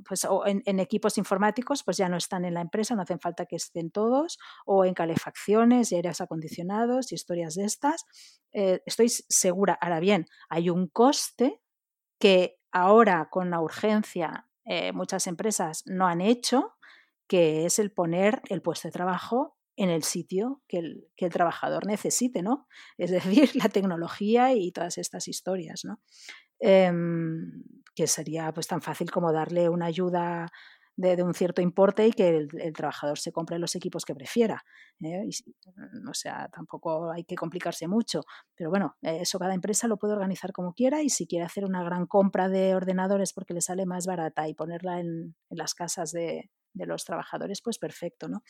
pues, 0.07 0.23
o 0.25 0.45
en, 0.45 0.79
equipos 0.79 1.17
informáticos, 1.17 1.83
pues 1.83 1.97
ya 1.97 2.07
no 2.09 2.17
están 2.17 2.45
en 2.45 2.53
la 2.53 2.61
empresa, 2.61 2.93
no 2.93 3.01
hacen 3.01 3.19
falta 3.19 3.47
que 3.47 3.55
estén 3.55 3.89
todos, 3.89 4.37
o 4.67 4.85
en 4.85 4.93
calefacciones 4.93 5.91
y 5.91 5.95
aires 5.95 6.21
acondicionados 6.21 7.11
y 7.11 7.15
historias 7.15 7.55
de 7.55 7.65
estas. 7.65 8.05
Eh, 8.51 8.83
estoy 8.85 9.09
segura. 9.09 9.79
Ahora 9.81 9.99
bien, 9.99 10.27
hay 10.47 10.69
un 10.69 10.87
coste 10.87 11.59
que 12.19 12.59
ahora 12.71 13.29
con 13.31 13.49
la 13.49 13.61
urgencia 13.61 14.47
eh, 14.63 14.91
muchas 14.91 15.25
empresas 15.25 15.81
no 15.87 16.05
han 16.05 16.21
hecho, 16.21 16.75
que 17.27 17.65
es 17.65 17.79
el 17.79 17.91
poner 17.91 18.43
el 18.49 18.61
puesto 18.61 18.89
de 18.89 18.91
trabajo 18.91 19.57
en 19.75 19.89
el 19.89 20.03
sitio 20.03 20.61
que 20.67 20.77
el, 20.77 21.07
que 21.15 21.25
el, 21.25 21.31
trabajador 21.31 21.87
necesite, 21.87 22.43
¿no? 22.43 22.67
Es 22.99 23.09
decir, 23.09 23.49
la 23.55 23.69
tecnología 23.69 24.53
y 24.53 24.71
todas 24.71 24.99
estas 24.99 25.27
historias, 25.27 25.83
¿no? 25.83 25.99
Em, 26.59 27.63
que 27.95 28.07
sería 28.07 28.51
pues 28.53 28.67
tan 28.67 28.81
fácil 28.81 29.11
como 29.11 29.33
darle 29.33 29.69
una 29.69 29.85
ayuda 29.87 30.47
de, 30.99 31.23
un 31.23 31.33
cierto 31.33 31.61
importe 31.61 32.07
y 32.07 32.11
que 32.11 32.47
el, 32.51 32.73
trabajador 32.73 33.19
se 33.19 33.31
compre 33.31 33.57
los 33.57 33.75
equipos 33.75 34.03
que 34.03 34.15
prefiera. 34.15 34.63
¿eh? 35.01 35.29
o 36.09 36.13
sea, 36.13 36.49
tampoco 36.49 37.11
hay 37.11 37.23
que 37.23 37.35
complicarse 37.35 37.87
mucho. 37.87 38.21
Pero 38.55 38.69
bueno, 38.69 38.97
eso 39.01 39.39
cada 39.39 39.53
empresa 39.53 39.87
lo 39.87 39.97
puede 39.97 40.13
organizar 40.13 40.51
como 40.51 40.73
quiera 40.73 41.01
y 41.01 41.09
si 41.09 41.25
quiere 41.25 41.45
hacer 41.45 41.63
una 41.63 41.83
gran 41.83 42.05
compra 42.05 42.49
de 42.49 42.75
ordenadores 42.75 43.31
porque 43.33 43.53
le 43.53 43.61
sale 43.61 43.85
más 43.85 44.05
barata 44.07 44.47
y 44.49 44.53
ponerla 44.53 44.99
en, 44.99 45.35
las 45.49 45.73
casas 45.73 46.11
de, 46.11 46.49
los 46.73 47.05
trabajadores, 47.05 47.61
pues 47.61 47.77
perfecto, 47.77 48.27
¿no? 48.27 48.43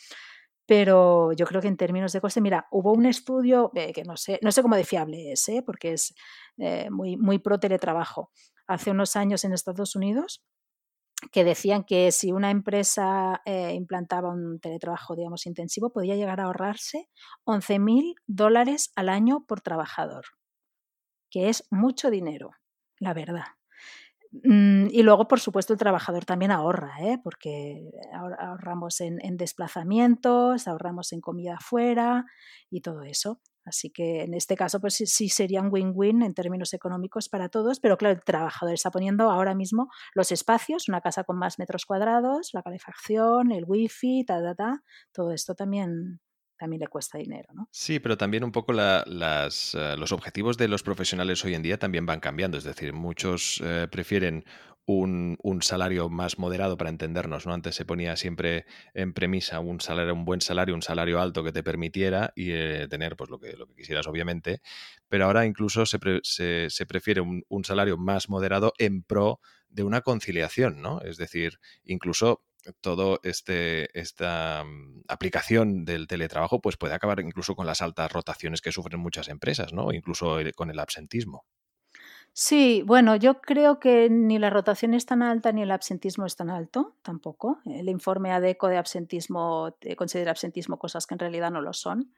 Pero 0.69 1.33
yo 1.33 1.47
creo 1.47 1.61
que 1.61 1.67
en 1.67 1.77
términos 1.77 2.13
de 2.13 2.21
coste, 2.21 2.41
mira, 2.41 2.67
hubo 2.69 2.93
un 2.93 3.07
estudio 3.07 3.71
eh, 3.73 3.91
que 3.91 4.03
no 4.03 4.15
sé, 4.15 4.37
no 4.43 4.51
sé 4.51 4.61
cómo 4.61 4.75
de 4.75 4.83
fiable 4.83 5.31
es, 5.31 5.49
¿eh? 5.49 5.63
porque 5.65 5.93
es 5.93 6.13
eh, 6.59 6.91
muy, 6.91 7.17
muy 7.17 7.39
pro 7.39 7.59
teletrabajo, 7.59 8.31
hace 8.67 8.91
unos 8.91 9.15
años 9.15 9.43
en 9.43 9.53
Estados 9.53 9.95
Unidos, 9.95 10.43
que 11.31 11.43
decían 11.43 11.83
que 11.85 12.11
si 12.11 12.31
una 12.31 12.51
empresa 12.51 13.41
implantaba 13.73 14.29
un 14.29 14.59
teletrabajo, 14.59 15.15
digamos, 15.15 15.47
intensivo, 15.47 15.91
podía 15.91 16.15
llegar 16.15 16.39
a 16.39 16.43
ahorrarse 16.43 17.09
11 17.45 17.79
mil 17.79 18.15
dólares 18.27 18.91
al 18.95 19.09
año 19.09 19.45
por 19.47 19.61
trabajador, 19.61 20.25
que 21.31 21.49
es 21.49 21.65
mucho 21.71 22.11
dinero, 22.11 22.51
la 22.99 23.15
verdad. 23.15 23.58
Mm, 24.31 24.87
y 24.91 25.01
luego, 25.01 25.27
por 25.27 25.39
supuesto, 25.39 25.73
el 25.73 25.79
trabajador 25.79 26.23
también 26.25 26.51
ahorra, 26.51 26.93
¿eh? 27.01 27.19
porque 27.23 27.89
ahorramos 28.13 29.01
en, 29.01 29.37
desplazamientos, 29.37 30.67
ahorramos 30.67 31.11
en 31.13 31.21
comida 31.21 31.55
afuera 31.55 32.25
y 32.69 32.81
todo 32.81 33.03
eso. 33.03 33.41
Así 33.65 33.91
que 33.91 34.23
en 34.23 34.33
este 34.33 34.55
caso, 34.55 34.79
pues 34.79 34.95
sí, 34.95 35.29
sería 35.29 35.61
un 35.61 35.69
win-win 35.71 36.23
en 36.23 36.33
términos 36.33 36.73
económicos 36.73 37.29
para 37.29 37.49
todos, 37.49 37.79
pero 37.79 37.97
claro, 37.97 38.15
el 38.15 38.23
trabajador 38.23 38.73
está 38.73 38.91
poniendo 38.91 39.29
ahora 39.29 39.53
mismo 39.55 39.89
los 40.15 40.31
espacios, 40.31 40.89
una 40.89 41.01
casa 41.01 41.23
con 41.23 41.37
más 41.37 41.59
metros 41.59 41.85
cuadrados, 41.85 42.49
la 42.53 42.63
calefacción, 42.63 43.51
el 43.51 43.65
wifi, 43.67 44.25
ta, 44.25 44.41
ta, 44.41 44.55
ta, 44.55 44.83
todo 45.11 45.31
esto 45.33 45.55
también 45.55 46.19
también 46.59 46.81
le 46.81 46.87
cuesta 46.87 47.17
dinero. 47.17 47.47
¿no? 47.53 47.67
Sí, 47.71 47.99
pero 47.99 48.17
también 48.17 48.43
un 48.43 48.51
poco 48.51 48.73
las, 48.73 49.73
eh, 49.73 49.95
los 49.97 50.11
objetivos 50.11 50.57
de 50.57 50.67
los 50.67 50.83
profesionales 50.83 51.43
hoy 51.45 51.55
en 51.55 51.63
día 51.63 51.79
también 51.79 52.05
van 52.05 52.19
cambiando. 52.19 52.57
Es 52.57 52.63
decir, 52.63 52.93
muchos 52.93 53.61
eh, 53.63 53.87
prefieren 53.89 54.43
un, 54.85 55.61
salario 55.61 56.09
más 56.09 56.39
moderado 56.39 56.77
para 56.77 56.89
entendernos. 56.89 57.45
¿no? 57.45 57.53
Antes 57.53 57.75
se 57.75 57.85
ponía 57.85 58.15
siempre 58.15 58.65
en 58.93 59.13
premisa 59.13 59.59
un 59.59 59.79
salario, 59.79 60.13
un 60.13 60.25
buen 60.25 60.41
salario, 60.41 60.75
un 60.75 60.81
salario 60.81 61.21
alto 61.21 61.43
que 61.43 61.51
te 61.51 61.63
permitiera 61.63 62.33
y 62.35 62.51
eh, 62.51 62.87
tener 62.89 63.15
pues, 63.15 63.29
lo, 63.29 63.39
que, 63.39 63.55
lo 63.55 63.67
que 63.67 63.75
quisieras, 63.75 64.07
obviamente. 64.07 64.61
Pero 65.07 65.25
ahora 65.25 65.45
incluso 65.45 65.85
se, 65.85 65.99
se, 66.23 66.85
prefiere 66.85 67.21
un, 67.21 67.43
un 67.47 67.63
salario 67.63 67.97
más 67.97 68.29
moderado 68.29 68.73
en 68.77 69.03
pro 69.03 69.39
de 69.69 69.83
una 69.83 70.01
conciliación, 70.01 70.81
¿no? 70.81 71.01
Es 71.01 71.17
decir, 71.17 71.59
incluso 71.83 72.43
todo 72.81 73.19
este 73.23 73.99
esta 73.99 74.63
mm, 74.63 75.03
aplicación 75.07 75.85
del 75.85 76.07
teletrabajo 76.07 76.61
pues 76.61 76.77
puede 76.77 76.93
acabar 76.93 77.19
incluso 77.19 77.55
con 77.55 77.65
las 77.65 77.81
altas 77.81 78.11
rotaciones 78.11 78.61
que 78.61 78.71
sufren 78.71 78.99
muchas 78.99 79.29
empresas, 79.29 79.73
¿no? 79.73 79.91
Incluso 79.91 80.37
con 80.55 80.69
el 80.69 80.79
absentismo. 80.79 81.45
Sí, 82.33 82.83
bueno, 82.85 83.15
yo 83.15 83.41
creo 83.41 83.79
que 83.79 84.09
ni 84.09 84.39
la 84.39 84.49
rotación 84.49 84.93
es 84.93 85.05
tan 85.05 85.21
alta 85.21 85.51
ni 85.51 85.63
el 85.63 85.71
absentismo 85.71 86.25
es 86.25 86.35
tan 86.35 86.49
alto, 86.49 86.95
tampoco. 87.01 87.59
El 87.65 87.89
informe 87.89 88.31
ADECO 88.31 88.67
de 88.67 88.77
absentismo 88.77 89.75
considera 89.97 90.31
absentismo 90.31 90.77
cosas 90.77 91.05
que 91.05 91.15
en 91.15 91.19
realidad 91.19 91.51
no 91.51 91.61
lo 91.61 91.73
son, 91.73 92.13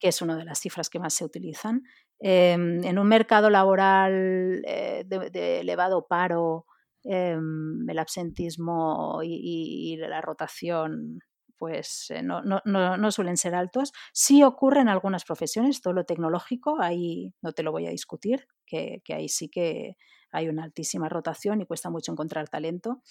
que 0.00 0.08
es 0.08 0.22
una 0.22 0.36
de 0.36 0.44
las 0.44 0.58
cifras 0.58 0.90
que 0.90 0.98
más 0.98 1.14
se 1.14 1.24
utilizan. 1.24 1.84
Em, 2.18 2.82
en 2.84 2.98
un 2.98 3.06
mercado 3.06 3.50
laboral 3.50 4.62
eh, 4.66 5.04
de, 5.06 5.60
elevado 5.60 6.06
paro, 6.06 6.66
Em, 7.04 7.88
el 7.88 7.98
absentismo 7.98 9.20
y, 9.22 9.96
la 9.98 10.22
rotación 10.22 11.20
pues 11.58 12.06
eh, 12.10 12.22
no, 12.22 12.42
no, 12.42 12.60
no, 12.64 13.10
suelen 13.10 13.36
ser 13.36 13.54
altos. 13.54 13.92
Sí 14.12 14.42
ocurre 14.42 14.80
en 14.80 14.88
algunas 14.88 15.24
profesiones, 15.24 15.80
todo 15.80 15.94
lo 15.94 16.04
tecnológico, 16.04 16.80
ahí 16.80 17.32
no 17.42 17.52
te 17.52 17.62
lo 17.62 17.72
voy 17.72 17.86
a 17.86 17.90
discutir, 17.90 18.48
que, 18.66 19.02
que 19.04 19.14
ahí 19.14 19.28
sí 19.28 19.48
que 19.48 19.96
hay 20.30 20.48
una 20.48 20.64
altísima 20.64 21.08
rotación 21.08 21.60
y 21.60 21.66
cuesta 21.66 21.90
mucho 21.90 22.12
encontrar 22.12 22.48
talento. 22.48 23.02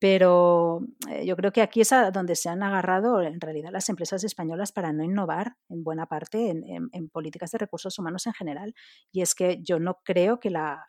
Pero 0.00 0.80
eh, 1.10 1.26
yo 1.26 1.36
creo 1.36 1.52
que 1.52 1.60
aquí 1.60 1.82
es 1.82 1.92
a 1.92 2.10
donde 2.10 2.34
se 2.34 2.48
han 2.48 2.62
agarrado 2.62 3.20
en 3.20 3.38
realidad 3.38 3.70
las 3.70 3.90
empresas 3.90 4.24
españolas 4.24 4.72
para 4.72 4.94
no 4.94 5.04
innovar 5.04 5.56
en 5.68 5.84
buena 5.84 6.06
parte 6.06 6.48
en, 6.50 7.08
políticas 7.10 7.50
de 7.50 7.58
recursos 7.58 7.98
humanos 7.98 8.26
en 8.26 8.32
general. 8.32 8.74
Y 9.12 9.20
es 9.20 9.34
que 9.34 9.62
yo 9.62 9.78
no 9.78 9.98
creo 10.02 10.40
que 10.40 10.48
la, 10.50 10.86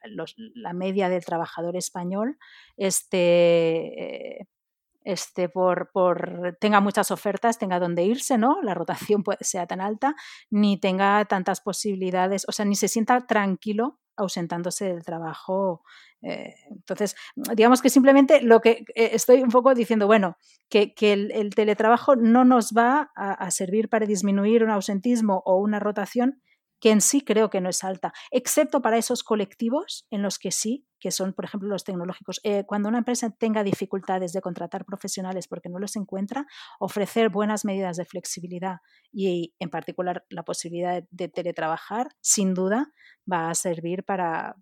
media 0.74 1.09
del 1.09 1.26
trabajador 1.26 1.76
español 1.76 2.38
este, 2.78 4.47
por, 5.53 5.91
por, 5.91 6.57
tenga 6.62 6.80
muchas 6.80 7.12
ofertas, 7.12 7.59
tenga 7.59 7.80
donde 7.80 8.03
irse, 8.03 8.38
¿no? 8.38 8.62
La 8.62 8.74
rotación 8.74 9.24
puede, 9.24 9.39
sea 9.41 9.68
tan 9.68 9.82
alta, 9.82 10.16
ni 10.49 10.80
tenga 10.80 11.26
tantas 11.26 11.59
posibilidades, 11.59 12.45
o 12.47 12.53
sea, 12.53 12.64
ni 12.64 12.76
se 12.76 12.88
sienta 12.88 13.28
tranquilo 13.28 14.01
ausentándose 14.16 14.86
del 14.86 15.03
trabajo. 15.03 15.84
Eh, 16.22 16.53
entonces, 16.70 17.16
digamos 17.36 17.82
que 17.82 17.89
simplemente 17.89 18.41
lo 18.41 18.62
que 18.62 18.86
eh, 18.95 19.12
estoy 19.14 19.41
un 19.41 19.49
poco 19.49 19.74
diciendo, 19.74 20.07
bueno, 20.07 20.38
que, 20.70 20.93
el, 20.99 21.53
teletrabajo 21.55 22.16
no 22.16 22.45
nos 22.45 22.72
va 22.72 23.12
a, 23.16 23.51
servir 23.51 23.89
para 23.89 24.05
disminuir 24.05 24.64
un 24.64 24.70
ausentismo 24.70 25.41
o 25.45 25.57
una 25.57 25.80
rotación 25.80 26.41
que 26.82 26.89
en 26.91 26.99
sí 26.99 27.21
creo 27.21 27.49
que 27.49 27.61
no 27.61 27.69
es 27.69 27.84
alta, 27.86 28.11
excepto 28.32 28.82
para 28.82 28.97
esos 28.97 29.23
colectivos 29.23 30.07
en 30.09 30.23
los 30.23 30.39
que 30.39 30.51
sí, 30.51 30.86
que 30.99 31.11
son, 31.11 31.34
por 31.34 31.45
ejemplo, 31.45 31.69
los 31.69 31.84
tecnológicos. 31.84 32.39
Eh, 32.43 32.63
cuando 32.65 32.89
una 32.89 32.99
empresa 32.99 33.29
tenga 33.29 33.63
dificultades 33.63 34.34
de 34.34 34.41
contratar 34.41 34.86
profesionales 34.86 35.47
porque 35.47 35.69
no 35.69 35.79
los 35.79 35.95
encuentra, 35.95 36.45
ofrecer 36.79 37.29
buenas 37.29 37.65
medidas 37.65 37.97
de 37.97 38.05
flexibilidad 38.05 38.77
y, 39.11 39.53
en 39.59 39.69
particular, 39.69 40.25
la 40.29 40.43
posibilidad 40.43 41.03
de 41.09 41.27
teletrabajar, 41.29 42.09
sin 42.21 42.53
duda, 42.53 42.91
va 43.32 43.49
a 43.49 43.55
servir 43.55 44.03
para, 44.03 44.55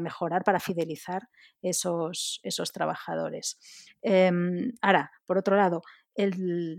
mejorar, 0.00 0.44
para 0.44 0.60
fidelizar 0.60 1.28
esos, 1.60 2.40
esos 2.42 2.72
trabajadores. 2.72 3.58
Em, 4.02 4.72
ahora, 4.80 5.10
por 5.26 5.38
otro 5.38 5.56
lado, 5.56 5.82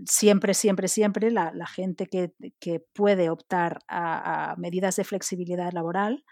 siempre, 0.06 0.54
siempre, 0.54 0.88
siempre 0.88 1.30
la, 1.30 1.66
gente 1.66 2.06
que, 2.06 2.80
puede 2.92 3.30
optar 3.30 3.80
a, 3.88 4.54
medidas 4.58 4.96
de 4.96 5.04
flexibilidad 5.04 5.72
laboral 5.72 6.24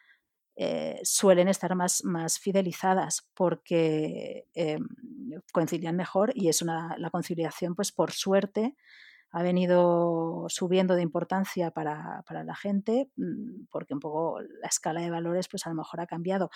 eh, 0.54 1.00
suelen 1.02 1.48
estar 1.48 1.74
más, 1.74 2.04
más 2.04 2.38
fidelizadas 2.38 3.26
porque 3.34 4.46
em, 4.54 4.86
concilian 5.50 5.96
mejor 5.96 6.30
y 6.34 6.48
es 6.48 6.60
una, 6.60 6.94
la 6.98 7.10
conciliación, 7.10 7.74
pues 7.74 7.90
por 7.90 8.12
suerte, 8.12 8.76
ha 9.32 9.42
venido 9.42 10.44
subiendo 10.48 10.94
de 10.94 11.02
importancia 11.02 11.70
para, 11.70 12.22
la 12.44 12.54
gente 12.54 13.10
mm, 13.16 13.64
porque 13.70 13.94
un 13.94 14.00
poco 14.00 14.40
la 14.40 14.68
escala 14.68 15.00
de 15.00 15.10
valores 15.10 15.48
pues 15.48 15.66
a 15.66 15.70
lo 15.70 15.76
mejor 15.76 16.00
ha 16.00 16.06
cambiado. 16.06 16.50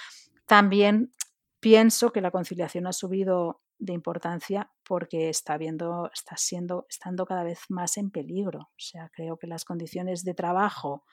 También 0.44 1.12
pienso 1.58 2.12
que 2.12 2.20
la 2.20 2.30
conciliación 2.30 2.86
ha 2.86 2.92
subido 2.92 3.62
de 3.78 3.92
importancia 3.92 4.72
porque 4.84 5.28
está 5.28 5.56
viendo, 5.58 6.10
está 6.12 6.36
siendo, 6.36 6.86
estando 6.88 7.26
cada 7.26 7.44
vez 7.44 7.60
más 7.68 7.96
en 7.96 8.10
peligro. 8.10 8.60
O 8.60 8.78
sea, 8.78 9.10
creo 9.12 9.36
que 9.36 9.46
las 9.46 9.64
condiciones 9.64 10.24
de 10.24 10.34
trabajo 10.34 11.04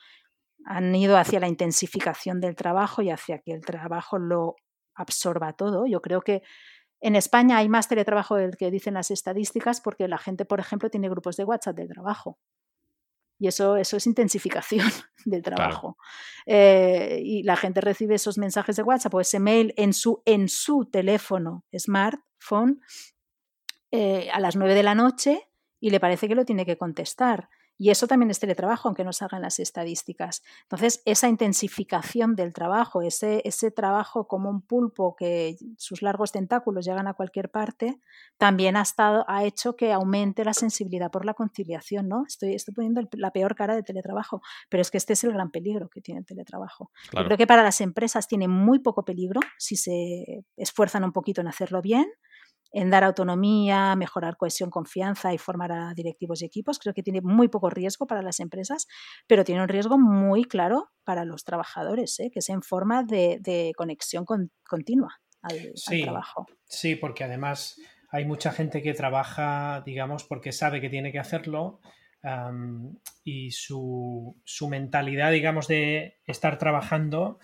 han 0.66 0.95
ido 0.95 1.18
hacia 1.18 1.39
la 1.39 1.47
intensificación 1.47 2.39
del 2.39 2.55
trabajo 2.55 3.01
y 3.01 3.09
hacia 3.09 3.39
que 3.39 3.51
el 3.51 3.66
trabajo 3.66 4.18
lo 4.18 4.55
absorba 4.95 5.53
todo. 5.53 5.86
Yo 5.88 6.01
creo 6.01 6.22
que 6.22 6.43
en 7.01 7.16
España 7.16 7.57
hay 7.57 7.68
más 7.68 7.89
teletrabajo 7.89 8.36
del 8.36 8.55
que 8.55 8.72
dicen 8.72 8.93
las 8.93 9.11
estadísticas 9.11 9.82
porque 9.82 10.07
la 10.07 10.18
gente, 10.18 10.45
por 10.45 10.59
ejemplo, 10.59 10.89
tiene 10.89 11.09
grupos 11.09 11.36
de 11.36 11.43
WhatsApp 11.43 11.76
del 11.76 11.89
trabajo. 11.89 12.39
Y 13.39 13.47
eso, 13.47 13.76
eso 13.76 13.97
es 13.97 14.07
intensificación 14.07 14.88
del 15.26 15.41
trabajo. 15.41 15.97
Eh, 16.45 17.20
y 17.22 17.43
la 17.43 17.57
gente 17.57 17.82
recibe 17.82 18.16
esos 18.16 18.38
mensajes 18.38 18.78
de 18.78 18.84
WhatsApp 18.84 19.14
o 19.16 19.20
ese 19.20 19.41
mail 19.41 19.74
en 19.76 19.91
su, 19.91 20.22
en 20.26 20.47
su 20.47 20.86
teléfono 20.86 21.66
eh, 23.91 24.30
a 24.32 24.39
las 24.39 24.56
9 24.56 24.74
de 24.74 24.84
la 24.84 24.96
noche 24.96 25.50
y 25.80 25.89
le 25.89 26.00
parece 26.00 26.28
que 26.28 26.36
lo 26.36 26.46
tiene 26.46 26.66
que 26.66 26.78
contestar. 26.78 27.50
Y 27.78 27.89
eso 27.89 28.08
también 28.08 28.30
es 28.30 28.39
teletrabajo, 28.39 28.88
aunque 28.88 29.04
no 29.04 29.14
salgan 29.14 29.41
las 29.41 29.60
estadísticas. 29.60 30.44
Entonces, 30.64 31.02
esa 31.06 31.28
intensificación 31.28 32.36
del 32.36 32.54
trabajo, 32.54 33.02
ese, 33.02 33.41
ese 33.46 33.72
trabajo 33.72 34.28
como 34.28 34.50
un 34.50 34.62
pulpo 34.62 35.16
que 35.16 35.58
sus 35.78 36.02
largos 36.02 36.32
tentáculos 36.32 36.86
llegan 36.86 37.08
a 37.08 37.14
cualquier 37.14 37.50
parte, 37.50 38.00
también 38.38 38.78
ha, 38.78 38.84
estado, 38.84 39.26
ha 39.28 39.44
hecho 39.44 39.76
que 39.76 39.91
aumente 39.91 40.46
la 40.46 40.54
sensibilidad 40.54 41.10
por 41.10 41.26
la 41.26 41.34
conciliación. 41.34 42.08
¿no? 42.08 42.24
Estoy, 42.28 42.54
estoy 42.54 42.76
poniendo 42.76 43.02
la 43.14 43.32
peor 43.32 43.56
cara 43.56 43.76
de 43.76 43.84
teletrabajo, 43.84 44.41
pero 44.70 44.82
es 44.82 44.91
que 44.91 44.98
este 44.98 45.14
es 45.14 45.24
el 45.24 45.34
gran 45.34 45.50
peligro 45.50 45.89
que 45.89 46.02
tiene 46.02 46.20
el 46.20 46.26
teletrabajo. 46.26 46.91
Yo 47.12 47.26
creo 47.26 47.38
que 47.38 47.48
para 47.48 47.64
las 47.64 47.82
empresas 47.82 48.28
tiene 48.28 48.48
muy 48.48 48.80
poco 48.80 49.04
peligro 49.04 49.41
si 49.58 49.76
se 49.76 50.46
esfuerzan 50.58 51.04
un 51.04 51.12
poquito 51.12 51.41
en 51.41 51.48
hacerlo 51.48 51.82
bien 51.82 52.06
en 52.74 52.90
dar 52.90 53.04
autonomía, 53.04 53.96
mejorar 53.96 54.36
cohesión, 54.36 54.72
confianza 54.72 55.32
y 55.32 55.38
formar 55.38 55.72
a 55.72 55.94
directivos 55.94 56.42
y 56.42 56.46
equipos. 56.46 56.80
Creo 56.80 56.94
que 56.94 57.04
tiene 57.04 57.22
muy 57.22 57.48
poco 57.48 57.70
riesgo 57.70 58.08
para 58.08 58.24
las 58.24 58.40
empresas, 58.40 58.88
pero 59.28 59.44
tiene 59.44 59.62
un 59.62 59.70
riesgo 59.70 60.00
muy 60.00 60.44
claro 60.44 60.90
para 61.04 61.24
los 61.24 61.44
trabajadores, 61.44 62.20
¿eh? 62.20 62.32
que 62.34 62.40
es 62.40 62.50
en 62.50 62.64
forma 62.64 63.04
de, 63.04 63.72
conexión 63.78 64.26
continua 64.68 65.22
al, 65.44 65.74
trabajo. 66.02 66.48
Sí, 66.66 66.96
porque 66.96 67.24
además 67.24 67.80
hay 68.10 68.26
mucha 68.26 68.52
gente 68.52 68.82
que 68.82 68.94
trabaja, 68.94 69.84
digamos, 69.86 70.24
porque 70.24 70.52
sabe 70.52 70.82
que 70.82 70.90
tiene 70.90 71.12
que 71.12 71.20
hacerlo. 71.20 71.80
y 73.24 73.52
su, 73.52 74.42
su, 74.46 74.68
mentalidad, 74.68 75.32
digamos, 75.32 75.68
de 75.68 76.18
estar 76.26 76.58
trabajando 76.58 77.38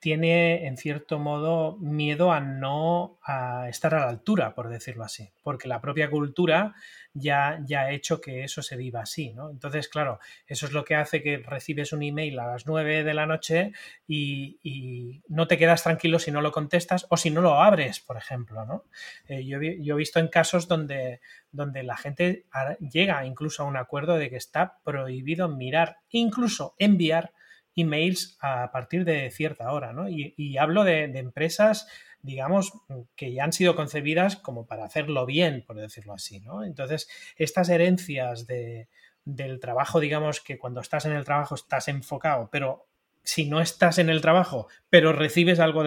tiene 0.00 0.66
en 0.66 0.76
cierto 0.76 1.18
modo 1.18 1.76
miedo 1.78 2.32
a 2.32 2.40
no 2.40 3.18
a 3.22 3.68
estar 3.68 3.94
a 3.94 4.00
la 4.00 4.08
altura, 4.08 4.54
por 4.54 4.68
decirlo 4.68 5.04
así, 5.04 5.30
porque 5.42 5.66
la 5.66 5.80
propia 5.80 6.08
cultura 6.08 6.74
ya, 7.14 7.58
ya 7.64 7.80
ha 7.82 7.90
hecho 7.90 8.20
que 8.20 8.44
eso 8.44 8.62
se 8.62 8.76
viva 8.76 9.00
así, 9.00 9.32
¿no? 9.32 9.50
Entonces, 9.50 9.88
claro, 9.88 10.20
eso 10.46 10.66
es 10.66 10.72
lo 10.72 10.84
que 10.84 10.94
hace 10.94 11.22
que 11.22 11.38
recibes 11.38 11.92
un 11.92 12.04
email 12.04 12.38
a 12.38 12.46
las 12.46 12.66
9 12.66 13.02
de 13.02 13.14
la 13.14 13.26
noche 13.26 13.72
y, 14.06 15.22
no 15.28 15.46
te 15.46 15.58
quedas 15.58 15.82
tranquilo 15.82 16.18
si 16.18 16.30
no 16.30 16.40
lo 16.40 16.52
contestas 16.52 17.06
o 17.10 17.16
si 17.16 17.30
no 17.30 17.40
lo 17.40 17.60
abres, 17.60 18.00
por 18.00 18.16
ejemplo, 18.16 18.64
¿no? 18.64 18.84
Eh, 19.26 19.44
yo, 19.44 19.60
yo, 19.60 19.94
he 19.94 19.98
visto 19.98 20.20
en 20.20 20.28
casos 20.28 20.68
donde, 20.68 21.20
donde 21.50 21.82
la 21.82 21.96
gente 21.96 22.46
llega 22.80 23.24
incluso 23.26 23.62
a 23.62 23.66
un 23.66 23.76
acuerdo 23.76 24.16
de 24.16 24.30
que 24.30 24.36
está 24.36 24.78
prohibido 24.84 25.48
mirar, 25.48 25.98
incluso 26.10 26.74
enviar 26.78 27.32
emails 27.80 28.36
a 28.40 28.70
partir 28.72 29.04
de 29.04 29.30
cierta 29.30 29.72
hora, 29.72 29.92
¿no? 29.92 30.08
Y, 30.08 30.56
hablo 30.58 30.84
de, 30.84 31.04
empresas, 31.04 31.88
digamos, 32.22 32.72
que 33.16 33.32
ya 33.32 33.44
han 33.44 33.52
sido 33.52 33.76
concebidas 33.76 34.36
como 34.36 34.66
para 34.66 34.84
hacerlo 34.84 35.26
bien, 35.26 35.64
por 35.66 35.76
decirlo 35.76 36.14
así, 36.14 36.40
¿no? 36.40 36.64
Entonces, 36.64 37.08
estas 37.36 37.68
herencias 37.68 38.46
de, 38.46 38.88
del 39.24 39.60
trabajo, 39.60 40.00
digamos 40.00 40.40
que 40.40 40.58
cuando 40.58 40.80
estás 40.80 41.04
en 41.04 41.12
el 41.12 41.24
trabajo 41.24 41.54
estás 41.54 41.88
enfocado, 41.88 42.48
pero 42.50 42.88
si 43.28 43.44
no 43.44 43.60
estás 43.60 43.98
en 43.98 44.08
el 44.08 44.22
trabajo, 44.22 44.68
pero 44.88 45.12
recibes 45.12 45.60
algo 45.60 45.84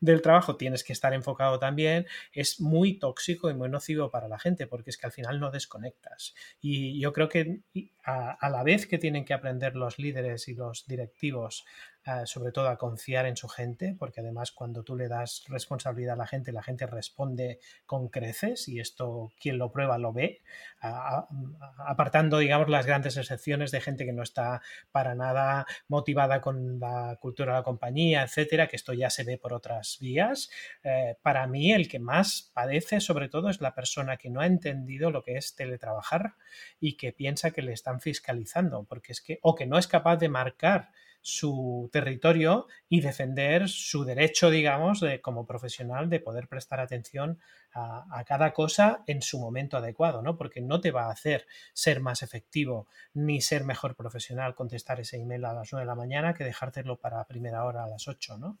del, 0.00 0.22
trabajo, 0.22 0.54
tienes 0.54 0.84
que 0.84 0.92
estar 0.92 1.12
enfocado 1.14 1.58
también, 1.58 2.06
es 2.30 2.60
muy 2.60 3.00
tóxico 3.00 3.50
y 3.50 3.54
muy 3.54 3.68
nocivo 3.68 4.12
para 4.12 4.28
la 4.28 4.38
gente, 4.38 4.68
porque 4.68 4.90
es 4.90 4.96
que 4.96 5.06
al 5.06 5.12
final 5.12 5.40
no 5.40 5.50
desconectas. 5.50 6.36
Y 6.60 7.00
yo 7.00 7.12
creo 7.12 7.28
que 7.28 7.62
a, 8.06 8.48
la 8.48 8.62
vez 8.62 8.86
que 8.86 8.98
tienen 8.98 9.24
que 9.24 9.34
aprender 9.34 9.74
los 9.74 9.98
líderes 9.98 10.46
y 10.46 10.54
los 10.54 10.86
directivos, 10.86 11.66
eh, 12.06 12.22
sobre 12.24 12.52
todo 12.52 12.68
a 12.68 12.78
confiar 12.78 13.26
en 13.26 13.36
su 13.36 13.48
gente, 13.48 13.96
porque 13.98 14.20
además 14.20 14.52
cuando 14.52 14.84
tú 14.84 14.94
le 14.94 15.08
das 15.08 15.42
responsabilidad 15.48 16.14
a 16.14 16.18
la 16.18 16.26
gente, 16.28 16.52
la 16.52 16.62
gente 16.62 16.86
responde 16.86 17.58
con 17.84 18.08
creces 18.08 18.68
y 18.68 18.78
esto 18.78 19.32
quien 19.40 19.58
lo 19.58 19.72
prueba 19.72 19.98
lo 19.98 20.12
ve, 20.12 20.42
apartando, 21.78 22.38
digamos, 22.38 22.68
las 22.68 22.86
grandes 22.86 23.16
excepciones 23.16 23.72
de 23.72 23.80
gente 23.80 24.04
que 24.04 24.12
no 24.12 24.22
está 24.22 24.62
para 24.92 25.16
nada 25.16 25.66
motivada 25.88 26.40
con 26.40 26.78
la 26.78 27.18
cultura 27.20 27.54
de 27.54 27.58
la 27.58 27.64
compañía, 27.64 28.22
etcétera, 28.22 28.68
que 28.68 28.76
esto 28.76 28.92
ya 28.92 29.10
se 29.10 29.24
ve 29.24 29.36
por 29.36 29.52
otras 29.52 29.98
vías. 30.00 30.48
Eh, 30.84 31.16
para 31.22 31.48
mí, 31.48 31.72
el 31.72 31.88
que 31.88 31.98
más 31.98 32.52
padece, 32.54 33.00
sobre 33.00 33.28
todo, 33.28 33.50
es 33.50 33.60
la 33.60 33.74
persona 33.74 34.16
que 34.16 34.30
no 34.30 34.40
ha 34.40 34.46
entendido 34.46 35.10
lo 35.10 35.24
que 35.24 35.36
es 35.36 35.56
teletrabajar 35.56 36.34
y 36.78 36.96
que 36.96 37.12
piensa 37.12 37.50
que 37.50 37.62
le 37.62 37.72
están 37.72 37.95
fiscalizando, 38.00 38.84
porque 38.84 39.12
es 39.12 39.20
que, 39.20 39.38
o 39.42 39.54
que 39.54 39.66
no 39.66 39.78
es 39.78 39.86
capaz 39.86 40.16
de 40.16 40.28
marcar 40.28 40.90
su 41.26 41.90
territorio 41.92 42.68
y 42.88 43.00
defender 43.00 43.68
su 43.68 44.04
derecho, 44.04 44.48
digamos, 44.48 45.00
de, 45.00 45.20
como 45.20 45.44
profesional 45.44 46.08
de 46.08 46.20
poder 46.20 46.46
prestar 46.46 46.78
atención 46.78 47.40
a, 47.74 48.22
cada 48.24 48.52
cosa 48.52 49.02
en 49.08 49.22
su 49.22 49.40
momento 49.40 49.76
adecuado, 49.76 50.22
¿no? 50.22 50.36
Porque 50.36 50.60
no 50.60 50.80
te 50.80 50.92
va 50.92 51.06
a 51.06 51.10
hacer 51.10 51.46
ser 51.74 52.00
más 52.00 52.22
efectivo 52.22 52.86
ni 53.12 53.40
ser 53.40 53.64
mejor 53.64 53.96
profesional 53.96 54.54
contestar 54.54 55.00
ese 55.00 55.16
email 55.16 55.44
a 55.46 55.52
las 55.52 55.72
9 55.72 55.82
de 55.82 55.86
la 55.86 55.96
mañana 55.96 56.32
que 56.32 56.44
dejártelo 56.44 56.96
para 57.00 57.24
primera 57.24 57.64
hora 57.64 57.82
a 57.82 57.88
las 57.88 58.06
8, 58.06 58.38
¿no? 58.38 58.56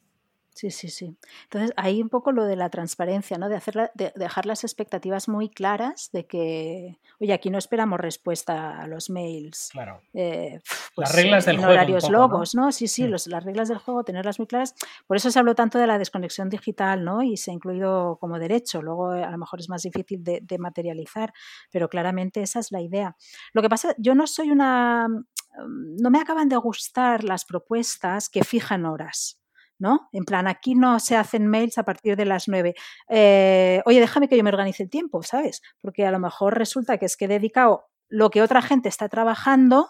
Sí, 0.56 0.70
sí, 0.70 0.88
sí. 0.88 1.14
Entonces, 1.42 1.74
ahí 1.76 2.00
un 2.00 2.08
poco 2.08 2.32
lo 2.32 2.46
de 2.46 2.56
la 2.56 2.70
transparencia, 2.70 3.36
¿no? 3.36 3.50
De, 3.50 3.56
hacer 3.56 3.90
de 3.92 4.10
dejar 4.16 4.46
las 4.46 4.64
expectativas 4.64 5.28
muy 5.28 5.50
claras 5.50 6.08
de 6.14 6.26
que, 6.26 6.98
oye, 7.20 7.34
aquí 7.34 7.50
no 7.50 7.58
esperamos 7.58 8.00
respuesta 8.00 8.80
a 8.80 8.86
los 8.86 9.10
mails. 9.10 9.68
Claro. 9.70 10.00
Eh, 10.14 10.60
las 10.62 10.92
pues, 10.94 11.14
reglas 11.14 11.44
del 11.44 11.58
juego. 11.58 11.72
Horarios 11.72 12.08
logos, 12.08 12.54
¿no? 12.54 12.72
Sí, 12.72 12.88
sí, 12.88 13.04
mm. 13.04 13.10
las 13.26 13.44
reglas 13.44 13.68
del 13.68 13.76
juego, 13.76 14.02
tenerlas 14.02 14.38
muy 14.38 14.46
claras. 14.46 14.74
Por 15.06 15.18
eso 15.18 15.30
se 15.30 15.38
habló 15.38 15.54
tanto 15.54 15.78
de 15.78 15.86
la 15.86 15.98
desconexión 15.98 16.48
digital, 16.48 17.04
¿no? 17.04 17.22
Y 17.22 17.36
se 17.36 17.50
ha 17.50 17.54
incluido 17.54 18.16
como 18.18 18.38
derecho. 18.38 18.80
Luego, 18.80 19.10
a 19.10 19.30
lo 19.30 19.36
mejor 19.36 19.60
es 19.60 19.68
más 19.68 19.82
difícil 19.82 20.24
de, 20.24 20.40
de 20.40 20.56
materializar, 20.56 21.34
pero 21.70 21.90
claramente 21.90 22.40
esa 22.40 22.60
es 22.60 22.72
la 22.72 22.80
idea. 22.80 23.14
Lo 23.52 23.60
que 23.60 23.68
pasa, 23.68 23.94
yo 23.98 24.14
no 24.14 24.26
soy 24.26 24.50
una. 24.50 25.06
Mm, 25.06 25.96
no 26.00 26.08
me 26.08 26.18
acaban 26.18 26.48
de 26.48 26.56
gustar 26.56 27.24
las 27.24 27.44
propuestas 27.44 28.30
que 28.30 28.42
fijan 28.42 28.86
horas. 28.86 29.38
¿No? 29.78 30.08
En 30.12 30.24
plan, 30.24 30.46
aquí 30.46 30.74
no 30.74 31.00
se 31.00 31.16
hacen 31.16 31.46
mails 31.46 31.78
a 31.78 31.84
partir 31.84 32.16
de 32.16 32.24
las 32.24 32.48
9. 32.48 32.74
Eh, 33.08 33.82
oye, 33.86 34.00
déjame 34.00 34.28
que 34.28 34.36
yo 34.36 34.44
me 34.44 34.50
organice 34.50 34.82
el 34.82 34.90
tiempo, 34.90 35.22
¿sabes? 35.22 35.62
Porque 35.80 36.06
a 36.06 36.10
lo 36.10 36.18
mejor 36.18 36.56
resulta 36.58 36.98
que 36.98 37.06
es 37.06 37.16
que 37.16 37.26
he 37.26 37.28
dedicado 37.28 37.86
lo 38.08 38.30
que 38.30 38.42
otra 38.42 38.62
gente 38.62 38.88
está 38.88 39.08
trabajando 39.08 39.88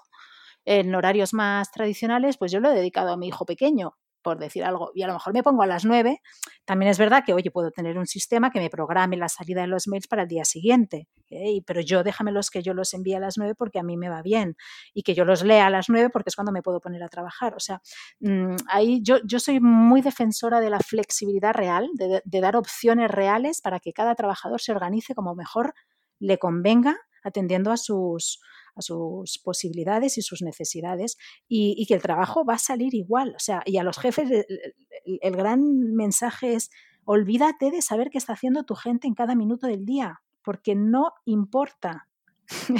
en 0.64 0.94
horarios 0.94 1.32
más 1.32 1.70
tradicionales, 1.70 2.38
pues 2.38 2.50
yo 2.52 2.60
lo 2.60 2.70
he 2.70 2.74
dedicado 2.74 3.12
a 3.12 3.16
mi 3.16 3.28
hijo 3.28 3.46
pequeño 3.46 3.96
por 4.26 4.40
decir 4.40 4.64
algo, 4.64 4.90
y 4.92 5.02
a 5.02 5.06
lo 5.06 5.12
mejor 5.12 5.32
me 5.32 5.44
pongo 5.44 5.62
a 5.62 5.68
las 5.68 5.84
9, 5.84 6.20
también 6.64 6.90
es 6.90 6.98
verdad 6.98 7.22
que, 7.24 7.32
oye, 7.32 7.52
puedo 7.52 7.70
tener 7.70 7.96
un 7.96 8.08
sistema 8.08 8.50
que 8.50 8.58
me 8.58 8.68
programe 8.68 9.16
la 9.16 9.28
salida 9.28 9.60
de 9.60 9.68
los 9.68 9.86
mails 9.86 10.08
para 10.08 10.22
el 10.22 10.28
día 10.28 10.44
siguiente, 10.44 11.06
¿eh? 11.30 11.62
pero 11.64 11.80
yo 11.80 12.02
déjamelos 12.02 12.50
que 12.50 12.60
yo 12.60 12.74
los 12.74 12.92
envíe 12.92 13.14
a 13.14 13.20
las 13.20 13.38
9 13.38 13.54
porque 13.54 13.78
a 13.78 13.84
mí 13.84 13.96
me 13.96 14.08
va 14.08 14.22
bien 14.22 14.56
y 14.92 15.04
que 15.04 15.14
yo 15.14 15.24
los 15.24 15.44
lea 15.44 15.68
a 15.68 15.70
las 15.70 15.88
9 15.88 16.10
porque 16.10 16.30
es 16.30 16.34
cuando 16.34 16.50
me 16.50 16.60
puedo 16.60 16.80
poner 16.80 17.04
a 17.04 17.08
trabajar. 17.08 17.54
O 17.54 17.60
sea, 17.60 17.80
mm, 18.18 18.56
ahí 18.66 19.00
yo, 19.00 19.18
yo 19.24 19.38
soy 19.38 19.60
muy 19.60 20.00
defensora 20.00 20.58
de 20.58 20.70
la 20.70 20.80
flexibilidad 20.80 21.54
real, 21.54 21.88
de, 21.94 22.20
de 22.24 22.40
dar 22.40 22.56
opciones 22.56 23.08
reales 23.08 23.60
para 23.60 23.78
que 23.78 23.92
cada 23.92 24.16
trabajador 24.16 24.60
se 24.60 24.72
organice 24.72 25.14
como 25.14 25.36
mejor 25.36 25.72
le 26.18 26.38
convenga 26.38 26.96
atendiendo 27.22 27.70
a 27.70 27.76
sus, 27.76 28.40
a 28.76 28.82
sus 28.82 29.38
posibilidades 29.38 30.18
y 30.18 30.22
sus 30.22 30.42
necesidades 30.42 31.16
y, 31.48 31.84
que 31.86 31.94
el 31.94 32.02
trabajo 32.02 32.44
va 32.44 32.54
a 32.54 32.58
salir 32.58 32.94
igual. 32.94 33.34
O 33.34 33.40
sea, 33.40 33.62
y 33.64 33.78
a 33.78 33.82
los 33.82 33.98
jefes 33.98 34.46
el 35.04 35.36
gran 35.36 35.94
mensaje 35.94 36.54
es 36.54 36.70
olvídate 37.04 37.70
de 37.70 37.80
saber 37.82 38.10
qué 38.10 38.18
está 38.18 38.34
haciendo 38.34 38.64
tu 38.64 38.74
gente 38.74 39.06
en 39.06 39.14
cada 39.14 39.34
minuto 39.34 39.66
del 39.66 39.86
día, 39.86 40.22
porque 40.42 40.74
no 40.74 41.12
importa. 41.24 42.08
o 42.70 42.78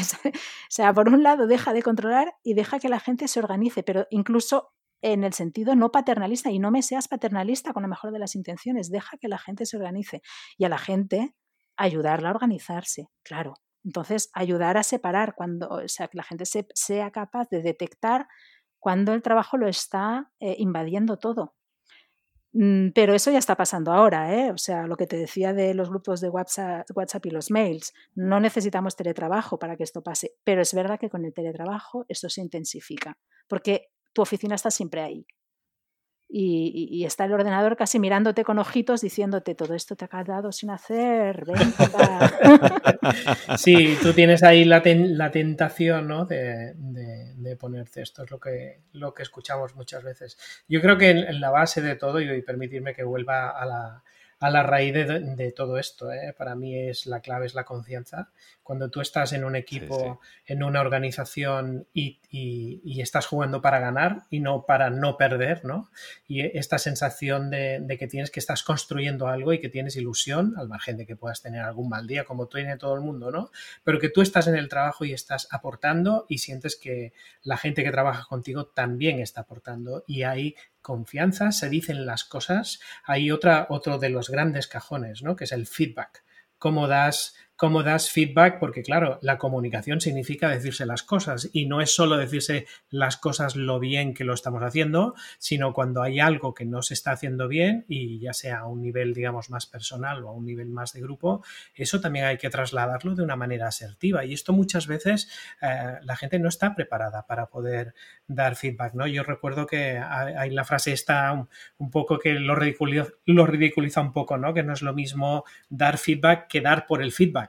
sea, 0.69 0.93
por 0.93 1.09
un 1.09 1.23
lado, 1.23 1.47
deja 1.47 1.73
de 1.73 1.83
controlar 1.83 2.35
y 2.43 2.55
deja 2.55 2.79
que 2.79 2.89
la 2.89 3.01
gente 3.01 3.29
se 3.29 3.41
organice, 3.41 3.83
pero 3.83 4.07
incluso 4.11 4.73
en 5.03 5.25
el 5.25 5.33
sentido 5.33 5.75
no 5.77 5.93
paternalista, 5.93 6.51
y 6.51 6.59
no 6.59 6.71
me 6.71 6.83
seas 6.83 7.09
paternalista 7.09 7.73
con 7.73 7.83
la 7.83 7.89
mejor 7.89 8.13
de 8.13 8.19
las 8.19 8.35
intenciones, 8.35 8.91
deja 8.91 9.17
que 9.19 9.29
la 9.29 9.39
gente 9.39 9.67
se 9.67 9.77
organice 9.77 10.23
y 10.59 10.65
a 10.65 10.69
la 10.69 10.79
gente 10.79 11.35
ayudarla 11.77 12.31
a 12.31 12.33
organizarse, 12.33 13.09
claro. 13.23 13.55
Entonces, 13.87 14.30
ayudar 14.34 14.76
a 14.76 14.82
separar 14.82 15.34
cuando, 15.37 15.68
o 15.68 15.89
sea, 15.89 16.09
que 16.09 16.18
la 16.18 16.24
gente 16.24 16.45
sea 16.45 17.11
capaz 17.12 17.49
de 17.51 17.62
detectar 17.62 18.26
cuando 18.80 19.14
el 19.14 19.22
trabajo 19.22 19.57
lo 19.57 19.68
está 19.68 20.32
eh, 20.41 20.57
invadiendo 20.59 21.18
todo. 21.18 21.55
Mm, 22.53 22.91
pero 22.95 23.14
eso 23.14 23.30
ya 23.30 23.39
está 23.39 23.57
pasando 23.57 23.93
ahora, 23.93 24.34
¿eh? 24.34 24.51
O 24.51 24.59
sea, 24.59 24.87
lo 24.87 24.97
que 24.97 25.07
te 25.07 25.16
decía 25.16 25.53
de 25.53 25.72
los 25.74 25.89
grupos 25.89 26.20
de 26.20 26.28
WhatsApp, 26.28 26.87
WhatsApp 26.95 27.26
y 27.26 27.30
los 27.30 27.51
mails, 27.51 27.93
no 28.14 28.41
necesitamos 28.41 28.97
teletrabajo 28.97 29.59
para 29.59 29.76
que 29.76 29.84
esto 29.84 30.03
pase, 30.03 30.34
pero 30.43 30.62
es 30.62 30.74
verdad 30.74 30.99
que 30.99 31.11
con 31.11 31.24
el 31.24 31.32
teletrabajo 31.32 32.07
esto 32.09 32.28
se 32.28 32.41
intensifica, 32.41 33.18
porque 33.49 33.89
tu 34.12 34.22
oficina 34.22 34.57
está 34.57 34.70
siempre 34.70 35.03
ahí 35.03 35.26
y, 36.29 37.05
está 37.05 37.24
el 37.24 37.33
ordenador 37.33 37.77
casi 37.77 37.99
mirándote 37.99 38.45
con 38.45 38.59
ojitos 38.59 39.01
diciéndote 39.01 39.55
todo 39.55 39.74
esto 39.74 39.95
te 39.95 40.07
ha 40.07 40.09
quedado 40.09 40.51
sin 40.51 40.70
hacer, 40.70 41.45
ven 41.45 41.57
Sí, 43.59 43.97
tú 44.03 44.12
tienes 44.12 44.43
ahí 44.43 44.64
la, 44.64 44.83
la 44.85 45.31
tentación 45.31 46.09
¿no? 46.09 46.24
de, 46.24 46.74
ponerte 47.61 48.03
esto, 48.03 48.24
es 48.24 48.31
lo 48.31 48.41
que, 48.41 48.81
lo 48.93 49.14
que 49.14 49.22
escuchamos 49.22 49.77
muchas 49.77 50.03
veces. 50.03 50.37
Yo 50.68 50.81
creo 50.81 50.99
que 50.99 51.11
en, 51.11 51.41
la 51.41 51.51
base 51.51 51.81
de 51.81 51.95
todo, 51.95 52.20
y 52.20 52.43
permitirme 52.43 52.95
que 52.95 53.05
vuelva 53.05 53.51
a 53.51 53.64
la, 53.64 54.03
a 54.39 54.51
la 54.51 54.62
raíz 54.62 54.93
de, 54.93 55.53
todo 55.53 55.78
esto. 55.78 56.12
¿eh? 56.12 56.34
Para 56.37 56.55
mí 56.55 56.76
es 56.76 57.07
la 57.07 57.20
clave, 57.20 57.47
es 57.47 57.55
la 57.55 57.64
confianza. 57.64 58.30
Cuando 58.62 58.91
tú 58.91 59.01
estás 59.01 59.32
en 59.32 59.45
un 59.45 59.57
equipo, 59.57 60.20
en 60.45 60.62
una 60.62 60.80
organización 60.80 61.87
y, 61.95 62.20
estás 63.01 63.26
jugando 63.26 63.62
para 63.62 63.78
ganar 63.78 64.24
y 64.30 64.41
no 64.41 64.66
para 64.66 64.91
no 64.91 65.16
perder, 65.16 65.64
¿no? 65.64 65.91
Y 66.26 66.41
esta 66.59 66.78
sensación 66.78 67.51
de, 67.51 67.97
que 67.99 68.09
tienes 68.09 68.30
que 68.30 68.41
estás 68.41 68.62
construyendo 68.62 69.28
algo 69.28 69.53
y 69.53 69.61
que 69.61 69.68
tienes 69.68 69.97
ilusión, 69.97 70.55
al 70.59 70.68
margen 70.68 70.97
de 70.97 71.07
que 71.07 71.16
puedas 71.16 71.41
tener 71.41 71.62
algún 71.62 71.89
mal 71.89 72.07
día 72.07 72.24
como 72.24 72.49
tiene 72.49 72.76
todo 72.76 72.95
el 72.95 73.01
mundo, 73.01 73.30
¿no? 73.30 73.51
Pero 73.84 74.01
que 74.01 74.09
tú 74.09 74.20
estás 74.20 74.49
en 74.49 74.57
el 74.57 74.68
trabajo 74.68 75.05
y 75.05 75.12
estás 75.12 75.49
aportando 75.51 76.26
y 76.28 76.39
sientes 76.39 76.76
que 76.76 77.12
la 77.43 77.57
gente 77.57 77.84
que 77.84 77.91
trabaja 77.91 78.26
contigo 78.28 78.66
también 78.66 79.20
está 79.20 79.43
aportando 79.43 80.05
y 80.07 80.24
hay 80.24 80.57
confianza, 80.87 81.51
se 81.51 81.68
dicen 81.68 82.07
las 82.07 82.22
cosas. 82.22 82.78
Hay 83.03 83.32
otra, 83.32 83.66
otro 83.70 83.99
de 83.99 84.09
los 84.09 84.30
grandes 84.30 84.68
cajones, 84.68 85.20
¿no? 85.20 85.34
Que 85.34 85.43
es 85.43 85.51
el 85.51 85.66
feedback. 85.66 86.22
Cómo 86.59 86.87
das 86.87 87.34
cómo 87.57 87.83
das 87.83 88.11
feedback, 88.11 88.59
porque 88.59 88.83
claro, 88.83 89.19
la 89.23 89.39
comunicación 89.39 90.01
significa 90.01 90.49
decirse 90.49 90.87
las 90.87 91.03
cosas 91.03 91.49
y 91.53 91.67
no 91.67 91.81
es 91.81 91.95
solo 91.95 92.17
decirse 92.17 92.67
las 92.91 93.17
cosas 93.17 93.57
lo 93.57 93.81
bien 93.81 94.15
que 94.15 94.25
lo 94.25 94.35
estamos 94.35 94.63
haciendo, 94.63 95.15
sino 95.39 95.73
cuando 95.73 96.03
hay 96.03 96.21
algo 96.21 96.55
que 96.55 96.67
no 96.67 96.83
se 96.83 96.95
está 96.95 97.13
haciendo 97.13 97.49
bien 97.49 97.85
y 97.89 98.21
ya 98.21 98.33
sea 98.33 98.61
a 98.61 98.67
un 98.67 98.83
nivel, 98.83 99.15
digamos, 99.15 99.51
más 99.51 99.67
personal 99.67 100.23
o 100.25 100.29
a 100.29 100.33
un 100.33 100.45
nivel 100.45 100.69
más 100.69 100.93
de 100.93 101.01
grupo, 101.01 101.43
eso 101.75 102.01
también 102.01 102.27
hay 102.27 102.37
que 102.37 102.51
trasladarlo 102.51 103.15
de 103.15 103.23
una 103.23 103.37
manera 103.37 103.69
asertiva 103.69 104.25
y 104.25 104.35
esto 104.35 104.53
muchas 104.53 104.87
veces 104.87 105.29
eh, 105.63 105.95
la 106.03 106.17
gente 106.17 106.39
no 106.39 106.49
está 106.49 106.75
preparada 106.75 107.27
para 107.27 107.47
poder 107.47 107.95
dar 108.27 108.57
feedback, 108.57 108.95
¿no? 108.95 109.07
Yo 109.07 109.23
recuerdo 109.23 109.67
que 109.67 109.99
hay 109.99 110.51
la 110.51 110.65
frase 110.65 110.93
está 110.93 111.33
un, 111.79 111.91
poco 111.91 112.19
que 112.19 112.35
lo 112.35 112.55
ridiculiza, 112.55 113.07
lo 113.25 113.47
ridiculiza 113.47 114.01
un 114.01 114.13
poco, 114.13 114.37
¿no? 114.37 114.53
Que 114.53 114.63
no 114.63 114.73
es 114.73 114.83
lo 114.83 114.93
mismo 114.93 115.45
dar 115.69 115.99
feedback 115.99 116.49
que 116.49 116.61
dar 116.61 116.87
por 116.87 117.03
el 117.03 117.13
feedback. 117.13 117.46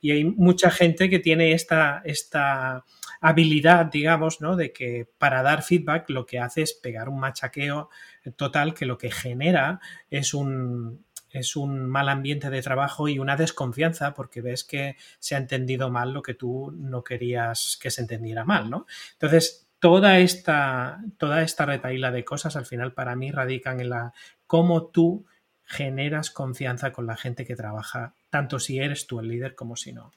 Y 0.00 0.10
hay 0.12 0.24
mucha 0.24 0.70
gente 0.70 1.08
que 1.10 1.18
tiene 1.18 1.52
esta, 1.52 2.02
esta 2.04 2.84
habilidad, 3.20 3.86
digamos, 3.86 4.40
¿no? 4.40 4.56
De 4.56 4.72
que 4.72 5.08
para 5.18 5.42
dar 5.42 5.62
feedback 5.62 6.08
lo 6.10 6.26
que 6.26 6.38
hace 6.38 6.62
es 6.62 6.72
pegar 6.72 7.08
un 7.08 7.20
machaqueo 7.20 7.90
total 8.36 8.74
que 8.74 8.86
lo 8.86 8.98
que 8.98 9.10
genera 9.10 9.80
es 10.10 10.34
un, 10.34 11.04
es 11.30 11.56
un 11.56 11.88
mal 11.88 12.08
ambiente 12.08 12.50
de 12.50 12.62
trabajo 12.62 13.08
y 13.08 13.18
una 13.18 13.36
desconfianza 13.36 14.14
porque 14.14 14.40
ves 14.40 14.64
que 14.64 14.96
se 15.18 15.34
ha 15.34 15.38
entendido 15.38 15.90
mal 15.90 16.12
lo 16.12 16.22
que 16.22 16.34
tú 16.34 16.72
no 16.76 17.04
querías 17.04 17.78
que 17.80 17.90
se 17.90 18.02
entendiera 18.02 18.44
mal, 18.44 18.70
¿no? 18.70 18.86
Entonces, 19.12 19.68
toda 19.78 20.18
esta, 20.18 21.00
toda 21.18 21.42
esta 21.42 21.66
retaíla 21.66 22.10
de 22.10 22.24
cosas 22.24 22.56
al 22.56 22.66
final 22.66 22.92
para 22.92 23.14
mí 23.16 23.30
radican 23.30 23.80
en 23.80 23.90
la 23.90 24.12
cómo 24.46 24.86
tú 24.86 25.26
generas 25.68 26.30
confianza 26.30 26.92
con 26.92 27.06
la 27.06 27.16
gente 27.16 27.44
que 27.44 27.54
trabaja, 27.54 28.14
tanto 28.30 28.58
si 28.58 28.78
eres 28.78 29.06
tú 29.06 29.20
el 29.20 29.28
líder 29.28 29.54
como 29.54 29.76
si 29.76 29.92
no. 29.92 30.12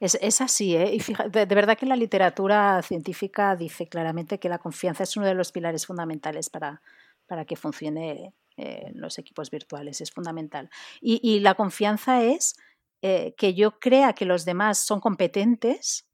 Es, 0.00 0.40
así, 0.40 0.76
¿eh? 0.76 0.92
Y 0.94 1.30
de, 1.30 1.46
verdad 1.46 1.78
que 1.78 1.86
la 1.86 1.96
literatura 1.96 2.82
científica 2.82 3.54
dice 3.54 3.86
claramente 3.86 4.38
que 4.38 4.48
la 4.48 4.58
confianza 4.58 5.04
es 5.04 5.16
uno 5.16 5.26
de 5.26 5.34
los 5.34 5.52
pilares 5.52 5.86
fundamentales 5.86 6.50
para, 6.50 6.82
para 7.26 7.44
que 7.44 7.56
funcione 7.56 8.34
eh, 8.56 8.90
los 8.94 9.18
equipos 9.18 9.50
virtuales, 9.50 10.00
es 10.00 10.10
fundamental. 10.10 10.68
Y, 11.00 11.38
la 11.40 11.54
confianza 11.54 12.22
es 12.22 12.56
eh, 13.02 13.34
que 13.36 13.54
yo 13.54 13.78
crea 13.78 14.14
que 14.14 14.26
los 14.26 14.44
demás 14.44 14.78
son 14.78 15.00
competentes, 15.00 16.06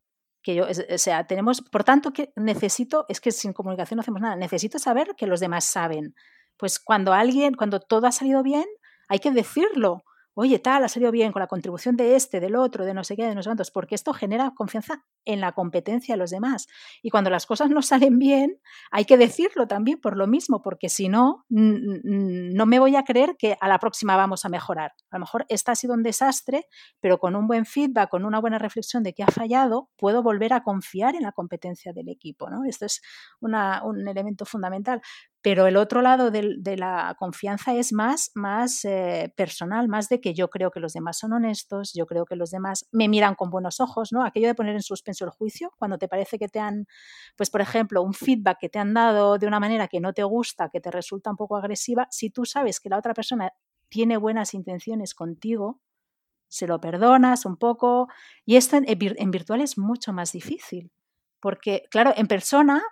que 0.42 0.54
yo, 0.54 0.66
o 0.68 0.98
sea, 0.98 1.26
tenemos, 1.26 1.62
por 1.62 1.84
tanto, 1.84 2.12
que 2.12 2.32
necesito, 2.36 3.06
es 3.08 3.20
que 3.20 3.32
sin 3.32 3.54
comunicación 3.54 3.96
no 3.96 4.02
hacemos 4.02 4.20
nada, 4.20 4.36
necesito 4.36 4.78
saber 4.78 5.14
que 5.16 5.26
los 5.26 5.40
demás 5.40 5.64
saben 5.64 6.14
pues 6.61 6.78
cuando 6.78 7.14
alguien, 7.14 7.54
cuando 7.54 7.80
todo 7.80 8.06
ha 8.06 8.12
salido 8.12 8.42
bien, 8.42 8.66
hay 9.08 9.18
que 9.18 9.32
decirlo 9.32 10.04
oye, 10.40 10.58
tal, 10.58 10.84
ha 10.84 10.88
salido 10.88 11.11
bien 11.12 11.32
con 11.32 11.40
la 11.40 11.46
contribución 11.46 11.96
de 11.96 12.16
este, 12.16 12.40
del 12.40 12.56
otro, 12.56 12.84
de 12.84 12.94
no 12.94 13.04
sé 13.04 13.14
qué, 13.16 13.26
de 13.26 13.34
no 13.34 13.42
sé 13.42 13.48
cuántos, 13.48 13.70
porque 13.70 13.94
esto 13.94 14.14
genera 14.14 14.52
confianza 14.56 15.04
en 15.24 15.40
la 15.40 15.52
competencia 15.52 16.14
de 16.14 16.18
los 16.18 16.30
demás. 16.30 16.66
Y 17.02 17.11
cuando 17.11 17.28
las 17.30 17.44
cosas 17.44 17.68
no 17.68 17.82
salen 17.82 18.18
bien, 18.18 18.58
hay 18.90 19.04
que 19.04 19.18
decirlo 19.18 19.66
también 19.66 20.00
por 20.00 20.16
lo 20.16 20.26
mismo, 20.26 20.62
porque 20.62 20.88
si 20.88 21.08
no, 21.08 21.44
no 21.48 22.66
me 22.66 22.78
voy 22.78 22.96
a 22.96 23.04
creer 23.04 23.36
que 23.38 23.56
a 23.61 23.68
la 23.68 23.78
próxima 23.78 24.16
vamos 24.16 24.44
a 24.44 24.48
mejorar. 24.48 24.92
A 25.11 25.16
lo 25.16 25.20
mejor 25.20 25.46
esta 25.48 25.72
ha 25.72 25.76
sido 25.76 25.94
un 25.94 26.02
desastre, 26.02 26.66
pero 27.00 27.18
con 27.18 27.36
un 27.36 27.46
buen 27.46 27.66
feedback, 27.66 28.08
con 28.08 28.24
una 28.24 28.40
buena 28.40 28.58
reflexión 28.58 29.02
de 29.02 29.12
qué 29.12 29.22
ha 29.22 29.30
fallado, 29.30 29.90
puedo 29.96 30.22
volver 30.22 30.52
a 30.52 30.62
confiar 30.62 31.16
en 31.16 31.22
la 31.22 31.32
competencia 31.32 31.92
del 31.92 32.08
equipo. 32.08 32.48
¿no? 32.48 32.64
Esto 32.64 32.86
es 32.86 33.02
un 33.40 33.54
elemento 34.08 34.44
fundamental. 34.46 35.02
Pero 35.43 35.66
el 35.66 35.78
otro 35.78 36.03
lado 36.03 36.30
de, 36.30 36.76
la 36.76 37.16
confianza 37.18 37.74
es 37.74 37.93
más, 37.95 38.30
más 38.34 38.84
eh, 38.84 39.32
personal, 39.36 39.88
más 39.88 40.09
de 40.11 40.20
que 40.20 40.34
yo 40.34 40.51
creo 40.51 40.70
que 40.70 40.80
los 40.80 40.93
demás 40.93 41.18
son 41.18 41.32
honestos, 41.32 41.93
yo 41.95 42.05
creo 42.05 42.26
que 42.26 42.36
los 42.36 42.51
demás 42.51 42.86
me 42.93 43.09
miran 43.09 43.34
con 43.34 43.49
buenos 43.49 43.80
ojos, 43.80 44.12
¿no? 44.12 44.22
Aquello 44.22 44.49
de 44.49 44.55
poner 44.55 44.74
en 44.74 44.82
suspenso 44.82 45.24
el 45.24 45.30
juicio, 45.30 45.72
cuando 45.78 45.97
te 45.97 46.09
parece 46.09 46.38
que 46.38 46.49
te 46.49 46.61
han, 46.61 46.86
pues 47.36 47.49
por 47.49 47.62
ejemplo, 47.62 48.03
un 48.03 48.12
feedback 48.12 48.59
que 48.61 48.68
te 48.68 48.78
han 48.78 48.93
dado 48.93 49.38
de 49.38 49.47
una 49.47 49.61
manera 49.61 49.88
que 49.88 50.01
no 50.01 50.12
te 50.12 50.24
gusta, 50.24 50.68
que 50.68 50.80
te 50.80 50.91
resulta 50.91 51.30
un 51.30 51.36
poco 51.36 51.57
agresiva, 51.57 52.07
si 52.11 52.28
tú 52.28 52.45
sabes 52.45 52.78
que 52.78 52.91
la 52.91 52.99
otra 52.99 53.14
persona 53.14 53.51
tiene 53.88 54.18
buenas 54.18 54.53
intenciones 54.53 55.14
contigo, 55.14 55.80
se 56.49 56.66
lo 56.66 56.80
perdonas 56.80 57.47
un 57.47 57.57
poco. 57.57 58.09
Y 58.45 58.57
esto 58.57 58.76
en 58.76 59.30
virtual 59.30 59.61
es 59.61 59.78
mucho 59.78 60.12
más 60.12 60.32
difícil. 60.32 60.91
Porque, 61.41 61.84
claro, 61.91 62.12
en 62.16 62.26
persona 62.26 62.82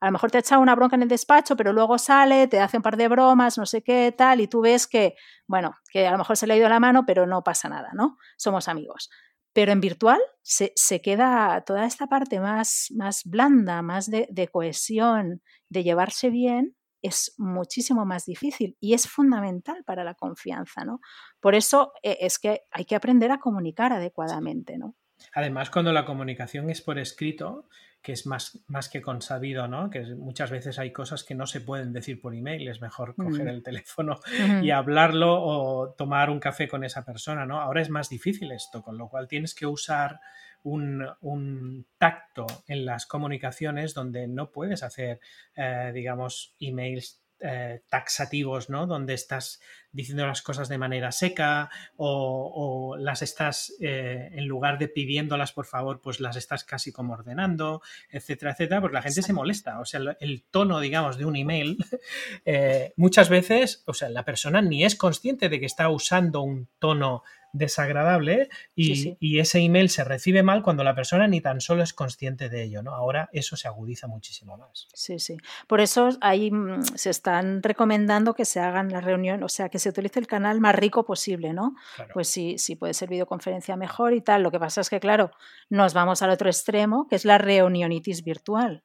a 0.00 0.06
lo 0.06 0.12
mejor 0.12 0.30
te 0.30 0.38
ha 0.38 0.40
echado 0.40 0.60
una 0.60 0.74
bronca 0.74 0.96
en 0.96 1.02
el 1.02 1.08
despacho, 1.08 1.56
pero 1.56 1.72
luego 1.72 1.98
sale, 1.98 2.48
te 2.48 2.60
hace 2.60 2.76
un 2.76 2.82
par 2.82 2.96
de 2.96 3.08
bromas, 3.08 3.58
no 3.58 3.66
sé 3.66 3.82
qué, 3.82 4.14
tal, 4.16 4.40
y 4.40 4.48
tú 4.48 4.60
ves 4.60 4.86
que, 4.86 5.14
bueno, 5.46 5.74
que 5.90 6.06
a 6.06 6.12
lo 6.12 6.18
mejor 6.18 6.36
se 6.36 6.46
le 6.46 6.54
ha 6.54 6.56
ido 6.56 6.68
la 6.68 6.80
mano, 6.80 7.04
pero 7.06 7.26
no 7.26 7.42
pasa 7.42 7.68
nada, 7.68 7.90
¿no? 7.94 8.16
Somos 8.36 8.68
amigos. 8.68 9.10
Pero 9.52 9.72
en 9.72 9.80
virtual 9.80 10.20
se, 10.42 10.72
queda 11.00 11.62
toda 11.64 11.86
esta 11.86 12.06
parte 12.08 12.40
más, 12.40 12.88
más 12.94 13.22
blanda, 13.24 13.80
más 13.80 14.10
de, 14.10 14.28
de 14.30 14.48
cohesión, 14.48 15.42
de 15.70 15.82
llevarse 15.82 16.28
bien, 16.28 16.76
es 17.02 17.34
muchísimo 17.38 18.04
más 18.04 18.26
difícil 18.26 18.76
y 18.80 18.94
es 18.94 19.08
fundamental 19.08 19.84
para 19.84 20.04
la 20.04 20.14
confianza, 20.14 20.84
¿no? 20.84 21.00
Por 21.40 21.54
eso 21.54 21.92
eh, 22.02 22.18
es 22.20 22.38
que 22.38 22.62
hay 22.70 22.84
que 22.84 22.96
aprender 22.96 23.30
a 23.30 23.38
comunicar 23.38 23.92
adecuadamente, 23.92 24.76
¿no? 24.78 24.94
Además, 25.32 25.70
cuando 25.70 25.92
la 25.92 26.04
comunicación 26.04 26.68
es 26.68 26.82
por 26.82 26.98
escrito, 26.98 27.68
que 28.06 28.12
es 28.12 28.24
más, 28.24 28.60
más 28.68 28.88
que 28.88 29.02
consabido, 29.02 29.66
¿no? 29.66 29.90
Que 29.90 30.14
muchas 30.14 30.52
veces 30.52 30.78
hay 30.78 30.92
cosas 30.92 31.24
que 31.24 31.34
no 31.34 31.44
se 31.44 31.60
pueden 31.60 31.92
decir 31.92 32.20
por 32.20 32.36
email, 32.36 32.68
es 32.68 32.80
mejor 32.80 33.16
coger 33.16 33.48
el 33.48 33.64
teléfono 33.64 34.20
y 34.62 34.70
hablarlo 34.70 35.42
o 35.42 35.90
tomar 35.90 36.30
un 36.30 36.38
café 36.38 36.68
con 36.68 36.84
esa 36.84 37.04
persona, 37.04 37.46
¿no? 37.46 37.60
Ahora 37.60 37.82
es 37.82 37.90
más 37.90 38.08
difícil 38.08 38.52
esto, 38.52 38.80
con 38.80 38.96
lo 38.96 39.08
cual 39.08 39.26
tienes 39.26 39.56
que 39.56 39.66
usar 39.66 40.20
un, 40.62 41.04
un 41.20 41.84
tacto 41.98 42.46
en 42.68 42.86
las 42.86 43.06
comunicaciones 43.06 43.92
donde 43.92 44.28
no 44.28 44.52
puedes 44.52 44.84
hacer, 44.84 45.18
eh, 45.56 45.90
digamos, 45.92 46.54
emails 46.60 47.25
eh, 47.40 47.82
taxativos, 47.88 48.70
¿no? 48.70 48.86
Donde 48.86 49.14
estás 49.14 49.60
diciendo 49.92 50.26
las 50.26 50.42
cosas 50.42 50.68
de 50.68 50.78
manera 50.78 51.12
seca 51.12 51.70
o, 51.96 52.96
las 52.98 53.22
estás, 53.22 53.74
eh, 53.80 54.30
en 54.32 54.46
lugar 54.46 54.78
de 54.78 54.88
pidiéndolas 54.88 55.52
por 55.52 55.66
favor, 55.66 56.00
pues 56.00 56.20
las 56.20 56.36
estás 56.36 56.64
casi 56.64 56.92
como 56.92 57.14
ordenando, 57.14 57.82
etcétera, 58.10 58.52
etcétera, 58.52 58.80
porque 58.80 58.94
la 58.94 59.02
gente 59.02 59.22
se 59.22 59.32
molesta. 59.32 59.80
O 59.80 59.84
sea, 59.84 60.00
el 60.20 60.44
tono, 60.50 60.80
digamos, 60.80 61.18
de 61.18 61.24
un 61.24 61.36
email, 61.36 61.78
eh, 62.44 62.92
muchas 62.96 63.28
veces, 63.28 63.82
o 63.86 63.94
sea, 63.94 64.08
la 64.08 64.24
persona 64.24 64.62
ni 64.62 64.84
es 64.84 64.96
consciente 64.96 65.48
de 65.48 65.60
que 65.60 65.66
está 65.66 65.88
usando 65.88 66.42
un 66.42 66.68
tono 66.78 67.22
desagradable 67.52 68.48
y, 68.74 69.38
ese 69.38 69.58
email 69.58 69.90
se 69.90 70.04
recibe 70.04 70.42
mal 70.42 70.62
cuando 70.62 70.82
la 70.82 70.94
persona 70.94 71.28
ni 71.28 71.40
tan 71.40 71.60
solo 71.60 71.82
es 71.82 71.92
consciente 71.92 72.48
de 72.48 72.62
ello, 72.62 72.82
¿no? 72.82 72.94
Ahora 72.94 73.28
eso 73.32 73.56
se 73.56 73.68
agudiza 73.68 74.06
muchísimo 74.06 74.56
más. 74.56 74.88
Sí, 74.94 75.18
sí. 75.18 75.36
Por 75.66 75.80
eso 75.80 76.08
ahí 76.20 76.50
mm, 76.50 76.82
se 76.82 77.10
están 77.10 77.62
recomendando 77.62 78.34
que 78.34 78.44
se 78.44 78.60
hagan 78.60 78.90
las 78.90 79.04
reuniones, 79.04 79.44
o 79.44 79.48
sea, 79.48 79.68
que 79.68 79.78
se 79.78 79.90
utilice 79.90 80.18
el 80.18 80.26
canal 80.26 80.60
más 80.60 80.74
rico 80.74 81.04
posible, 81.04 81.52
¿no? 81.52 81.74
Pues 82.12 82.28
sí, 82.28 82.58
sí 82.58 82.76
puede 82.76 82.94
ser 82.94 83.08
videoconferencia 83.08 83.76
mejor 83.76 84.14
y 84.14 84.20
tal. 84.20 84.42
Lo 84.42 84.50
que 84.50 84.58
pasa 84.58 84.80
es 84.80 84.90
que, 84.90 85.00
claro, 85.00 85.30
nos 85.68 85.94
vamos 85.94 86.22
al 86.22 86.30
otro 86.30 86.48
extremo, 86.48 87.06
que 87.08 87.16
es 87.16 87.24
la 87.24 87.38
reunionitis 87.38 88.24
virtual. 88.24 88.84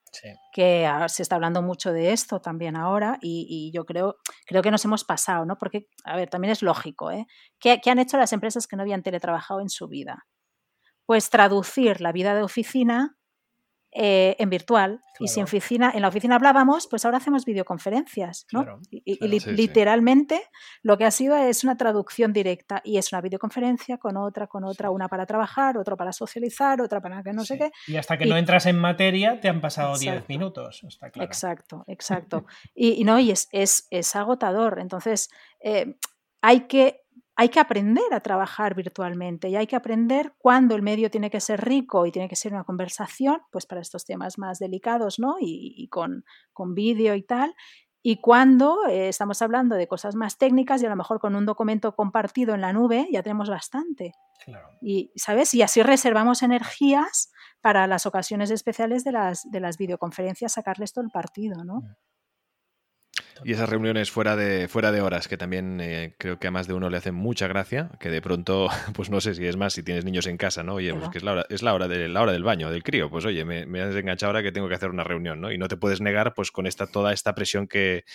Que 0.52 0.90
se 1.08 1.24
está 1.24 1.36
hablando 1.36 1.62
mucho 1.62 1.94
de 1.94 2.12
esto 2.12 2.42
también 2.42 2.76
ahora 2.76 3.18
y, 3.22 3.72
yo 3.74 3.86
creo, 3.86 4.18
creo 4.46 4.62
que 4.62 4.72
nos 4.72 4.84
hemos 4.86 5.04
pasado, 5.04 5.46
¿no? 5.46 5.58
Porque, 5.58 5.88
a 6.04 6.16
ver, 6.16 6.30
también 6.30 6.52
es 6.52 6.62
lógico, 6.62 7.12
¿eh? 7.12 7.28
¿Qué, 7.60 7.80
¿Qué 7.82 7.90
han 7.90 8.00
hecho 8.00 8.18
las 8.18 8.34
empresas 8.34 8.68
que 8.68 8.76
no 8.76 8.84
habían 8.84 9.04
teletrabajado 9.04 9.62
en 9.62 9.70
su 9.70 9.88
vida? 9.88 10.26
Pues 11.06 11.30
traducir 11.30 12.02
la 12.02 12.12
vida 12.12 12.36
de 12.36 12.44
oficina 12.44 13.18
eh, 13.94 14.38
en 14.40 14.50
virtual. 14.50 15.02
Y 15.20 15.28
si 15.28 15.40
en, 15.40 15.44
oficina, 15.44 15.92
en 15.94 16.02
la 16.02 16.08
oficina 16.08 16.36
hablábamos, 16.36 16.88
pues 16.88 17.04
ahora 17.04 17.18
hacemos 17.18 17.46
videoconferencias. 17.46 18.48
¿no? 18.52 18.80
y, 18.90 19.20
literalmente 19.28 20.42
lo 20.82 20.98
que 20.98 21.06
ha 21.06 21.12
sido 21.12 21.36
es 21.36 21.64
una 21.64 21.76
traducción 21.78 22.32
directa 22.32 22.82
y 22.86 22.98
es 22.98 23.12
una 23.12 23.22
videoconferencia 23.22 23.98
con 23.98 24.18
otra, 24.18 24.48
con 24.48 24.64
otra, 24.64 24.90
una 24.90 25.10
para 25.10 25.26
trabajar, 25.26 25.78
otra 25.78 25.96
para 25.96 26.14
socializar, 26.14 26.82
otra 26.82 27.02
para 27.02 27.22
que 27.22 27.34
no 27.34 27.44
sé 27.44 27.58
qué. 27.58 27.72
Y 27.88 27.98
hasta 27.98 28.18
que 28.18 28.26
no 28.26 28.38
entras 28.38 28.66
en 28.66 28.80
materia 28.80 29.40
te 29.42 29.50
han 29.50 29.60
pasado 29.60 29.98
10 29.98 30.30
minutos. 30.30 30.84
Exacto, 31.16 31.84
exacto. 31.88 32.46
y, 32.74 33.04
no, 33.04 33.20
y 33.20 33.32
es, 33.32 33.50
es, 33.52 33.88
es 33.92 34.16
agotador. 34.16 34.80
Entonces, 34.80 35.30
eh, 35.60 35.98
hay 36.42 36.62
que 36.62 37.01
hay 37.42 37.50
que 37.50 37.60
aprender 37.60 38.14
a 38.14 38.20
trabajar 38.20 38.76
virtualmente 38.76 39.50
y 39.50 39.56
hay 39.56 39.66
que 39.66 39.76
aprender 39.76 40.36
cuándo 40.38 40.76
el 40.76 40.84
medio 40.84 41.10
tiene 41.10 41.32
que 41.32 41.40
ser 41.40 41.60
rico 41.66 42.06
y 42.06 42.12
tiene 42.12 42.30
que 42.30 42.36
ser 42.36 42.54
una 42.54 42.64
conversación, 42.64 43.42
pues 43.52 43.66
para 43.66 43.82
estos 43.82 44.06
temas 44.06 44.38
más 44.38 44.60
delicados, 44.60 45.18
¿no? 45.18 45.38
Y, 45.40 45.88
con, 45.88 46.24
con 46.54 46.76
vídeo 46.76 47.16
y 47.16 47.24
tal. 47.24 47.56
Y 48.04 48.18
cuando 48.18 48.86
eh, 48.88 49.10
estamos 49.10 49.42
hablando 49.42 49.76
de 49.76 49.88
cosas 49.88 50.14
más 50.14 50.38
técnicas 50.38 50.84
y 50.84 50.86
a 50.86 50.90
lo 50.90 50.96
mejor 50.96 51.20
con 51.20 51.34
un 51.36 51.48
documento 51.48 51.96
compartido 51.96 52.54
en 52.54 52.62
la 52.62 52.74
nube 52.74 53.08
ya 53.12 53.24
tenemos 53.24 53.50
bastante. 53.50 54.14
Y, 54.80 55.12
¿sabes? 55.16 55.56
Y 55.56 55.64
así 55.64 55.82
reservamos 55.82 56.44
energías 56.44 57.32
para 57.60 57.88
las 57.88 58.06
ocasiones 58.06 58.52
especiales 58.52 59.04
de 59.04 59.14
las, 59.14 59.50
de 59.50 59.62
las 59.62 59.80
videoconferencias, 59.80 60.54
sacarles 60.54 60.94
todo 60.94 61.06
el 61.06 61.12
partido, 61.12 61.64
¿no? 61.64 61.82
Y 63.44 63.54
esas 63.54 63.70
reuniones 63.70 64.12
fuera 64.12 64.36
de, 64.36 64.68
fuera 64.68 64.92
de 64.92 65.02
horas, 65.02 65.28
que 65.28 65.38
también 65.38 65.80
eh, 65.82 66.14
creo 66.18 66.40
que 66.40 66.48
a 66.48 66.52
más 66.52 66.68
de 66.68 66.74
uno 66.74 66.90
le 66.90 66.98
hacen 66.98 67.16
mucha 67.16 67.48
gracia, 67.48 67.90
que 68.00 68.10
de 68.10 68.22
pronto, 68.22 68.70
pues 68.94 69.10
no 69.10 69.22
sé 69.22 69.36
si 69.36 69.46
es 69.46 69.58
más, 69.58 69.74
si 69.74 69.84
tienes 69.84 70.06
niños 70.06 70.28
en 70.28 70.38
casa, 70.38 70.64
¿no? 70.64 70.76
Oye, 70.76 70.94
pues 70.94 71.10
que 71.10 71.18
es 71.18 71.24
la 71.24 71.32
hora, 71.34 71.46
es 71.50 71.64
la 71.64 71.74
hora, 71.74 71.88
de, 71.88 72.08
la 72.08 72.22
hora 72.22 72.32
del 72.32 72.44
baño, 72.44 72.72
del 72.72 72.84
crío, 72.84 73.10
pues 73.10 73.26
oye, 73.26 73.46
me, 73.46 73.66
me 73.66 73.82
has 73.82 73.96
enganchado 73.96 74.30
ahora 74.30 74.44
que 74.44 74.52
tengo 74.52 74.68
que 74.68 74.76
hacer 74.76 74.90
una 74.90 75.04
reunión, 75.04 75.42
¿no? 75.42 75.52
Y 75.52 75.58
no 75.58 75.68
te 75.68 75.78
puedes 75.78 76.02
negar, 76.02 76.34
pues 76.34 76.52
con 76.52 76.68
esta, 76.68 76.88
toda 76.88 77.14
esta 77.14 77.36
presión 77.36 77.68
que, 77.68 78.06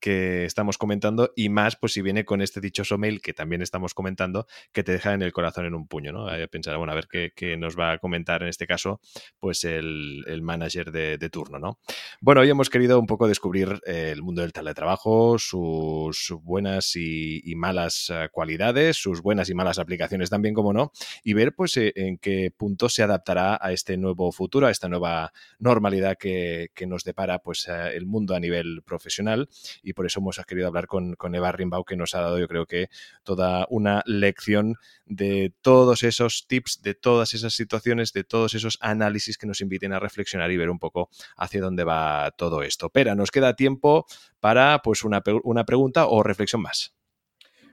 que 0.00 0.44
estamos 0.44 0.78
comentando 0.78 1.32
y 1.36 1.48
más 1.48 1.76
pues 1.76 1.92
si 1.92 2.02
viene 2.02 2.24
con 2.24 2.40
este 2.40 2.60
dichoso 2.60 2.98
mail 2.98 3.20
que 3.20 3.34
también 3.34 3.62
estamos 3.62 3.94
comentando 3.94 4.46
que 4.72 4.82
te 4.82 4.92
deja 4.92 5.12
en 5.12 5.22
el 5.22 5.32
corazón 5.32 5.66
en 5.66 5.74
un 5.74 5.86
puño, 5.86 6.12
¿no? 6.12 6.26
pensar, 6.50 6.76
bueno, 6.78 6.92
a 6.92 6.94
ver 6.94 7.08
qué, 7.08 7.56
nos 7.56 7.78
va 7.78 7.92
a 7.92 7.98
comentar 7.98 8.42
en 8.42 8.48
este 8.48 8.66
caso 8.66 9.00
pues 9.38 9.64
el, 9.64 10.24
manager 10.42 10.90
de, 10.90 11.30
turno, 11.30 11.58
¿no? 11.58 11.78
Bueno, 12.20 12.40
hoy 12.40 12.50
hemos 12.50 12.70
querido 12.70 12.98
un 12.98 13.06
poco 13.06 13.28
descubrir 13.28 13.80
eh, 13.86 14.10
el 14.12 14.22
mundo 14.22 14.42
del 14.42 14.52
teletrabajo, 14.52 15.38
sus 15.38 16.32
buenas 16.42 16.96
y, 16.96 17.54
malas 17.56 18.10
eh, 18.10 18.28
cualidades, 18.32 18.96
sus 18.96 19.20
buenas 19.20 19.50
y 19.50 19.54
malas 19.54 19.78
aplicaciones 19.78 20.30
también, 20.30 20.54
como 20.54 20.72
no, 20.72 20.92
y 21.22 21.34
ver 21.34 21.54
pues 21.54 21.76
eh, 21.76 21.92
en 21.94 22.16
qué 22.16 22.50
punto 22.56 22.88
se 22.88 23.02
adaptará 23.02 23.58
a 23.60 23.72
este 23.72 23.96
nuevo 23.96 24.32
futuro, 24.32 24.66
a 24.66 24.70
esta 24.70 24.88
nueva 24.88 25.32
normalidad 25.58 26.16
que, 26.18 26.70
que 26.74 26.86
nos 26.86 27.04
depara 27.04 27.40
pues 27.40 27.68
el 27.68 28.06
mundo 28.06 28.34
a 28.34 28.40
nivel 28.40 28.82
profesional 28.82 29.48
por 29.92 30.06
eso 30.06 30.20
hemos 30.20 30.40
querido 30.46 30.68
hablar 30.68 30.86
con, 30.86 31.16
Eva 31.34 31.52
Rimbau, 31.52 31.84
que 31.84 31.96
nos 31.96 32.14
ha 32.14 32.20
dado, 32.20 32.38
yo 32.38 32.48
creo 32.48 32.66
que, 32.66 32.88
toda 33.22 33.66
una 33.70 34.02
lección 34.06 34.76
de 35.06 35.52
todos 35.60 36.02
esos 36.02 36.46
tips, 36.46 36.82
de 36.82 36.94
todas 36.94 37.34
esas 37.34 37.54
situaciones, 37.54 38.12
de 38.12 38.24
todos 38.24 38.54
esos 38.54 38.78
análisis 38.80 39.38
que 39.38 39.46
nos 39.46 39.60
inviten 39.60 39.92
a 39.92 40.00
reflexionar 40.00 40.50
y 40.50 40.56
ver 40.56 40.70
un 40.70 40.78
poco 40.78 41.08
hacia 41.36 41.60
dónde 41.60 41.84
va 41.84 42.30
todo 42.36 42.62
esto. 42.62 42.90
Pero 42.90 43.14
nos 43.14 43.30
queda 43.30 43.54
tiempo 43.54 44.06
para 44.40 44.80
pues 44.82 45.04
una, 45.04 45.22
una 45.44 45.64
pregunta 45.64 46.06
o 46.06 46.22
reflexión 46.22 46.62
más. 46.62 46.94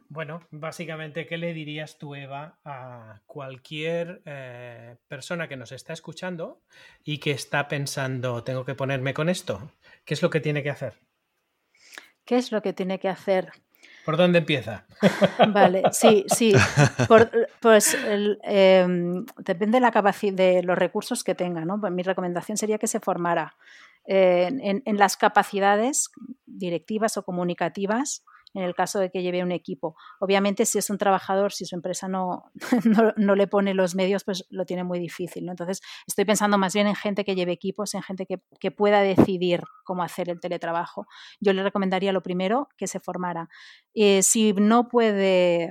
Bueno, 0.09 0.41
básicamente, 0.51 1.25
¿qué 1.25 1.37
le 1.37 1.53
dirías 1.53 1.97
tú, 1.97 2.15
Eva, 2.15 2.59
a 2.63 3.21
cualquier 3.25 4.21
eh, 4.25 4.95
persona 5.09 5.49
que 5.49 5.57
nos 5.57 5.73
está 5.73 5.91
escuchando 5.91 6.61
y 7.03 7.17
que 7.17 7.31
está 7.31 7.67
pensando, 7.67 8.43
tengo 8.43 8.63
que 8.63 8.73
ponerme 8.73 9.13
con 9.13 9.27
esto? 9.27 9.69
¿Qué 10.05 10.13
es 10.13 10.21
lo 10.21 10.29
que 10.29 10.39
tiene 10.39 10.63
que 10.63 10.69
hacer? 10.69 10.93
¿Qué 12.27 12.35
es 12.35 12.51
lo 12.51 12.61
que 12.61 12.73
tiene 12.73 12.99
que 12.99 13.07
hacer? 13.07 13.51
¿Por 14.05 14.17
dónde 14.17 14.39
empieza? 14.39 14.85
Vale, 15.49 15.83
sí, 15.93 16.25
sí. 16.27 16.53
pues 17.61 17.97
em, 18.43 19.25
depende 19.37 19.77
de 19.77 19.81
la 19.81 19.91
capacidad 19.91 20.33
de 20.33 20.61
los 20.61 20.77
recursos 20.77 21.23
que 21.23 21.35
tenga. 21.35 21.63
¿no? 21.63 21.79
Pues 21.79 21.91
mi 21.91 22.03
recomendación 22.03 22.57
sería 22.57 22.77
que 22.77 22.87
se 22.87 22.99
formara 22.99 23.55
eh, 24.05 24.49
en, 24.85 24.97
las 24.97 25.15
capacidades 25.15 26.11
directivas 26.45 27.17
o 27.17 27.23
comunicativas 27.23 28.23
en 28.57 28.63
el 28.63 28.73
caso 28.73 28.99
de 28.99 29.11
que 29.11 29.21
lleve 29.21 29.43
un 29.43 29.51
equipo. 29.51 29.95
Obviamente, 30.19 30.65
si 30.65 30.79
es 30.79 30.89
un 30.89 30.97
trabajador, 30.97 31.53
si 31.53 31.65
su 31.65 31.75
empresa 31.75 32.07
no, 32.07 32.51
no, 33.15 33.35
le 33.35 33.47
pone 33.47 33.75
los 33.75 33.93
medios, 33.93 34.23
pues 34.23 34.47
lo 34.49 34.65
tiene 34.65 34.83
muy 34.83 34.97
difícil. 34.97 35.47
Entonces, 35.47 35.79
estoy 36.07 36.25
pensando 36.25 36.57
más 36.57 36.73
bien 36.73 36.87
en 36.87 36.95
gente 36.95 37.23
que 37.23 37.35
lleve 37.35 37.51
equipos, 37.51 37.93
en 37.93 38.01
gente 38.01 38.25
que, 38.25 38.41
que 38.59 38.71
pueda 38.71 39.01
decidir 39.01 39.61
cómo 39.83 40.01
hacer 40.01 40.29
el 40.29 40.39
teletrabajo. 40.39 41.05
Yo 41.39 41.53
le 41.53 41.61
recomendaría 41.61 42.11
lo 42.11 42.23
primero 42.23 42.67
que 42.77 42.87
se 42.87 42.99
formara. 42.99 43.47
Eh, 43.93 44.23
si 44.23 44.53
no 44.53 44.87
puede 44.87 45.69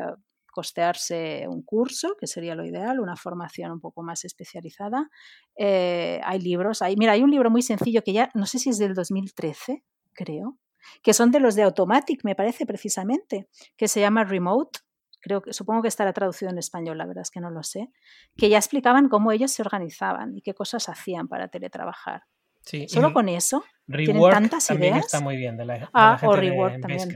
costearse 0.53 1.47
un 1.49 1.63
curso, 1.63 2.17
que 2.21 2.29
sería 2.29 2.55
lo 2.55 2.65
ideal, 2.65 3.01
una 3.01 3.17
formación 3.17 3.73
un 3.73 3.81
poco 3.81 4.05
más 4.05 4.25
especializada. 4.25 5.11
Eh, 5.57 6.21
hay 6.25 6.39
libros, 6.39 6.83
mira, 6.97 7.13
hay 7.13 7.25
un 7.25 7.33
libro 7.33 7.51
muy 7.51 7.63
sencillo 7.63 8.03
que 8.05 8.13
ya, 8.13 8.31
no 8.35 8.47
sé 8.47 8.61
si 8.61 8.71
es 8.71 8.79
del 8.79 8.95
2013, 8.95 9.83
creo, 10.15 10.57
que 11.03 11.13
son 11.13 11.31
de 11.31 11.41
los 11.41 11.55
de 11.55 11.63
Automatic, 11.63 12.25
me 12.25 12.35
parece 12.35 12.67
precisamente, 12.67 13.49
que 13.77 13.89
se 13.89 14.01
llama 14.01 14.25
Remote. 14.25 14.81
Creo 15.21 15.43
que, 15.43 15.53
supongo 15.53 15.83
que 15.83 15.89
estará 15.89 16.13
traducido 16.13 16.51
en 16.51 16.59
español, 16.59 16.99
la 16.99 17.07
verdad 17.07 17.23
es 17.23 17.31
que 17.31 17.41
no 17.41 17.51
lo 17.51 17.63
sé, 17.63 17.89
que 18.37 18.49
ya 18.49 18.59
explicaban 18.59 19.09
cómo 19.09 19.33
ellos 19.33 19.51
se 19.51 19.63
organizaban 19.63 20.37
y 20.37 20.43
qué 20.43 20.55
cosas 20.55 20.89
hacían 20.89 21.29
para 21.29 21.49
teletrabajar. 21.49 22.23
Sí, 22.61 22.89
Solo 22.89 23.13
con 23.13 23.29
eso 23.29 23.65
tienen 23.87 24.21
tantas 24.29 24.67
también 24.67 24.95
ideas. 24.95 25.07
está 25.07 25.21
muy 25.21 25.37
bien. 25.37 25.57
De 25.57 25.65
la, 25.65 25.89
ah, 25.93 26.19
o 26.23 26.35
Rework 26.35 26.81
también. 26.81 27.09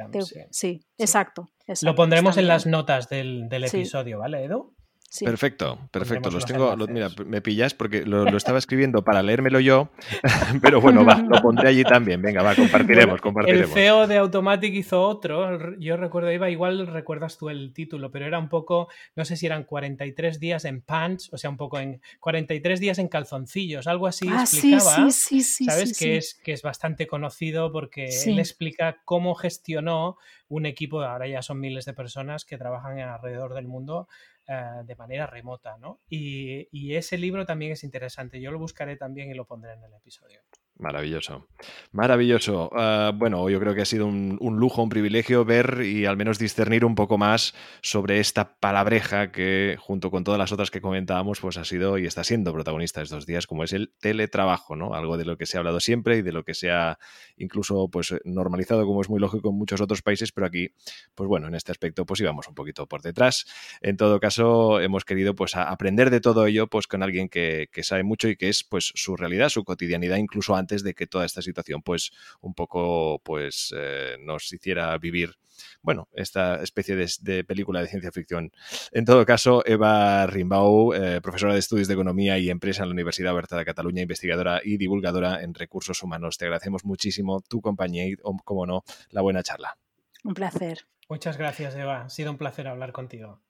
sí. 0.51 0.81
exacto, 0.97 1.49
Lo 1.83 1.97
pondremos 1.97 2.37
en 2.37 2.47
las 2.47 2.67
notas 2.67 3.09
del, 3.09 3.49
del 3.49 3.65
episodio, 3.65 4.21
¿vale, 4.21 4.45
Edu? 4.45 4.75
Perfecto, 5.19 5.89
perfecto. 5.91 6.31
Los 6.31 6.47
tengo, 6.47 6.77
mira, 6.89 7.09
me 7.27 7.43
pillas 7.43 7.75
porque 7.75 8.07
lo, 8.07 8.25
estaba 8.37 8.59
escribiendo 8.59 9.03
para 9.03 9.23
leérmelo 9.23 9.59
yo, 9.59 9.91
pero 10.63 10.81
bueno, 10.81 11.05
va, 11.05 11.17
lo 11.17 11.43
pondré 11.43 11.69
allí 11.69 11.83
también. 11.83 12.23
Venga, 12.23 12.43
va, 12.43 12.55
compartiremos, 12.55 13.21
compartiremos. 13.21 13.71
El 13.71 13.75
CEO 13.75 14.07
de 14.07 14.19
Automatic 14.19 14.73
hizo 14.73 15.03
otro, 15.03 15.77
yo 15.79 15.97
recuerdo, 15.97 16.31
Iba, 16.31 16.49
igual 16.49 16.87
recuerdas 16.87 17.39
tú 17.39 17.49
el 17.49 17.73
título, 17.73 18.13
pero 18.13 18.25
era 18.25 18.39
un 18.39 18.49
poco, 18.49 18.89
no 19.17 19.25
sé 19.25 19.37
si 19.37 19.47
eran 19.47 19.65
43 19.65 20.39
días 20.39 20.65
en 20.65 20.81
pants, 20.81 21.33
o 21.33 21.39
sea, 21.39 21.51
un 21.51 21.57
poco 21.57 21.81
en 21.81 22.01
43 22.21 22.79
días 22.79 22.99
en 22.99 23.09
calzoncillos, 23.09 23.89
algo 23.89 24.07
así 24.07 24.29
ah, 24.31 24.43
explicaba. 24.43 25.11
Sí, 25.11 25.11
sí, 25.11 25.43
sí, 25.43 25.65
¿Sabes? 25.65 25.99
que, 25.99 26.19
Es, 26.19 26.35
que 26.35 26.53
es 26.53 26.63
bastante 26.63 27.09
conocido 27.09 27.73
porque 27.73 28.09
él 28.27 28.39
explica 28.39 28.99
cómo 29.05 29.35
gestionó 29.35 30.19
un 30.49 30.67
equipo, 30.67 31.03
ahora 31.03 31.27
ya 31.27 31.43
son 31.43 31.61
miles 31.61 31.85
de 31.85 31.95
personas 31.95 32.45
que 32.45 32.59
trabajan 32.59 32.99
alrededor 33.01 33.55
del 33.55 33.67
mundo 33.67 34.09
eh, 34.47 34.83
de 34.85 34.97
manera 34.97 35.27
remota, 35.27 35.77
¿no? 35.79 36.01
Y, 36.09 36.95
ese 36.95 37.19
libro 37.19 37.47
también 37.47 37.73
es 37.73 37.85
interesante. 37.85 38.41
Yo 38.41 38.51
lo 38.51 38.59
buscaré 38.59 38.97
también 38.97 39.31
y 39.31 39.35
lo 39.35 39.45
pondré 39.45 39.75
en 39.75 39.85
el 39.85 39.95
episodio. 39.95 40.41
Maravilloso, 40.81 41.47
maravilloso. 41.93 42.71
Uh, 42.73 43.13
bueno, 43.15 43.51
yo 43.51 43.61
creo 43.61 43.75
que 43.75 43.83
ha 43.83 43.85
sido 43.85 44.07
un, 44.07 44.39
un, 44.41 44.57
lujo, 44.57 44.83
un 44.83 44.89
privilegio 44.89 45.45
ver 45.45 45.83
y 45.85 46.07
al 46.07 46.17
menos 46.17 46.39
discernir 46.39 46.87
un 46.87 46.95
poco 46.95 47.19
más 47.19 47.55
sobre 47.83 48.19
esta 48.19 48.57
palabreja 48.59 49.31
que, 49.31 49.77
junto 49.79 50.11
con 50.11 50.25
todas 50.25 50.39
las 50.39 50.53
otras 50.53 50.71
que 50.71 50.81
comentábamos, 50.81 51.39
pues 51.41 51.59
ha 51.59 51.67
sido 51.67 51.99
y 51.99 52.07
está 52.07 52.25
siendo 52.25 52.55
protagonista 52.55 53.03
estos 53.03 53.27
días, 53.27 53.47
como 53.47 53.63
es 53.63 53.75
el 53.75 53.93
teletrabajo, 54.01 54.75
¿no? 54.75 54.95
Algo 54.95 55.19
de 55.19 55.27
lo 55.27 55.37
que 55.37 55.45
se 55.45 55.59
ha 55.59 55.61
hablado 55.61 55.81
siempre 55.81 56.17
y 56.17 56.23
de 56.23 56.33
lo 56.33 56.45
que 56.45 56.55
se 56.55 56.71
ha 56.71 56.99
incluso 57.37 57.89
pues 57.89 58.15
normalizado, 58.25 58.87
como 58.87 59.03
es 59.03 59.11
muy 59.11 59.21
lógico 59.21 59.51
en 59.51 59.57
muchos 59.57 59.83
otros 59.83 60.01
países, 60.01 60.33
pero 60.33 60.47
aquí, 60.47 60.73
pues 61.15 61.29
bueno, 61.29 61.49
en 61.49 61.57
este 61.57 61.73
aspecto, 61.73 62.07
pues 62.07 62.21
íbamos 62.21 62.49
un 62.49 62.55
poquito 62.55 62.87
por 62.87 63.03
detrás. 63.03 63.45
En 63.83 63.99
todo 63.99 64.19
caso, 64.19 64.81
hemos 64.81 65.05
querido 65.05 65.35
pues 65.35 65.57
aprender 65.57 66.09
de 66.09 66.23
todo 66.23 66.47
ello, 66.47 66.69
pues 66.69 66.87
con 66.87 67.03
alguien 67.03 67.29
que, 67.29 67.69
que 67.71 67.83
sabe 67.83 68.03
mucho 68.03 68.29
y 68.29 68.37
que 68.37 68.49
es 68.49 68.65
pues 68.65 68.93
su 68.95 69.15
realidad, 69.15 69.51
su 69.51 69.63
cotidianidad, 69.63 70.17
incluso 70.17 70.57
antes 70.57 70.70
de 70.79 70.95
que 70.95 71.07
toda 71.07 71.27
esta 71.27 71.43
situación 71.43 71.83
pues 71.83 72.13
un 72.41 72.55
poco 72.55 73.21
pues 73.25 73.75
eh, 73.77 74.17
nos 74.21 74.53
hiciera 74.53 74.97
vivir 74.99 75.37
bueno, 75.83 76.09
esta 76.13 76.63
especie 76.63 76.97
de, 76.97 77.45
película 77.45 77.81
de 77.81 77.89
ciencia 77.89 78.13
ficción. 78.13 78.53
En 78.93 79.05
todo 79.05 79.25
caso, 79.27 79.63
Eva 79.67 80.27
Rimbau, 80.27 80.95
eh, 80.95 81.21
profesora 81.21 81.53
de 81.53 81.59
estudios 81.59 81.89
de 81.89 81.95
economía 81.95 82.39
y 82.39 82.51
empresa 82.51 82.83
en 82.83 82.89
la 82.89 82.95
Universidad 82.95 83.35
Oberta 83.35 83.57
de 83.57 83.65
Cataluña, 83.65 84.03
investigadora 84.03 84.61
y 84.65 84.77
divulgadora 84.77 85.43
en 85.43 85.55
recursos 85.55 86.03
humanos. 86.03 86.39
Te 86.39 86.47
agradecemos 86.47 86.85
muchísimo 86.85 87.43
tu 87.43 87.61
compañía 87.61 88.07
y, 88.07 88.17
como 88.45 88.67
no, 88.67 88.85
la 89.11 89.21
buena 89.21 89.43
charla. 89.43 89.77
Un 90.25 90.35
placer. 90.35 90.87
Muchas 91.09 91.37
gracias, 91.37 91.75
Eva. 91.75 92.03
Ha 92.03 92.11
sido 92.11 92.31
un 92.31 92.39
placer 92.39 92.69
hablar 92.69 92.93
contigo. 92.93 93.41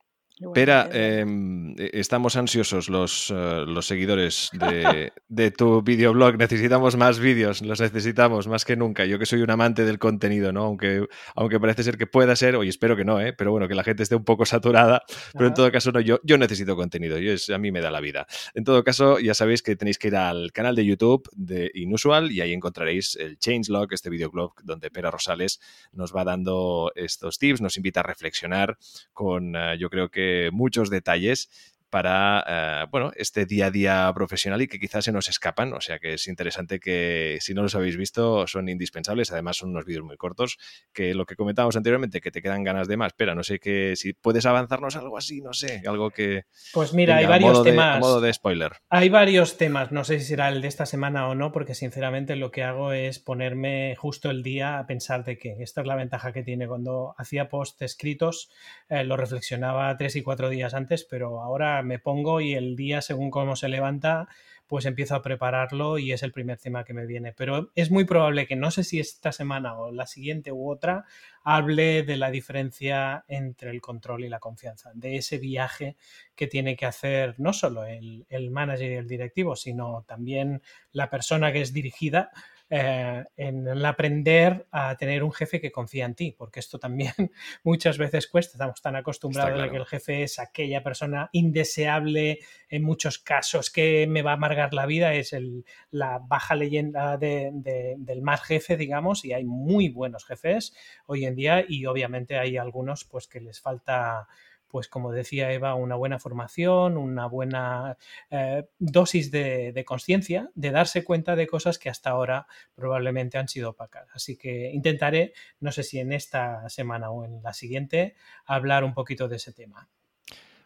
Espera, 0.41 0.88
em, 0.93 1.74
e, 1.76 1.91
estamos 2.01 2.34
ansiosos 2.34 2.88
los, 2.88 3.30
eh, 3.30 3.64
los 3.66 3.86
seguidores 3.86 4.49
de, 4.55 5.12
de, 5.28 5.51
tu 5.51 5.82
videoblog. 5.82 6.38
Necesitamos 6.38 6.97
más 6.97 7.18
vídeos, 7.18 7.61
los 7.61 7.78
necesitamos 7.78 8.49
más 8.49 8.64
que 8.64 8.74
nunca. 8.74 9.05
Yo 9.05 9.18
que 9.18 9.26
soy 9.26 9.43
un 9.43 9.51
amante 9.51 9.84
del 9.84 9.99
contenido, 9.99 10.51
¿no? 10.51 10.64
Aunque, 10.64 11.07
aunque 11.36 11.61
parece 11.61 11.82
ser 11.82 11.99
que 11.99 12.07
pueda 12.07 12.34
ser, 12.36 12.57
oye, 12.57 12.70
espero 12.70 12.97
que 12.97 13.05
no, 13.05 13.20
¿eh? 13.20 13.34
Pero 13.34 13.51
bueno, 13.51 13.68
que 13.68 13.74
la 13.74 13.84
gente 13.84 14.03
esté 14.03 14.14
un 14.14 14.24
poco 14.24 14.47
saturada. 14.47 15.03
Pero 15.34 15.49
en 15.49 15.55
todo 15.55 15.70
caso, 15.70 15.93
no, 15.93 16.01
yo, 16.01 16.20
yo 16.24 16.38
necesito 16.38 16.74
contenido. 16.74 17.18
Yo, 17.18 17.34
a 17.55 17.59
mí 17.59 17.70
me 17.70 17.82
da 17.82 17.91
la 17.91 18.01
vida. 18.01 18.26
En 18.55 18.64
todo 18.64 18.82
caso, 18.82 19.18
ya 19.18 19.34
sabéis 19.34 19.62
que 19.62 19.76
tenéis 19.76 19.99
que 19.99 20.09
ir 20.09 20.16
al 20.16 20.53
canal 20.53 20.74
de 20.74 20.86
YouTube 20.86 21.28
de 21.36 21.70
Inusual 21.74 22.32
y 22.32 22.41
ahí 22.41 22.55
encontraréis 22.55 23.14
el 23.16 23.38
Changelog, 23.38 23.93
este 23.93 24.09
videoblog 24.09 24.55
donde 24.62 24.91
Pera 24.91 25.11
Rosales 25.11 25.61
nos 25.93 26.16
va 26.16 26.24
dando 26.24 26.93
estos 26.95 27.38
tips, 27.38 27.61
nos 27.61 27.76
invita 27.76 28.01
a 28.01 28.05
reflexionar 28.05 28.78
con, 29.12 29.55
eh, 29.55 29.76
yo 29.78 29.91
creo 29.91 30.11
que 30.11 30.29
muchos 30.52 30.90
detalles 30.90 31.48
para 31.91 32.45
eh, 32.47 32.86
bueno, 32.91 33.12
este 33.16 33.47
día 33.47 33.66
a 33.66 33.70
día 33.70 34.12
profesional 34.14 34.62
y 34.62 34.68
que 34.68 34.78
quizás 34.78 35.05
se 35.05 35.12
nos 35.12 35.28
escapan. 35.28 35.72
O 35.74 35.80
sea 35.80 35.99
que 35.99 36.14
es 36.14 36.28
interesante 36.28 36.80
que 36.80 37.38
si 37.41 37.55
no 37.55 37.62
los 37.62 37.74
habéis 37.74 37.97
visto 37.97 38.47
son 38.47 38.68
indispensables. 38.68 39.32
Además 39.32 39.59
son 39.59 39.70
unos 39.70 39.84
vídeos 39.84 40.05
muy 40.05 40.16
cortos 40.16 40.59
que 40.93 41.14
lo 41.14 41.26
que 41.26 41.36
comentábamos 41.36 41.76
anteriormente, 41.76 42.20
que 42.20 42.30
te 42.30 42.43
quedan 42.43 42.64
ganas 42.64 42.88
de 42.88 42.97
más. 42.97 43.09
Espera, 43.09 43.34
no 43.34 43.43
sé 43.43 43.59
que 43.59 43.97
si 43.97 44.12
puedes 44.12 44.47
avanzarnos 44.47 44.97
algo 44.97 45.18
así, 45.18 45.41
no 45.41 45.53
sé, 45.53 45.82
algo 45.86 46.11
que... 46.11 46.45
Pues 46.72 46.95
mira, 46.95 47.16
hay 47.16 47.26
varios 47.26 47.62
temas... 47.62 47.97
De, 47.97 48.01
modo 48.01 48.20
de 48.20 48.32
spoiler. 48.32 48.72
Hay 48.88 49.09
varios 49.09 49.57
temas, 49.57 49.93
no 49.93 50.05
sé 50.05 50.20
si 50.20 50.26
será 50.26 50.49
el 50.49 50.62
de 50.62 50.68
esta 50.68 50.86
semana 50.86 51.28
o 51.28 51.34
no, 51.34 51.53
porque 51.53 51.74
sinceramente 51.74 52.36
lo 52.36 52.51
que 52.51 52.62
hago 52.62 52.93
es 52.93 53.18
ponerme 53.18 53.97
justo 53.97 54.30
el 54.30 54.43
día 54.43 54.78
a 54.78 54.86
pensar 54.86 55.24
de 55.24 55.38
que 55.38 55.57
esta 55.61 55.80
es 55.80 55.86
la 55.86 55.97
ventaja 55.97 56.32
que 56.32 56.43
tiene. 56.43 56.68
Cuando 56.68 57.14
hacía 57.18 57.49
post 57.49 57.82
escritos 57.82 58.51
eh, 58.88 59.05
lo 59.05 59.16
reflexionaba 59.16 59.97
tres 59.97 60.16
y 60.16 60.22
cuatro 60.22 60.49
días 60.49 60.74
antes, 60.74 61.05
pero 61.05 61.43
ahora 61.43 61.79
me 61.82 61.98
pongo 61.98 62.40
y 62.40 62.54
el 62.54 62.76
día, 62.76 63.02
según 63.02 63.30
cómo 63.30 63.56
se 63.56 63.68
levanta, 63.68 64.28
pues 64.70 64.86
empiezo 64.86 65.16
a 65.16 65.22
prepararlo 65.22 65.98
y 65.98 66.12
es 66.12 66.22
el 66.22 66.30
primer 66.30 66.56
tema 66.58 66.84
que 66.84 66.94
me 66.94 67.04
viene. 67.04 67.32
Pero 67.32 67.72
es 67.74 67.90
muy 67.90 68.04
probable 68.04 68.46
que 68.46 68.54
no 68.54 68.70
sé 68.70 68.84
si 68.84 69.00
esta 69.00 69.32
semana 69.32 69.76
o 69.76 69.90
la 69.90 70.06
siguiente 70.06 70.52
u 70.52 70.70
otra 70.70 71.06
hable 71.42 72.04
de 72.04 72.16
la 72.16 72.30
diferencia 72.30 73.24
entre 73.26 73.70
el 73.70 73.80
control 73.80 74.24
y 74.24 74.28
la 74.28 74.38
confianza, 74.38 74.92
de 74.94 75.16
ese 75.16 75.38
viaje 75.38 75.96
que 76.36 76.46
tiene 76.46 76.76
que 76.76 76.86
hacer 76.86 77.34
no 77.38 77.52
solo 77.52 77.84
el, 77.84 78.26
el 78.28 78.52
manager 78.52 78.92
y 78.92 78.94
el 78.94 79.08
directivo, 79.08 79.56
sino 79.56 80.04
también 80.06 80.62
la 80.92 81.10
persona 81.10 81.52
que 81.52 81.62
es 81.62 81.72
dirigida 81.72 82.30
eh, 82.72 83.24
en 83.36 83.66
el 83.66 83.84
aprender 83.84 84.68
a 84.70 84.96
tener 84.96 85.24
un 85.24 85.32
jefe 85.32 85.60
que 85.60 85.72
confía 85.72 86.04
en 86.04 86.14
ti, 86.14 86.30
porque 86.38 86.60
esto 86.60 86.78
también 86.78 87.12
muchas 87.64 87.98
veces 87.98 88.28
cuesta. 88.28 88.52
Estamos 88.52 88.80
tan 88.80 88.94
acostumbrados 88.94 89.60
a 89.60 89.68
que 89.68 89.76
el 89.76 89.86
jefe 89.86 90.22
es 90.22 90.38
aquella 90.38 90.80
persona 90.80 91.28
indeseable 91.32 92.38
en 92.68 92.84
muchos 92.84 93.18
casos. 93.18 93.70
Que 93.70 94.06
me 94.06 94.22
va 94.22 94.30
a 94.30 94.34
amargar 94.34 94.72
la 94.72 94.86
vida, 94.86 95.14
es 95.14 95.32
el, 95.32 95.64
la 95.90 96.20
baja 96.20 96.54
leyenda 96.54 97.16
del 97.16 98.22
más 98.22 98.42
jefe, 98.42 98.76
digamos, 98.76 99.24
y 99.24 99.32
hay 99.32 99.44
muy 99.44 99.88
buenos 99.88 100.24
jefes 100.24 100.72
hoy 101.06 101.24
en 101.24 101.34
día 101.34 101.64
y 101.68 101.86
obviamente 101.86 102.38
hay 102.38 102.56
algunos 102.56 103.04
pues 103.04 103.26
que 103.26 103.40
les 103.40 103.60
falta 103.60 104.28
pues 104.70 104.88
como 104.88 105.12
decía 105.12 105.52
Eva, 105.52 105.74
una 105.74 105.96
buena 105.96 106.18
formación, 106.18 106.96
una 106.96 107.26
buena 107.26 107.96
eh, 108.30 108.68
dosis 108.78 109.30
de, 109.30 109.72
de 109.72 109.84
conciencia, 109.84 110.50
de 110.54 110.70
darse 110.70 111.04
cuenta 111.04 111.36
de 111.36 111.46
cosas 111.46 111.78
que 111.78 111.90
hasta 111.90 112.10
ahora 112.10 112.46
probablemente 112.74 113.38
han 113.38 113.48
sido 113.48 113.70
opacas. 113.70 114.08
Así 114.14 114.36
que 114.36 114.70
intentaré, 114.70 115.32
no 115.60 115.72
sé 115.72 115.82
si 115.82 115.98
en 115.98 116.12
esta 116.12 116.68
semana 116.68 117.10
o 117.10 117.24
en 117.24 117.42
la 117.42 117.52
siguiente, 117.52 118.14
hablar 118.44 118.84
un 118.84 118.94
poquito 118.94 119.28
de 119.28 119.36
ese 119.36 119.52
tema. 119.52 119.88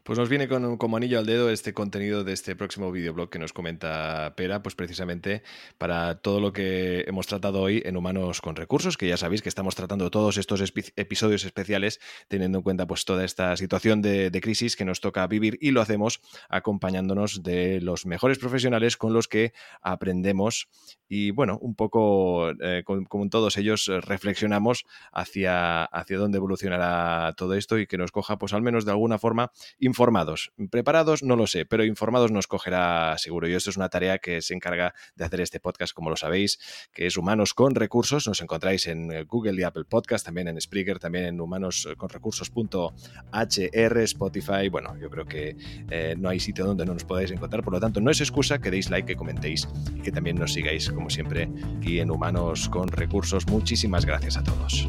Pues 0.05 0.19
nos 0.19 0.29
viene 0.29 0.49
con, 0.49 0.77
como 0.77 0.99
anillo 0.99 1.19
al 1.19 1.25
dedo 1.25 1.49
este 1.49 1.73
contenido 1.73 2.25
de 2.25 2.35
este 2.35 2.55
próximo 2.55 2.93
videoblog 2.93 3.31
que 3.31 3.39
nos 3.39 3.55
comenta 3.55 4.35
Pera, 4.37 4.63
pues 4.63 4.75
precisamente 4.75 5.43
para 5.79 6.17
todo 6.17 6.41
lo 6.41 6.53
que 6.53 7.05
hemos 7.07 7.27
tratado 7.27 7.63
hoy 7.63 7.83
en 7.87 7.97
Humanos 7.97 8.43
con 8.43 8.55
Recursos, 8.55 8.99
que 8.99 9.09
ya 9.09 9.17
sabéis 9.17 9.41
que 9.41 9.49
estamos 9.49 9.75
tratando 9.75 10.11
todos 10.11 10.37
estos 10.37 10.61
episodios 10.97 11.47
especiales 11.47 12.01
teniendo 12.29 12.59
en 12.59 12.65
cuenta 12.65 12.87
pues 12.87 13.07
toda 13.07 13.25
esta 13.25 13.57
situación 13.57 14.03
de, 14.03 14.31
crisis 14.43 14.77
que 14.77 14.85
nos 14.85 15.01
toca 15.01 15.27
vivir 15.27 15.57
y 15.63 15.71
lo 15.71 15.81
hacemos 15.81 16.21
acompañándonos 16.51 17.43
de 17.43 17.81
los 17.81 18.05
mejores 18.05 18.39
profesionales 18.39 18.99
con 18.99 19.15
los 19.15 19.27
que 19.27 19.55
aprendemos 19.81 20.69
y 21.09 21.31
bueno, 21.31 21.57
un 21.63 21.75
poco 21.75 22.51
eh, 22.51 22.83
como 22.85 23.31
todos 23.31 23.57
ellos 23.57 23.91
reflexionamos 24.03 24.85
hacia, 25.13 25.85
hacia 25.85 26.19
dónde 26.19 26.37
evolucionará 26.37 27.33
todo 27.39 27.55
esto 27.55 27.79
y 27.79 27.87
que 27.87 27.97
nos 27.97 28.13
coja 28.13 28.37
pues 28.37 28.53
al 28.53 28.61
menos 28.61 28.85
de 28.85 28.91
alguna 28.91 29.19
forma 29.19 29.51
informados. 29.95 30.51
Preparados, 30.71 31.23
no 31.23 31.37
lo 31.37 31.47
sé, 31.47 31.67
pero 31.67 31.85
informados 31.85 32.33
nos 32.33 32.49
cogerá 32.49 33.17
seguro. 33.17 33.49
Y 33.49 33.55
esto 33.55 33.71
es 33.71 33.77
una 33.77 33.89
tarea 33.89 34.19
que 34.19 34.43
se 34.43 34.53
encarga 34.53 34.93
de 35.15 35.25
hacer 35.25 35.41
este 35.41 35.61
podcast, 35.61 35.95
como 35.95 36.11
lo 36.11 36.17
sabéis, 36.17 36.59
que 36.93 37.07
es 37.07 37.17
Humanos 37.17 37.55
con 37.55 37.77
Recursos. 37.77 38.27
Nos 38.27 38.43
encontráis 38.43 38.89
en 38.89 39.13
eh, 39.13 39.23
Google 39.23 39.61
y 39.61 39.63
Apple 39.63 39.85
Podcast, 39.85 40.27
también 40.27 40.49
en 40.49 40.61
Spreaker, 40.61 40.99
también 40.99 41.27
en 41.27 41.41
humanosconrecursos.hr, 41.41 43.99
Spotify. 43.99 44.69
Bueno, 44.69 44.99
yo 44.99 45.09
creo 45.11 45.27
que 45.27 45.57
eh, 45.91 46.17
no 46.19 46.29
hay 46.29 46.41
sitio 46.41 46.67
donde 46.67 46.85
no 46.85 46.95
nos 46.95 47.05
podáis 47.05 47.31
encontrar. 47.31 47.63
Por 47.63 47.75
lo 47.75 47.79
tanto, 47.79 48.01
no 48.01 48.11
es 48.11 48.21
excusa 48.21 48.59
que 48.59 48.73
deis 48.73 48.91
like, 48.91 49.07
que 49.07 49.15
comentéis 49.15 49.69
y 49.95 50.01
que 50.01 50.11
también 50.11 50.35
nos 50.37 50.53
sigáis, 50.53 50.91
como 50.91 51.09
siempre, 51.09 51.49
aquí 51.79 52.01
en 52.01 52.11
Humanos 52.11 52.69
con 52.69 52.89
Recursos. 52.89 53.47
Muchísimas 53.47 54.05
gracias 54.05 54.39
a 54.39 54.43
todos. 54.43 54.89